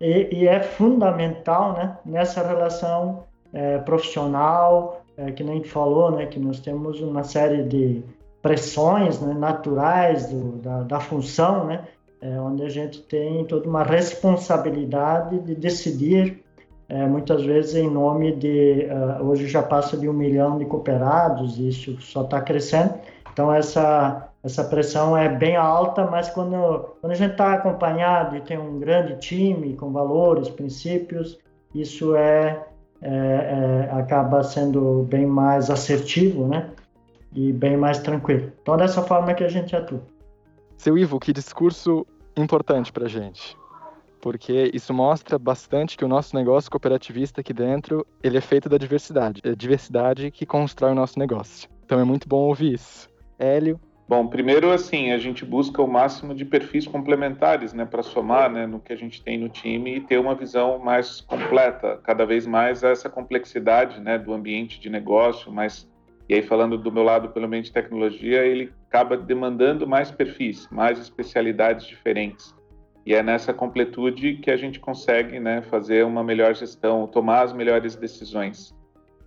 e, 0.00 0.28
e 0.30 0.46
é 0.46 0.62
fundamental 0.62 1.72
né? 1.72 1.98
nessa 2.06 2.46
relação 2.46 3.24
é, 3.52 3.78
profissional, 3.78 5.02
é, 5.16 5.32
que 5.32 5.42
nem 5.42 5.62
falou, 5.64 6.12
né, 6.12 6.26
que 6.26 6.38
nós 6.38 6.60
temos 6.60 7.00
uma 7.00 7.24
série 7.24 7.64
de 7.64 8.02
pressões 8.42 9.20
né, 9.20 9.34
naturais 9.34 10.28
do, 10.28 10.52
da, 10.58 10.82
da, 10.82 11.00
função, 11.00 11.66
né, 11.66 11.84
é, 12.20 12.40
onde 12.40 12.62
a 12.62 12.68
gente 12.68 13.02
tem 13.02 13.44
toda 13.44 13.68
uma 13.68 13.82
responsabilidade 13.82 15.38
de 15.40 15.54
decidir, 15.54 16.42
é, 16.88 17.06
muitas 17.06 17.44
vezes 17.44 17.76
em 17.76 17.88
nome 17.88 18.34
de, 18.34 18.88
uh, 18.90 19.24
hoje 19.24 19.46
já 19.46 19.62
passa 19.62 19.96
de 19.96 20.08
um 20.08 20.12
milhão 20.12 20.58
de 20.58 20.64
cooperados, 20.64 21.58
isso 21.58 22.00
só 22.00 22.22
está 22.22 22.40
crescendo, 22.40 22.94
então 23.32 23.52
essa 23.52 24.26
essa 24.42 24.64
pressão 24.64 25.14
é 25.14 25.28
bem 25.28 25.54
alta, 25.54 26.06
mas 26.06 26.30
quando, 26.30 26.56
quando 26.98 27.12
a 27.12 27.14
gente 27.14 27.32
está 27.32 27.52
acompanhado 27.52 28.36
e 28.36 28.40
tem 28.40 28.56
um 28.58 28.78
grande 28.78 29.16
time 29.16 29.76
com 29.76 29.92
valores, 29.92 30.48
princípios, 30.48 31.38
isso 31.74 32.16
é 32.16 32.64
é, 33.02 33.88
é, 33.88 33.90
acaba 33.92 34.42
sendo 34.42 35.06
bem 35.08 35.24
mais 35.24 35.70
assertivo, 35.70 36.46
né? 36.46 36.68
E 37.34 37.52
bem 37.52 37.76
mais 37.76 37.98
tranquilo. 37.98 38.52
Então, 38.62 38.76
dessa 38.76 39.02
forma 39.02 39.34
que 39.34 39.44
a 39.44 39.48
gente 39.48 39.74
atua. 39.74 40.02
Seu 40.76 40.96
Ivo, 40.96 41.20
que 41.20 41.32
discurso 41.32 42.06
importante 42.36 42.92
para 42.92 43.06
gente, 43.06 43.56
porque 44.20 44.70
isso 44.72 44.94
mostra 44.94 45.38
bastante 45.38 45.96
que 45.96 46.04
o 46.04 46.08
nosso 46.08 46.34
negócio 46.34 46.70
cooperativista 46.70 47.40
aqui 47.40 47.52
dentro 47.52 48.06
ele 48.22 48.38
é 48.38 48.40
feito 48.40 48.68
da 48.68 48.78
diversidade, 48.78 49.40
é 49.44 49.50
a 49.50 49.54
diversidade 49.54 50.30
que 50.30 50.46
constrói 50.46 50.92
o 50.92 50.94
nosso 50.94 51.18
negócio. 51.18 51.68
Então 51.84 52.00
é 52.00 52.04
muito 52.04 52.28
bom 52.28 52.48
ouvir 52.48 52.74
isso. 52.74 53.08
Hélio, 53.38 53.78
Bom, 54.10 54.26
primeiro, 54.26 54.72
assim, 54.72 55.12
a 55.12 55.18
gente 55.18 55.44
busca 55.44 55.80
o 55.80 55.86
máximo 55.86 56.34
de 56.34 56.44
perfis 56.44 56.84
complementares, 56.84 57.72
né, 57.72 57.84
para 57.84 58.02
somar, 58.02 58.50
né, 58.50 58.66
no 58.66 58.80
que 58.80 58.92
a 58.92 58.96
gente 58.96 59.22
tem 59.22 59.38
no 59.38 59.48
time 59.48 59.98
e 59.98 60.00
ter 60.00 60.18
uma 60.18 60.34
visão 60.34 60.80
mais 60.80 61.20
completa, 61.20 61.96
cada 62.02 62.26
vez 62.26 62.44
mais 62.44 62.82
essa 62.82 63.08
complexidade, 63.08 64.00
né, 64.00 64.18
do 64.18 64.32
ambiente 64.32 64.80
de 64.80 64.90
negócio, 64.90 65.52
mas 65.52 65.88
e 66.30 66.34
aí 66.34 66.42
falando 66.42 66.78
do 66.78 66.92
meu 66.92 67.02
lado 67.02 67.30
pelo 67.30 67.46
ambiente 67.46 67.64
de 67.64 67.72
tecnologia, 67.72 68.46
ele 68.46 68.72
acaba 68.86 69.16
demandando 69.16 69.84
mais 69.84 70.12
perfis, 70.12 70.68
mais 70.70 70.96
especialidades 70.96 71.88
diferentes. 71.88 72.54
E 73.04 73.16
é 73.16 73.20
nessa 73.20 73.52
completude 73.52 74.34
que 74.34 74.48
a 74.48 74.56
gente 74.56 74.78
consegue, 74.78 75.40
né, 75.40 75.60
fazer 75.62 76.06
uma 76.06 76.22
melhor 76.22 76.54
gestão, 76.54 77.08
tomar 77.08 77.42
as 77.42 77.52
melhores 77.52 77.96
decisões. 77.96 78.72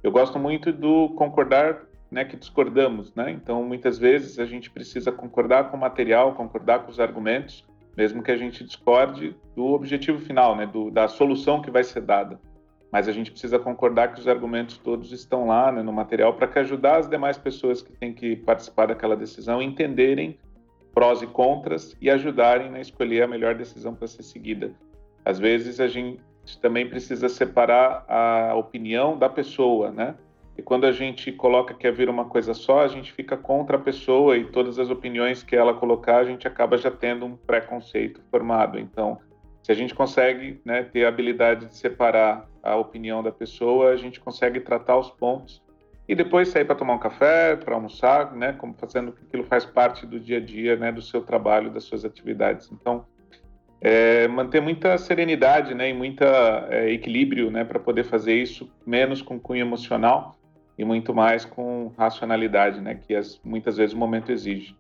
Eu 0.02 0.14
gosto 0.14 0.40
muito 0.40 0.72
do 0.72 1.10
concordar 1.10 1.82
né, 2.10 2.24
que 2.24 2.38
discordamos, 2.38 3.14
né? 3.14 3.32
Então, 3.32 3.62
muitas 3.64 4.00
vezes 4.00 4.40
a 4.40 4.46
gente 4.46 4.72
precisa 4.72 5.12
concordar 5.12 5.70
com 5.70 5.76
o 5.76 5.80
material, 5.82 6.34
concordar 6.36 6.86
com 6.86 6.92
os 6.92 7.02
argumentos, 7.02 7.66
mesmo 7.98 8.24
que 8.24 8.32
a 8.32 8.38
gente 8.38 8.64
discorde 8.64 9.36
do 9.58 9.66
objetivo 9.74 10.20
final, 10.20 10.56
né, 10.56 10.66
do, 10.66 10.90
da 10.90 11.10
solução 11.10 11.62
que 11.62 11.70
vai 11.70 11.84
ser 11.84 12.00
dada. 12.00 12.40
Mas 12.94 13.08
a 13.08 13.12
gente 13.12 13.32
precisa 13.32 13.58
concordar 13.58 14.14
que 14.14 14.20
os 14.20 14.28
argumentos 14.28 14.78
todos 14.78 15.12
estão 15.12 15.48
lá 15.48 15.72
né, 15.72 15.82
no 15.82 15.92
material 15.92 16.36
para 16.36 16.48
que 16.48 16.60
ajudar 16.60 16.98
as 16.98 17.10
demais 17.10 17.40
pessoas 17.40 17.82
que 17.82 17.92
têm 17.92 18.14
que 18.14 18.36
participar 18.36 18.86
daquela 18.86 19.16
decisão 19.16 19.60
entenderem 19.60 20.38
prós 20.94 21.24
e 21.24 21.26
contras 21.26 21.98
e 22.00 22.08
ajudarem 22.08 22.76
a 22.76 22.80
escolher 22.80 23.24
a 23.24 23.28
melhor 23.28 23.56
decisão 23.56 23.96
para 23.96 24.06
ser 24.06 24.22
seguida. 24.22 24.76
Às 25.26 25.40
vezes 25.40 25.80
a 25.80 25.88
gente 25.88 26.22
também 26.62 26.88
precisa 26.88 27.28
separar 27.28 28.06
a 28.08 28.54
opinião 28.54 29.18
da 29.18 29.28
pessoa, 29.28 29.90
né? 29.90 30.14
E 30.56 30.62
quando 30.62 30.86
a 30.86 30.92
gente 30.92 31.32
coloca 31.32 31.74
que 31.74 31.88
é 31.88 32.10
uma 32.12 32.26
coisa 32.26 32.54
só, 32.54 32.82
a 32.82 32.88
gente 32.88 33.12
fica 33.12 33.36
contra 33.36 33.76
a 33.76 33.80
pessoa 33.80 34.38
e 34.38 34.46
todas 34.46 34.78
as 34.78 34.92
opiniões 34.92 35.42
que 35.42 35.56
ela 35.56 35.74
colocar, 35.74 36.18
a 36.18 36.26
gente 36.26 36.48
acaba 36.48 36.78
já 36.78 36.92
tendo 36.92 37.26
um 37.26 37.36
preconceito 37.36 38.22
formado. 38.30 38.78
Então, 38.78 39.20
se 39.64 39.72
a 39.72 39.76
gente 39.76 39.96
consegue 39.96 40.62
né, 40.66 40.84
ter 40.84 41.06
a 41.06 41.08
habilidade 41.08 41.68
de 41.68 41.76
separar 41.76 42.48
a 42.62 42.76
opinião 42.76 43.24
da 43.24 43.32
pessoa, 43.32 43.92
a 43.92 43.96
gente 43.96 44.20
consegue 44.20 44.60
tratar 44.60 44.98
os 44.98 45.10
pontos 45.10 45.64
e 46.08 46.14
depois 46.14 46.50
sair 46.50 46.66
para 46.66 46.76
tomar 46.76 46.96
um 46.96 47.00
café, 47.00 47.56
para 47.56 47.74
almoçar, 47.74 48.36
né, 48.36 48.52
como 48.52 48.74
fazendo 48.74 49.14
que 49.14 49.24
aquilo 49.24 49.46
faz 49.46 49.66
parte 49.66 50.06
do 50.06 50.20
dia 50.20 50.38
a 50.38 50.42
dia, 50.42 50.76
né, 50.76 50.92
do 50.92 51.02
seu 51.02 51.22
trabalho, 51.22 51.72
das 51.72 51.86
suas 51.86 52.04
atividades. 52.04 52.70
Então, 52.74 53.06
é, 53.80 54.28
manter 54.28 54.62
muita 54.62 54.98
serenidade, 54.98 55.74
né, 55.74 55.90
e 55.90 55.94
muita 55.94 56.68
é, 56.70 56.92
equilíbrio, 56.92 57.50
né, 57.50 57.64
para 57.64 57.80
poder 57.80 58.04
fazer 58.04 58.34
isso, 58.34 58.70
menos 58.86 59.22
com 59.22 59.40
cunho 59.40 59.62
emocional 59.62 60.36
e 60.78 60.84
muito 60.84 61.14
mais 61.14 61.46
com 61.46 61.94
racionalidade, 61.98 62.82
né, 62.82 62.96
que 62.96 63.16
as, 63.16 63.40
muitas 63.46 63.78
vezes 63.78 63.96
o 63.96 63.98
momento 63.98 64.30
exige. 64.30 64.76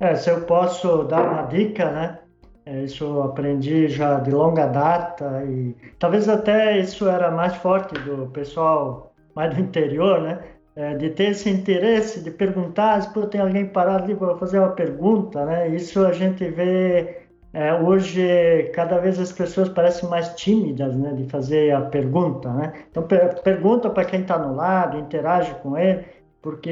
É, 0.00 0.16
se 0.16 0.28
eu 0.28 0.46
posso 0.46 1.04
dar 1.04 1.22
uma 1.22 1.42
dica, 1.42 1.92
né, 1.92 2.18
isso 2.66 3.04
eu 3.04 3.22
aprendi 3.24 3.88
já 3.88 4.20
de 4.20 4.30
longa 4.30 4.66
data 4.66 5.44
e 5.44 5.74
talvez 5.98 6.28
até 6.28 6.78
isso 6.78 7.08
era 7.08 7.30
mais 7.30 7.56
forte 7.56 7.94
do 8.00 8.28
pessoal 8.28 9.12
mais 9.34 9.54
do 9.54 9.60
interior, 9.60 10.20
né, 10.20 10.38
é, 10.76 10.94
de 10.94 11.10
ter 11.10 11.30
esse 11.30 11.50
interesse 11.50 12.22
de 12.22 12.30
perguntar, 12.30 13.00
se 13.02 13.26
tem 13.28 13.40
alguém 13.40 13.66
parado 13.66 14.04
ali 14.04 14.14
para 14.14 14.36
fazer 14.36 14.58
uma 14.58 14.70
pergunta, 14.72 15.44
né, 15.44 15.68
isso 15.68 16.04
a 16.04 16.12
gente 16.12 16.44
vê 16.50 17.22
é, 17.52 17.74
hoje, 17.74 18.70
cada 18.74 18.98
vez 18.98 19.18
as 19.18 19.30
pessoas 19.30 19.68
parecem 19.68 20.08
mais 20.08 20.30
tímidas, 20.34 20.96
né, 20.96 21.12
de 21.12 21.24
fazer 21.28 21.74
a 21.74 21.82
pergunta, 21.82 22.50
né? 22.50 22.72
Então, 22.90 23.02
per 23.02 23.42
pergunta 23.42 23.90
para 23.90 24.06
quem 24.06 24.22
está 24.22 24.38
no 24.38 24.54
lado, 24.54 24.98
interage 24.98 25.54
com 25.56 25.76
ele, 25.76 26.02
porque 26.40 26.70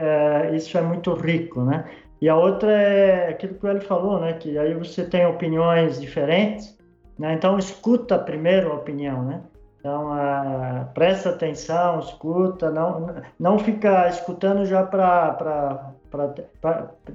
é, 0.00 0.52
isso 0.54 0.78
é 0.78 0.82
muito 0.82 1.12
rico, 1.14 1.62
né? 1.62 1.84
E 2.24 2.28
a 2.30 2.34
outra 2.34 2.72
é 2.72 3.28
aquilo 3.28 3.52
que 3.52 3.66
ele 3.66 3.80
falou, 3.80 4.18
né, 4.18 4.32
que 4.32 4.56
aí 4.56 4.72
você 4.72 5.04
tem 5.04 5.26
opiniões 5.26 6.00
diferentes, 6.00 6.74
né? 7.18 7.34
Então, 7.34 7.58
escuta 7.58 8.18
primeiro 8.18 8.72
a 8.72 8.76
opinião, 8.76 9.22
né? 9.24 9.42
Então, 9.78 10.10
uh, 10.10 10.86
presta 10.94 11.28
atenção, 11.28 12.00
escuta, 12.00 12.70
não, 12.70 13.14
não 13.38 13.58
fica 13.58 14.08
escutando 14.08 14.64
já 14.64 14.82
para 14.84 15.92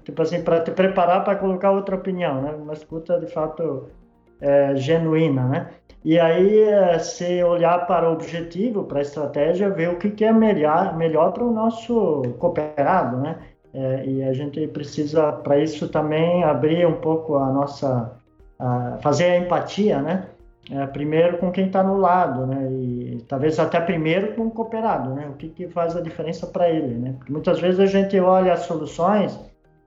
tipo 0.04 0.22
assim, 0.22 0.44
para 0.44 0.62
te 0.62 0.70
preparar 0.70 1.24
para 1.24 1.38
colocar 1.38 1.72
outra 1.72 1.96
opinião, 1.96 2.44
né? 2.44 2.52
Uma 2.52 2.74
escuta 2.74 3.20
de 3.20 3.26
fato 3.26 3.88
é, 4.40 4.76
genuína, 4.76 5.48
né? 5.48 5.70
E 6.06 6.20
aí, 6.20 6.60
é, 6.60 7.00
se 7.00 7.44
olhar 7.44 7.88
para 7.88 8.08
o 8.08 8.14
objetivo, 8.14 8.84
para 8.84 9.00
a 9.00 9.02
estratégia, 9.02 9.72
ver 9.72 9.90
o 9.90 9.98
que, 9.98 10.12
que 10.12 10.24
é 10.24 10.32
melhor, 10.32 10.96
melhor 10.96 11.32
para 11.34 11.44
o 11.44 11.52
nosso 11.52 12.22
cooperado, 12.38 13.18
né? 13.18 13.40
É, 13.74 14.06
e 14.06 14.24
a 14.24 14.34
gente 14.34 14.68
precisa, 14.68 15.32
para 15.32 15.60
isso 15.60 15.88
também, 15.90 16.44
abrir 16.44 16.88
um 16.88 17.00
pouco 17.00 17.36
a 17.36 17.52
nossa, 17.52 18.12
a 18.58 18.98
fazer 19.02 19.26
a 19.26 19.38
empatia, 19.38 20.02
né? 20.02 20.26
é, 20.72 20.86
primeiro 20.86 21.38
com 21.38 21.52
quem 21.52 21.66
está 21.66 21.84
no 21.84 21.98
lado, 21.98 22.46
né? 22.46 22.68
E 22.72 23.26
talvez 23.28 23.60
até 23.60 23.80
primeiro 23.80 24.34
com 24.36 24.48
o 24.48 24.52
cooperado, 24.52 25.14
né? 25.16 25.28
O 25.28 25.34
que, 25.34 25.50
que 25.50 25.68
faz 25.68 25.96
a 25.96 26.02
diferença 26.02 26.46
para 26.46 26.70
ele, 26.70 26.96
né? 26.96 27.16
Porque 27.18 27.32
muitas 27.32 27.60
vezes 27.60 27.80
a 27.80 27.86
gente 27.88 28.20
olha 28.20 28.54
as 28.54 28.62
soluções 28.62 29.40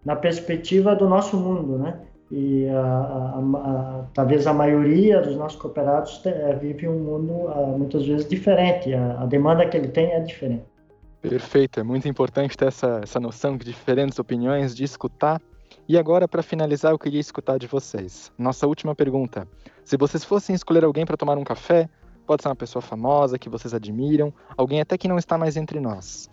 na 0.05 0.17
perspectiva 0.17 0.97
do 0.97 1.09
nosso 1.09 1.37
mundo, 1.37 1.79
né? 1.79 2.01
E 2.33 2.69
a, 2.69 2.81
a, 2.81 3.39
a, 3.39 4.05
talvez 4.13 4.47
a 4.47 4.55
maioria 4.55 5.21
dos 5.21 5.37
nossos 5.37 5.61
cooperados 5.61 6.19
te, 6.19 6.31
é, 6.31 6.55
vive 6.55 6.89
um 6.89 6.99
mundo 6.99 7.79
muitas 7.79 8.05
vezes 8.07 8.27
diferente. 8.27 8.93
A, 8.93 9.27
demanda 9.27 9.67
que 9.67 9.77
ele 9.77 9.89
tem 9.89 10.11
é 10.13 10.21
diferente. 10.21 10.65
Perfeito, 11.23 11.81
é 11.81 11.83
muito 11.83 12.09
importante 12.09 12.57
ter 12.57 12.67
essa, 12.67 13.01
essa 13.03 13.21
noção 13.21 13.57
de 13.57 13.65
diferentes 13.65 14.19
opiniões, 14.19 14.75
de 14.75 14.85
escutar 14.85 15.41
e 15.89 15.99
agora, 15.99 16.29
para 16.29 16.43
finalizar, 16.43 16.93
eu 16.93 16.99
queria 16.99 17.21
escutar 17.21 17.59
de 17.59 17.67
vocês. 17.67 18.31
Nossa 18.39 18.67
última 18.67 18.95
pergunta. 18.95 19.49
Se 19.85 19.97
vocês 19.97 20.25
fossem 20.25 20.55
escolher 20.55 20.85
alguém 20.85 21.05
para 21.05 21.17
tomar 21.17 21.37
um 21.37 21.45
café, 21.45 21.89
pode 22.27 22.43
ser 22.43 22.49
uma 22.49 22.57
pessoa 22.57 22.81
famosa 22.81 23.39
que 23.39 23.49
vocês 23.49 23.75
admiram, 23.75 24.33
alguém 24.57 24.81
até 24.81 24.97
que 24.97 25.09
não 25.09 25.19
está 25.19 25.37
mais 25.37 25.57
entre 25.57 25.81
nós. 25.81 26.31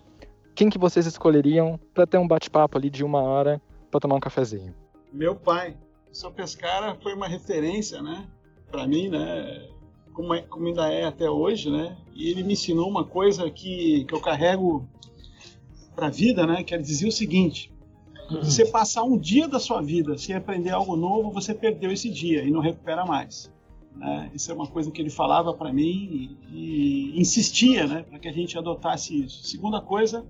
Quem 0.54 0.70
que 0.70 0.78
vocês 0.78 1.06
escolheriam 1.06 1.80
para 1.94 2.06
ter 2.06 2.18
um 2.18 2.28
bate-papo 2.28 2.78
ali 2.78 2.90
de 2.90 3.04
uma 3.04 3.22
hora 3.22 3.62
para 3.90 4.00
tomar 4.00 4.16
um 4.16 4.20
cafezinho? 4.20 4.76
Meu 5.12 5.36
pai. 5.36 5.76
O 6.12 6.16
seu 6.16 6.32
Pescara 6.32 6.96
foi 7.02 7.14
uma 7.14 7.28
referência, 7.28 8.02
né? 8.02 8.28
Para 8.72 8.88
mim, 8.88 9.10
né? 9.10 9.68
Como, 10.20 10.34
é, 10.34 10.42
como 10.42 10.68
ainda 10.68 10.92
é 10.92 11.06
até 11.06 11.30
hoje, 11.30 11.72
né? 11.72 11.96
E 12.14 12.30
ele 12.30 12.44
me 12.44 12.52
ensinou 12.52 12.90
uma 12.90 13.06
coisa 13.06 13.50
que, 13.50 14.04
que 14.04 14.14
eu 14.14 14.20
carrego 14.20 14.86
para 15.96 16.08
a 16.08 16.10
vida, 16.10 16.46
né? 16.46 16.62
Que 16.62 16.74
ele 16.74 16.84
dizia 16.84 17.08
o 17.08 17.12
seguinte: 17.12 17.72
você 18.30 18.66
passar 18.66 19.04
um 19.04 19.18
dia 19.18 19.48
da 19.48 19.62
sua 19.62 19.82
vida 19.82 20.18
sem 20.18 20.36
aprender 20.36 20.72
algo 20.72 20.98
novo, 20.98 21.32
você 21.32 21.54
perdeu 21.54 21.90
esse 21.90 22.10
dia 22.10 22.44
e 22.44 22.52
não 22.52 22.60
recupera 22.60 23.06
mais. 23.06 23.50
Né? 23.96 24.30
Isso 24.34 24.52
é 24.52 24.54
uma 24.54 24.68
coisa 24.68 24.92
que 24.92 25.02
ele 25.02 25.10
falava 25.10 25.54
para 25.54 25.72
mim 25.72 26.38
e, 26.52 27.14
e, 27.16 27.22
insistia 27.22 27.88
né, 27.88 28.04
para 28.04 28.20
que 28.20 28.28
a 28.28 28.34
gente 28.34 28.58
adotasse 28.58 29.24
isso. 29.24 29.46
Segunda 29.46 29.80
coisa 29.80 30.26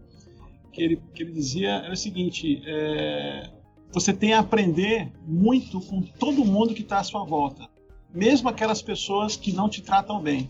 que 0.71 0.83
ele, 0.83 1.01
que 1.15 1.23
ele 1.23 1.31
dizia 1.31 1.71
era 1.77 1.93
o 1.93 1.97
seguinte: 1.97 2.61
é, 2.63 3.49
você 3.91 4.13
tem 4.13 4.33
a 4.33 4.39
aprender 4.39 5.11
muito 5.25 5.81
com 5.81 5.99
todo 5.99 6.45
mundo 6.45 6.75
que 6.75 6.83
está 6.83 6.99
à 6.99 7.03
sua 7.03 7.25
volta, 7.25 7.67
mesmo 8.13 8.49
aquelas 8.49 8.81
pessoas 8.81 9.35
que 9.35 9.51
não 9.51 9.69
te 9.69 9.81
tratam 9.81 10.21
bem. 10.21 10.49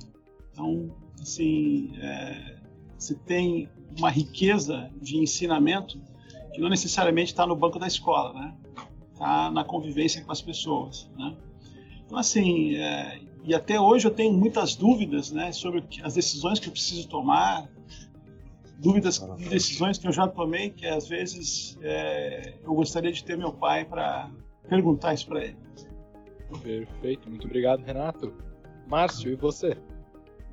Então, 0.51 0.89
assim, 1.22 1.91
é, 1.97 2.57
você 2.97 3.16
tem 3.16 3.70
uma 3.97 4.10
riqueza 4.10 4.91
de 5.01 5.18
ensinamento 5.18 5.99
que 6.53 6.62
não 6.62 6.70
necessariamente 6.70 7.32
está 7.32 7.45
no 7.45 7.55
banco 7.55 7.80
da 7.80 7.88
escola, 7.88 8.34
né? 8.34 8.55
Está 9.14 9.51
na 9.51 9.64
convivência 9.64 10.24
com 10.24 10.32
as 10.32 10.41
pessoas, 10.41 11.10
né? 11.18 11.36
Então, 12.05 12.18
assim, 12.18 12.76
é, 12.76 13.20
e 13.43 13.53
até 13.53 13.80
hoje 13.80 14.07
eu 14.07 14.12
tenho 14.12 14.34
muitas 14.34 14.76
dúvidas, 14.76 15.32
né, 15.32 15.51
sobre 15.51 15.84
as 16.03 16.16
decisões 16.16 16.60
que 16.60 16.68
eu 16.68 16.72
preciso 16.72 17.07
tomar, 17.07 17.70
dúvidas 18.80 19.20
de 19.38 19.49
decisões 19.49 19.97
que 19.97 20.07
eu 20.07 20.12
já 20.12 20.28
tomei, 20.28 20.70
que 20.70 20.88
às 20.88 21.07
vezes 21.07 21.78
é, 21.82 22.55
eu 22.64 22.74
gostaria 22.74 23.12
de 23.12 23.24
ter 23.24 23.38
meu 23.38 23.51
pai 23.51 23.86
para 23.86 24.30
perguntar 24.68 25.14
isso 25.14 25.28
para 25.28 25.45
ele. 25.45 25.57
Perfeito, 26.58 27.30
muito 27.30 27.45
obrigado, 27.45 27.84
Renato. 27.84 28.34
Márcio, 28.88 29.32
e 29.32 29.36
você? 29.36 29.78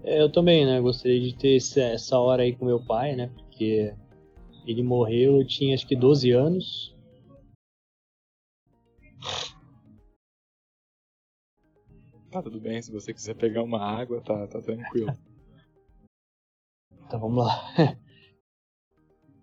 É, 0.05 0.21
eu 0.21 0.31
também, 0.31 0.67
né? 0.67 0.81
Gostaria 0.81 1.21
de 1.21 1.35
ter 1.35 1.57
essa 1.79 2.19
hora 2.19 2.43
aí 2.43 2.55
com 2.55 2.67
meu 2.67 2.81
pai, 2.85 3.17
né? 3.17 3.29
Porque 3.35 3.95
ele 4.67 4.83
morreu, 4.83 5.39
eu 5.39 5.47
tinha 5.47 5.75
acho 5.75 5.87
que 5.87 5.97
12 5.97 6.31
anos. 6.33 6.95
Tá 12.31 12.43
tudo 12.43 12.61
bem, 12.61 12.83
se 12.83 12.93
você 12.93 13.15
quiser 13.15 13.35
pegar 13.35 13.63
uma 13.63 13.81
água, 13.81 14.21
tá, 14.21 14.47
tá 14.47 14.61
tranquilo. 14.61 15.09
então 17.07 17.19
vamos 17.19 17.47
lá. 17.47 17.73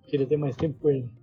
Queria 0.07 0.27
ter 0.27 0.37
mais 0.37 0.55
tempo 0.55 0.79
com 0.79 0.91
ele. 0.91 1.22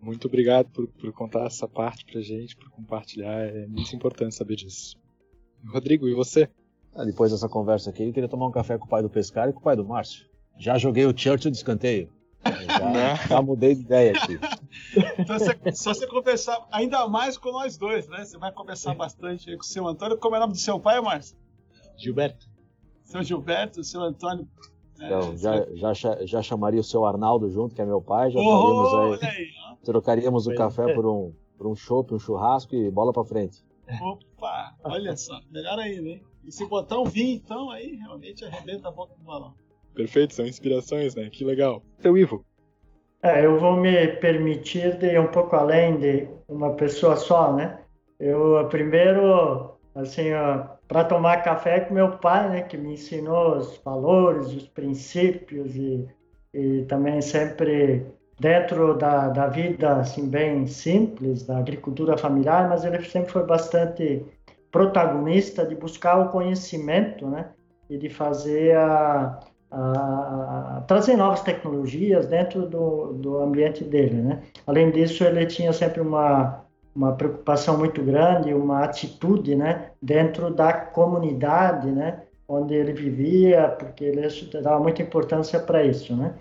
Muito 0.00 0.28
obrigado 0.28 0.68
por, 0.70 0.86
por 0.88 1.12
contar 1.12 1.46
essa 1.46 1.66
parte 1.66 2.04
pra 2.04 2.20
gente, 2.20 2.56
por 2.56 2.70
compartilhar. 2.70 3.40
É 3.40 3.66
muito 3.66 3.94
importante 3.94 4.34
saber 4.34 4.56
disso. 4.56 4.96
Rodrigo, 5.66 6.08
e 6.08 6.14
você? 6.14 6.48
Ah, 6.94 7.04
depois 7.04 7.32
dessa 7.32 7.48
conversa 7.48 7.90
aqui, 7.90 8.04
eu 8.04 8.12
queria 8.12 8.28
tomar 8.28 8.46
um 8.46 8.52
café 8.52 8.78
com 8.78 8.86
o 8.86 8.88
pai 8.88 9.02
do 9.02 9.10
Pescar 9.10 9.48
e 9.48 9.52
com 9.52 9.60
o 9.60 9.62
pai 9.62 9.76
do 9.76 9.84
Márcio. 9.84 10.26
Já 10.58 10.78
joguei 10.78 11.04
o 11.04 11.16
Churchill 11.16 11.50
de 11.50 11.56
escanteio. 11.56 12.10
Já, 12.68 12.90
né? 12.90 13.16
já 13.28 13.42
mudei 13.42 13.74
de 13.74 13.80
ideia 13.80 14.12
aqui. 14.12 14.38
Então, 15.18 15.38
você, 15.38 15.58
só 15.72 15.92
você 15.92 16.06
conversar 16.06 16.66
ainda 16.70 17.06
mais 17.08 17.36
com 17.36 17.50
nós 17.50 17.76
dois, 17.76 18.06
né? 18.08 18.24
Você 18.24 18.38
vai 18.38 18.52
conversar 18.52 18.94
bastante 18.94 19.50
aí 19.50 19.56
com 19.56 19.64
o 19.64 19.66
seu 19.66 19.86
Antônio. 19.86 20.16
Como 20.16 20.36
é 20.36 20.38
o 20.38 20.42
nome 20.42 20.52
do 20.52 20.58
seu 20.58 20.78
pai, 20.78 21.00
Márcio? 21.00 21.36
Gilberto. 21.96 22.48
Seu 23.02 23.22
Gilberto, 23.24 23.82
seu 23.82 24.00
Antônio. 24.02 24.48
É, 25.00 25.06
então, 25.06 25.36
já, 25.36 25.92
já, 25.94 26.24
já 26.24 26.42
chamaria 26.42 26.80
o 26.80 26.84
seu 26.84 27.04
Arnaldo 27.04 27.50
junto, 27.50 27.74
que 27.74 27.82
é 27.82 27.84
meu 27.84 28.00
pai, 28.00 28.30
já 28.30 28.38
oh, 28.40 29.12
aí, 29.14 29.18
aí 29.22 29.46
trocaríamos 29.84 30.46
o 30.46 30.54
café 30.54 30.92
por 30.94 31.06
um, 31.06 31.32
por 31.56 31.66
um 31.66 31.74
chopp, 31.74 32.14
um 32.14 32.18
churrasco 32.18 32.74
e 32.74 32.90
bola 32.90 33.12
pra 33.12 33.24
frente. 33.24 33.64
Opa, 34.02 34.76
olha 34.84 35.16
só, 35.16 35.40
melhor 35.50 35.78
ainda, 35.78 36.08
hein? 36.08 36.22
E 36.44 36.52
se 36.52 36.66
botar 36.66 36.98
um 36.98 37.04
vinho, 37.04 37.36
então, 37.36 37.70
aí 37.70 37.96
realmente 37.96 38.44
arrebenta 38.44 38.88
a 38.88 38.90
boca 38.90 39.14
do 39.14 39.24
balão. 39.24 39.54
Perfeito, 39.94 40.34
são 40.34 40.46
inspirações, 40.46 41.14
né? 41.14 41.28
Que 41.30 41.44
legal. 41.44 41.82
Seu 41.98 42.16
Ivo. 42.16 42.44
É, 43.22 43.44
eu 43.44 43.58
vou 43.58 43.76
me 43.76 44.06
permitir 44.18 44.96
de 44.98 45.06
ir 45.06 45.20
um 45.20 45.26
pouco 45.26 45.56
além 45.56 45.98
de 45.98 46.28
uma 46.48 46.74
pessoa 46.74 47.16
só, 47.16 47.52
né? 47.52 47.80
Eu 48.20 48.68
primeiro, 48.68 49.76
assim, 49.94 50.30
para 50.86 51.04
tomar 51.04 51.42
café 51.42 51.80
com 51.80 51.94
meu 51.94 52.18
pai, 52.18 52.48
né, 52.48 52.62
que 52.62 52.76
me 52.76 52.94
ensinou 52.94 53.56
os 53.56 53.76
valores, 53.78 54.48
os 54.48 54.68
princípios 54.68 55.74
e, 55.74 56.08
e 56.54 56.84
também 56.84 57.20
sempre 57.20 58.06
dentro 58.38 58.96
da, 58.96 59.28
da 59.28 59.46
vida, 59.48 59.96
assim, 59.96 60.28
bem 60.28 60.66
simples, 60.66 61.44
da 61.44 61.58
agricultura 61.58 62.16
familiar, 62.16 62.68
mas 62.68 62.84
ele 62.84 63.02
sempre 63.04 63.32
foi 63.32 63.44
bastante 63.44 64.24
protagonista 64.70 65.66
de 65.66 65.74
buscar 65.74 66.18
o 66.18 66.28
conhecimento, 66.30 67.26
né, 67.26 67.46
e 67.90 67.96
de 67.96 68.08
fazer 68.08 68.76
a, 68.76 69.40
a, 69.70 70.84
trazer 70.86 71.16
novas 71.16 71.40
tecnologias 71.40 72.26
dentro 72.26 72.66
do, 72.66 73.14
do 73.14 73.38
ambiente 73.38 73.82
dele, 73.82 74.20
né? 74.20 74.42
Além 74.66 74.90
disso, 74.90 75.24
ele 75.24 75.46
tinha 75.46 75.72
sempre 75.72 76.00
uma 76.00 76.64
uma 76.98 77.12
preocupação 77.12 77.78
muito 77.78 78.02
grande, 78.02 78.52
uma 78.52 78.82
atitude, 78.82 79.54
né, 79.54 79.92
dentro 80.02 80.52
da 80.52 80.72
comunidade, 80.72 81.92
né, 81.92 82.22
onde 82.48 82.74
ele 82.74 82.92
vivia, 82.92 83.68
porque 83.78 84.04
ele 84.04 84.26
dava 84.62 84.80
muita 84.80 85.02
importância 85.02 85.60
para 85.60 85.84
isso, 85.84 86.16
né. 86.16 86.34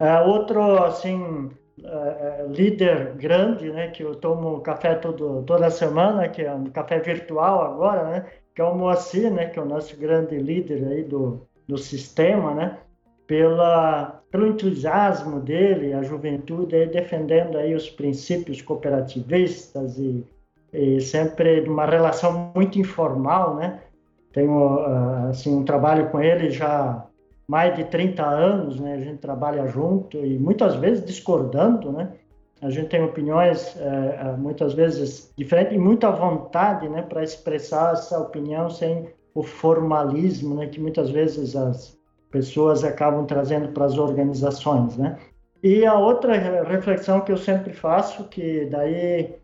Uh, 0.00 0.28
outro, 0.28 0.84
assim, 0.84 1.50
uh, 1.80 2.50
líder 2.50 3.14
grande, 3.14 3.70
né, 3.70 3.88
que 3.88 4.02
eu 4.02 4.16
tomo 4.16 4.60
café 4.60 4.94
todo, 4.96 5.42
toda 5.44 5.70
semana, 5.70 6.28
que 6.28 6.42
é 6.42 6.52
um 6.52 6.64
café 6.66 6.98
virtual 6.98 7.62
agora, 7.62 8.04
né, 8.10 8.26
que 8.54 8.60
é 8.60 8.64
o 8.64 8.74
Moacir, 8.74 9.30
né, 9.30 9.46
que 9.46 9.58
é 9.58 9.62
o 9.62 9.66
nosso 9.66 9.96
grande 9.96 10.36
líder 10.36 10.86
aí 10.88 11.04
do, 11.04 11.46
do 11.68 11.76
sistema, 11.76 12.54
né? 12.54 12.78
Pela, 13.26 14.22
pelo 14.30 14.46
entusiasmo 14.46 15.40
dele, 15.40 15.92
a 15.92 16.02
juventude 16.02 16.76
aí 16.76 16.86
defendendo 16.86 17.58
aí 17.58 17.74
os 17.74 17.90
princípios 17.90 18.62
cooperativistas 18.62 19.98
e, 19.98 20.24
e 20.72 21.00
sempre 21.00 21.60
de 21.62 21.68
uma 21.68 21.84
relação 21.84 22.52
muito 22.54 22.78
informal, 22.78 23.56
né? 23.56 23.80
Tenho 24.36 24.80
ah, 24.80 25.28
assim 25.30 25.56
um 25.56 25.64
trabalho 25.64 26.10
com 26.10 26.20
ele 26.20 26.50
já 26.50 27.06
mais 27.48 27.74
de 27.74 27.84
30 27.84 28.22
anos, 28.22 28.78
né? 28.78 28.92
A 28.92 29.00
gente 29.00 29.16
trabalha 29.16 29.66
junto 29.66 30.18
e 30.18 30.38
muitas 30.38 30.74
vezes 30.74 31.02
discordando, 31.02 31.90
né? 31.90 32.12
A 32.60 32.68
gente 32.68 32.88
tem 32.88 33.02
opiniões 33.02 33.74
é, 33.78 34.36
muitas 34.36 34.74
vezes 34.74 35.32
diferentes 35.38 35.74
e 35.74 35.78
muita 35.78 36.10
vontade, 36.10 36.86
né, 36.88 37.02
para 37.02 37.22
expressar 37.22 37.92
essa 37.92 38.18
opinião 38.18 38.70
sem 38.70 39.08
o 39.34 39.42
formalismo, 39.42 40.54
né, 40.54 40.66
que 40.66 40.80
muitas 40.80 41.10
vezes 41.10 41.54
as 41.54 41.98
pessoas 42.30 42.82
acabam 42.82 43.26
trazendo 43.26 43.68
para 43.68 43.84
as 43.84 43.96
organizações, 43.96 44.98
né? 44.98 45.18
E 45.62 45.86
a 45.86 45.94
outra 45.94 46.34
reflexão 46.62 47.22
que 47.22 47.32
eu 47.32 47.38
sempre 47.38 47.72
faço, 47.72 48.24
que 48.24 48.66
daí 48.66 49.34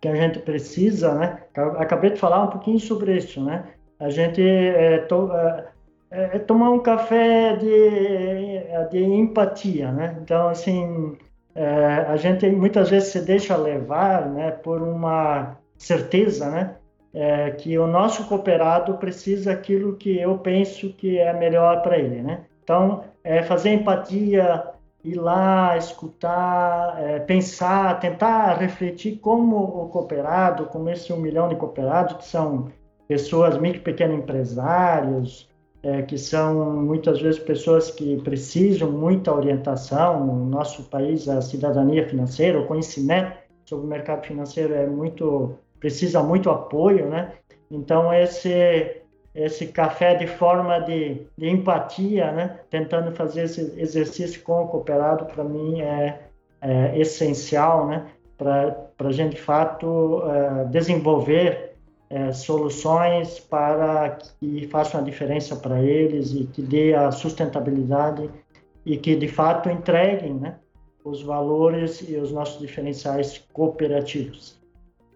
que 0.00 0.08
a 0.08 0.14
gente 0.14 0.38
precisa, 0.38 1.14
né? 1.14 1.42
Acabei 1.78 2.10
de 2.10 2.20
falar 2.20 2.44
um 2.44 2.48
pouquinho 2.48 2.78
sobre 2.78 3.16
isso, 3.16 3.42
né? 3.42 3.64
A 4.00 4.08
gente 4.10 4.42
é, 4.42 4.98
to, 4.98 5.30
é, 5.32 5.66
é, 6.10 6.38
tomar 6.40 6.70
um 6.70 6.80
café 6.80 7.56
de, 7.56 8.90
de 8.90 9.04
empatia, 9.04 9.92
né? 9.92 10.18
Então, 10.22 10.48
assim, 10.48 11.16
é, 11.54 12.06
a 12.08 12.16
gente 12.16 12.48
muitas 12.50 12.90
vezes 12.90 13.10
se 13.10 13.20
deixa 13.20 13.56
levar, 13.56 14.26
né, 14.30 14.50
por 14.50 14.82
uma 14.82 15.56
certeza, 15.76 16.50
né, 16.50 16.76
é, 17.12 17.50
que 17.50 17.76
o 17.78 17.86
nosso 17.86 18.26
cooperado 18.28 18.94
precisa 18.94 19.52
aquilo 19.52 19.96
que 19.96 20.18
eu 20.18 20.38
penso 20.38 20.92
que 20.94 21.18
é 21.18 21.32
melhor 21.32 21.82
para 21.82 21.98
ele, 21.98 22.22
né? 22.22 22.44
Então, 22.62 23.04
é 23.24 23.42
fazer 23.42 23.70
empatia, 23.70 24.64
ir 25.04 25.14
lá, 25.14 25.76
escutar, 25.76 27.02
é, 27.02 27.18
pensar, 27.18 27.98
tentar 27.98 28.54
refletir 28.54 29.18
como 29.18 29.56
o 29.56 29.88
cooperado, 29.88 30.66
como 30.66 30.88
esse 30.88 31.12
um 31.12 31.16
milhão 31.16 31.48
de 31.48 31.56
cooperados, 31.56 32.16
que 32.16 32.24
são 32.26 32.70
pessoas, 33.10 33.58
micro 33.58 33.80
pequenos 33.80 34.20
empresários, 34.20 35.50
é, 35.82 36.00
que 36.02 36.16
são 36.16 36.76
muitas 36.76 37.20
vezes 37.20 37.40
pessoas 37.40 37.90
que 37.90 38.22
precisam 38.22 38.88
muita 38.88 39.34
orientação. 39.34 40.24
No 40.24 40.46
nosso 40.46 40.84
país, 40.84 41.28
a 41.28 41.40
cidadania 41.42 42.08
financeira, 42.08 42.60
o 42.60 42.66
conhecimento 42.66 43.32
sobre 43.66 43.84
o 43.84 43.88
mercado 43.88 44.24
financeiro 44.24 44.74
é 44.74 44.86
muito 44.86 45.56
precisa 45.80 46.22
muito 46.22 46.50
apoio, 46.50 47.08
né? 47.08 47.32
Então 47.68 48.14
esse 48.14 49.02
esse 49.34 49.66
café 49.68 50.14
de 50.14 50.28
forma 50.28 50.78
de, 50.78 51.26
de 51.36 51.48
empatia, 51.48 52.30
né? 52.30 52.60
Tentando 52.70 53.10
fazer 53.10 53.44
esse 53.44 53.74
exercício 53.76 54.40
com 54.42 54.62
o 54.62 54.68
cooperado 54.68 55.24
para 55.24 55.42
mim 55.42 55.80
é, 55.80 56.20
é, 56.60 56.96
essencial, 56.96 57.88
né? 57.88 58.06
Para 58.38 58.86
a 59.00 59.12
gente 59.12 59.34
de 59.34 59.42
fato 59.42 60.22
é, 60.26 60.64
desenvolver 60.66 61.69
é, 62.10 62.32
soluções 62.32 63.38
para 63.38 64.18
que 64.40 64.66
façam 64.66 65.00
a 65.00 65.04
diferença 65.04 65.54
para 65.54 65.80
eles 65.80 66.32
e 66.32 66.44
que 66.44 66.60
dê 66.60 66.92
a 66.92 67.12
sustentabilidade 67.12 68.28
e 68.84 68.96
que 68.96 69.14
de 69.14 69.28
fato 69.28 69.70
entreguem, 69.70 70.34
né? 70.34 70.58
Os 71.04 71.22
valores 71.22 72.06
e 72.06 72.16
os 72.16 72.32
nossos 72.32 72.60
diferenciais 72.60 73.38
cooperativos. 73.52 74.60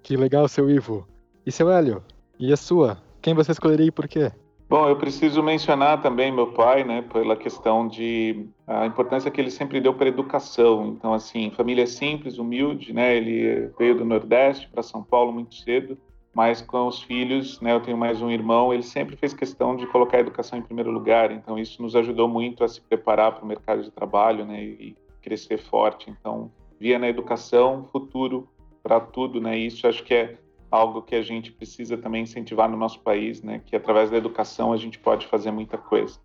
Que 0.03 0.17
legal, 0.17 0.47
seu 0.49 0.71
Ivo. 0.71 1.07
E 1.45 1.51
seu 1.51 1.71
Hélio? 1.71 2.03
E 2.39 2.53
a 2.53 2.57
sua? 2.57 2.99
Quem 3.21 3.35
você 3.35 3.53
escolheria 3.53 3.87
e 3.87 3.91
por 3.91 4.07
quê? 4.07 4.31
Bom, 4.69 4.89
eu 4.89 4.97
preciso 4.97 5.43
mencionar 5.43 6.01
também 6.01 6.33
meu 6.33 6.53
pai, 6.53 6.85
né, 6.85 7.03
pela 7.03 7.37
questão 7.37 7.87
de 7.87 8.47
a 8.67 8.87
importância 8.87 9.31
que 9.31 9.41
ele 9.41 9.51
sempre 9.51 9.81
deu 9.81 9.93
para 9.93 10.07
a 10.07 10.09
educação. 10.09 10.89
Então, 10.89 11.13
assim, 11.13 11.51
família 11.51 11.87
simples, 11.87 12.39
humilde, 12.39 12.93
né, 12.93 13.17
ele 13.17 13.71
veio 13.79 13.97
do 13.97 14.05
Nordeste 14.05 14.69
para 14.69 14.83
São 14.83 15.03
Paulo 15.03 15.33
muito 15.33 15.55
cedo, 15.55 15.99
mas 16.35 16.61
com 16.61 16.87
os 16.87 17.01
filhos, 17.03 17.61
né, 17.61 17.73
eu 17.73 17.81
tenho 17.81 17.97
mais 17.97 18.21
um 18.21 18.31
irmão, 18.31 18.73
ele 18.73 18.83
sempre 18.83 19.17
fez 19.17 19.33
questão 19.33 19.77
de 19.77 19.87
colocar 19.87 20.17
a 20.17 20.21
educação 20.21 20.59
em 20.59 20.63
primeiro 20.63 20.91
lugar. 20.91 21.31
Então, 21.31 21.59
isso 21.59 21.81
nos 21.81 21.95
ajudou 21.95 22.29
muito 22.29 22.65
a 22.65 22.69
se 22.69 22.81
preparar 22.81 23.33
para 23.33 23.45
o 23.45 23.47
mercado 23.47 23.83
de 23.83 23.91
trabalho, 23.91 24.45
né, 24.45 24.63
e 24.63 24.97
crescer 25.23 25.59
forte. 25.59 26.11
Então, 26.11 26.51
via 26.79 26.99
na 26.99 27.09
educação 27.09 27.85
futuro 27.85 28.47
para 28.83 29.01
tudo, 29.01 29.41
né? 29.41 29.57
Isso 29.57 29.89
acho 29.89 30.05
que 30.05 30.13
é 30.13 30.39
algo 30.71 31.01
que 31.01 31.15
a 31.15 31.23
gente 31.23 31.51
precisa 31.51 31.97
também 31.97 32.23
incentivar 32.23 32.69
no 32.69 32.77
nosso 32.77 33.01
país, 33.01 33.43
né? 33.43 33.63
Que 33.65 33.75
através 33.75 34.11
da 34.11 34.19
educação 34.19 34.73
a 34.73 34.77
gente 34.77 34.99
pode 34.99 35.27
fazer 35.27 35.51
muita 35.51 35.79
coisa. 35.79 36.21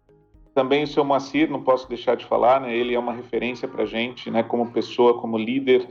Também 0.54 0.84
o 0.84 0.88
seu 0.88 1.06
Moacir, 1.06 1.50
não 1.50 1.64
posso 1.64 1.88
deixar 1.88 2.16
de 2.16 2.26
falar, 2.26 2.60
né? 2.60 2.76
Ele 2.76 2.94
é 2.94 3.00
uma 3.00 3.14
referência 3.14 3.68
para 3.68 3.84
a 3.84 3.86
gente, 3.86 4.30
né? 4.30 4.44
Como 4.44 4.72
pessoa, 4.72 5.22
como 5.22 5.38
líder, 5.38 5.88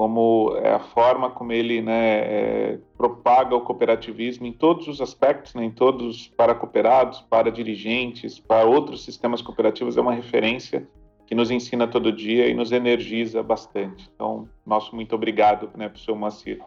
como 0.00 0.56
é 0.56 0.72
a 0.72 0.80
forma 0.80 1.28
como 1.28 1.52
ele, 1.52 1.82
né? 1.82 2.20
É, 2.20 2.78
propaga 2.96 3.54
o 3.54 3.60
cooperativismo 3.60 4.46
em 4.46 4.52
todos 4.52 4.88
os 4.88 4.98
aspectos, 4.98 5.52
né? 5.52 5.62
Em 5.62 5.70
todos 5.70 6.26
para 6.26 6.54
cooperados, 6.54 7.20
para 7.28 7.52
dirigentes, 7.52 8.40
para 8.40 8.64
outros 8.64 9.04
sistemas 9.04 9.42
cooperativos 9.42 9.98
é 9.98 10.00
uma 10.00 10.14
referência 10.14 10.88
que 11.26 11.34
nos 11.34 11.50
ensina 11.50 11.86
todo 11.86 12.10
dia 12.10 12.48
e 12.48 12.54
nos 12.54 12.72
energiza 12.72 13.42
bastante. 13.42 14.08
Então, 14.14 14.48
nosso 14.64 14.96
muito 14.96 15.14
obrigado, 15.14 15.68
né, 15.76 15.86
para 15.86 15.98
o 15.98 16.00
seu 16.00 16.16
Moacir. 16.16 16.62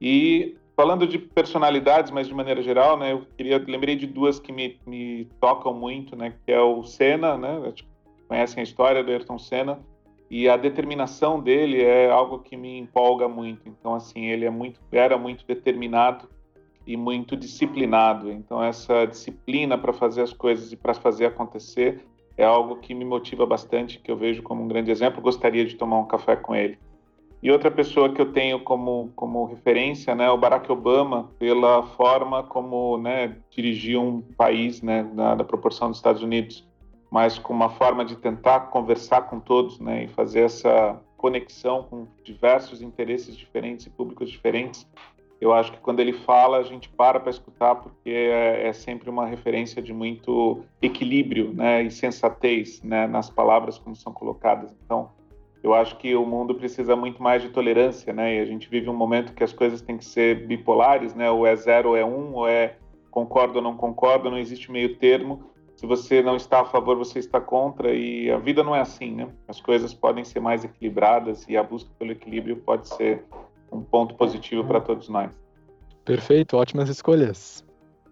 E 0.00 0.56
falando 0.76 1.08
de 1.08 1.18
personalidades, 1.18 2.12
mas 2.12 2.28
de 2.28 2.34
maneira 2.34 2.62
geral, 2.62 2.96
né, 2.96 3.14
eu 3.14 3.26
queria 3.36 3.58
lembrei 3.66 3.96
de 3.96 4.06
duas 4.06 4.38
que 4.38 4.52
me, 4.52 4.78
me 4.86 5.28
tocam 5.40 5.74
muito, 5.74 6.14
né, 6.14 6.34
que 6.46 6.52
é 6.52 6.60
o 6.60 6.84
Senna, 6.84 7.36
né, 7.36 7.72
conhecem 8.28 8.60
a 8.60 8.62
história 8.62 9.02
do 9.02 9.10
Ayrton 9.10 9.40
Senna 9.40 9.80
e 10.30 10.48
a 10.48 10.56
determinação 10.56 11.40
dele 11.40 11.82
é 11.82 12.10
algo 12.10 12.40
que 12.40 12.56
me 12.56 12.78
empolga 12.78 13.28
muito. 13.28 13.68
Então, 13.68 13.94
assim, 13.94 14.26
ele 14.26 14.44
é 14.44 14.50
muito 14.50 14.80
era 14.90 15.16
muito 15.16 15.46
determinado 15.46 16.28
e 16.86 16.96
muito 16.96 17.36
disciplinado. 17.36 18.30
Então, 18.30 18.62
essa 18.62 19.06
disciplina 19.06 19.78
para 19.78 19.92
fazer 19.92 20.22
as 20.22 20.32
coisas 20.32 20.72
e 20.72 20.76
para 20.76 20.94
fazer 20.94 21.26
acontecer 21.26 22.04
é 22.36 22.44
algo 22.44 22.76
que 22.76 22.94
me 22.94 23.04
motiva 23.04 23.46
bastante, 23.46 23.98
que 23.98 24.10
eu 24.10 24.16
vejo 24.16 24.42
como 24.42 24.62
um 24.62 24.68
grande 24.68 24.90
exemplo. 24.90 25.22
Gostaria 25.22 25.64
de 25.64 25.76
tomar 25.76 25.98
um 25.98 26.06
café 26.06 26.36
com 26.36 26.54
ele. 26.54 26.78
E 27.42 27.50
outra 27.50 27.70
pessoa 27.70 28.12
que 28.12 28.20
eu 28.20 28.32
tenho 28.32 28.60
como, 28.60 29.12
como 29.14 29.44
referência, 29.44 30.14
né, 30.14 30.28
o 30.30 30.36
Barack 30.36 30.70
Obama, 30.72 31.30
pela 31.38 31.82
forma 31.82 32.42
como 32.42 32.98
né, 32.98 33.36
dirigiu 33.50 34.02
um 34.02 34.20
país 34.20 34.82
né, 34.82 35.04
da, 35.14 35.34
da 35.36 35.44
proporção 35.44 35.88
dos 35.88 35.98
Estados 35.98 36.22
Unidos, 36.22 36.66
mas 37.10 37.38
com 37.38 37.52
uma 37.52 37.70
forma 37.70 38.04
de 38.04 38.16
tentar 38.16 38.60
conversar 38.70 39.22
com 39.22 39.40
todos 39.40 39.78
né, 39.78 40.04
e 40.04 40.08
fazer 40.08 40.40
essa 40.40 41.00
conexão 41.16 41.82
com 41.84 42.06
diversos 42.22 42.82
interesses 42.82 43.36
diferentes 43.36 43.86
e 43.86 43.90
públicos 43.90 44.30
diferentes 44.30 44.86
eu 45.40 45.52
acho 45.52 45.72
que 45.72 45.78
quando 45.78 46.00
ele 46.00 46.12
fala, 46.12 46.58
a 46.58 46.62
gente 46.62 46.88
para 46.88 47.20
para 47.20 47.30
escutar, 47.30 47.74
porque 47.74 48.10
é, 48.10 48.68
é, 48.68 48.72
sempre 48.72 49.10
uma 49.10 49.26
referência 49.26 49.82
de 49.82 49.92
muito 49.92 50.64
equilíbrio 50.80 51.52
né, 51.52 51.82
e 51.82 51.90
sensatez 51.90 52.82
né, 52.82 53.06
nas 53.06 53.28
palavras 53.28 53.78
como 53.78 53.94
são 53.94 54.12
colocadas. 54.12 54.74
Então, 54.84 55.10
eu 55.62 55.74
acho 55.74 55.98
que 55.98 56.14
o 56.14 56.24
mundo 56.24 56.54
precisa 56.54 56.96
muito 56.96 57.22
mais 57.22 57.42
de 57.42 57.48
tolerância, 57.48 58.12
né? 58.12 58.36
E 58.36 58.40
a 58.40 58.44
gente 58.44 58.68
vive 58.68 58.88
um 58.88 58.94
momento 58.94 59.34
que 59.34 59.42
as 59.42 59.52
coisas 59.52 59.80
têm 59.80 59.98
que 59.98 60.04
ser 60.04 60.46
bipolares, 60.46 61.12
né? 61.14 61.28
Ou 61.28 61.44
é 61.44 61.56
zero 61.56 61.90
ou 61.90 61.96
é 61.96 62.04
um, 62.04 62.34
ou 62.34 62.48
é 62.48 62.76
concordo 63.10 63.56
ou 63.56 63.62
não 63.62 63.76
concordo, 63.76 64.30
não 64.30 64.38
existe 64.38 64.70
meio 64.70 64.96
termo. 64.96 65.50
Se 65.76 65.86
você 65.86 66.22
não 66.22 66.36
está 66.36 66.62
a 66.62 66.64
favor, 66.64 66.96
você 66.96 67.18
está 67.18 67.38
contra, 67.38 67.94
e 67.94 68.30
a 68.30 68.38
vida 68.38 68.64
não 68.64 68.74
é 68.74 68.80
assim, 68.80 69.14
né? 69.14 69.28
As 69.46 69.60
coisas 69.60 69.92
podem 69.92 70.24
ser 70.24 70.40
mais 70.40 70.64
equilibradas 70.64 71.46
e 71.48 71.56
a 71.56 71.62
busca 71.62 71.90
pelo 71.98 72.12
equilíbrio 72.12 72.56
pode 72.56 72.88
ser 72.88 73.24
um 73.70 73.82
ponto 73.82 74.14
positivo 74.14 74.64
para 74.64 74.80
todos 74.80 75.08
nós. 75.10 75.30
Perfeito, 76.04 76.56
ótimas 76.56 76.88
escolhas. 76.88 77.62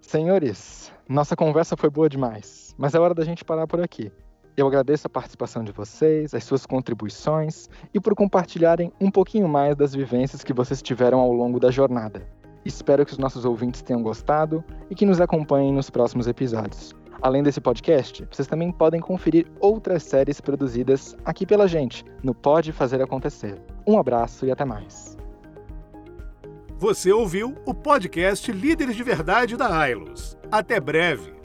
Senhores, 0.00 0.92
nossa 1.08 1.34
conversa 1.34 1.74
foi 1.76 1.88
boa 1.88 2.08
demais, 2.08 2.74
mas 2.76 2.94
é 2.94 3.00
hora 3.00 3.14
da 3.14 3.24
gente 3.24 3.44
parar 3.44 3.66
por 3.66 3.80
aqui. 3.80 4.12
Eu 4.56 4.66
agradeço 4.66 5.06
a 5.06 5.10
participação 5.10 5.64
de 5.64 5.72
vocês, 5.72 6.34
as 6.34 6.44
suas 6.44 6.66
contribuições 6.66 7.68
e 7.94 7.98
por 7.98 8.14
compartilharem 8.14 8.92
um 9.00 9.10
pouquinho 9.10 9.48
mais 9.48 9.74
das 9.74 9.94
vivências 9.94 10.44
que 10.44 10.52
vocês 10.52 10.82
tiveram 10.82 11.18
ao 11.18 11.32
longo 11.32 11.58
da 11.58 11.70
jornada. 11.70 12.28
Espero 12.64 13.04
que 13.04 13.12
os 13.12 13.18
nossos 13.18 13.44
ouvintes 13.44 13.82
tenham 13.82 14.02
gostado 14.02 14.62
e 14.90 14.94
que 14.94 15.06
nos 15.06 15.20
acompanhem 15.20 15.72
nos 15.72 15.90
próximos 15.90 16.26
episódios. 16.26 16.94
Além 17.24 17.42
desse 17.42 17.58
podcast, 17.58 18.22
vocês 18.30 18.46
também 18.46 18.70
podem 18.70 19.00
conferir 19.00 19.46
outras 19.58 20.02
séries 20.02 20.42
produzidas 20.42 21.16
aqui 21.24 21.46
pela 21.46 21.66
gente 21.66 22.04
no 22.22 22.34
Pode 22.34 22.70
Fazer 22.70 23.00
Acontecer. 23.00 23.58
Um 23.86 23.98
abraço 23.98 24.44
e 24.44 24.50
até 24.50 24.62
mais. 24.62 25.16
Você 26.76 27.10
ouviu 27.10 27.54
o 27.64 27.72
podcast 27.72 28.52
Líderes 28.52 28.94
de 28.94 29.02
Verdade 29.02 29.56
da 29.56 29.74
Ailos. 29.74 30.36
Até 30.52 30.78
breve! 30.78 31.43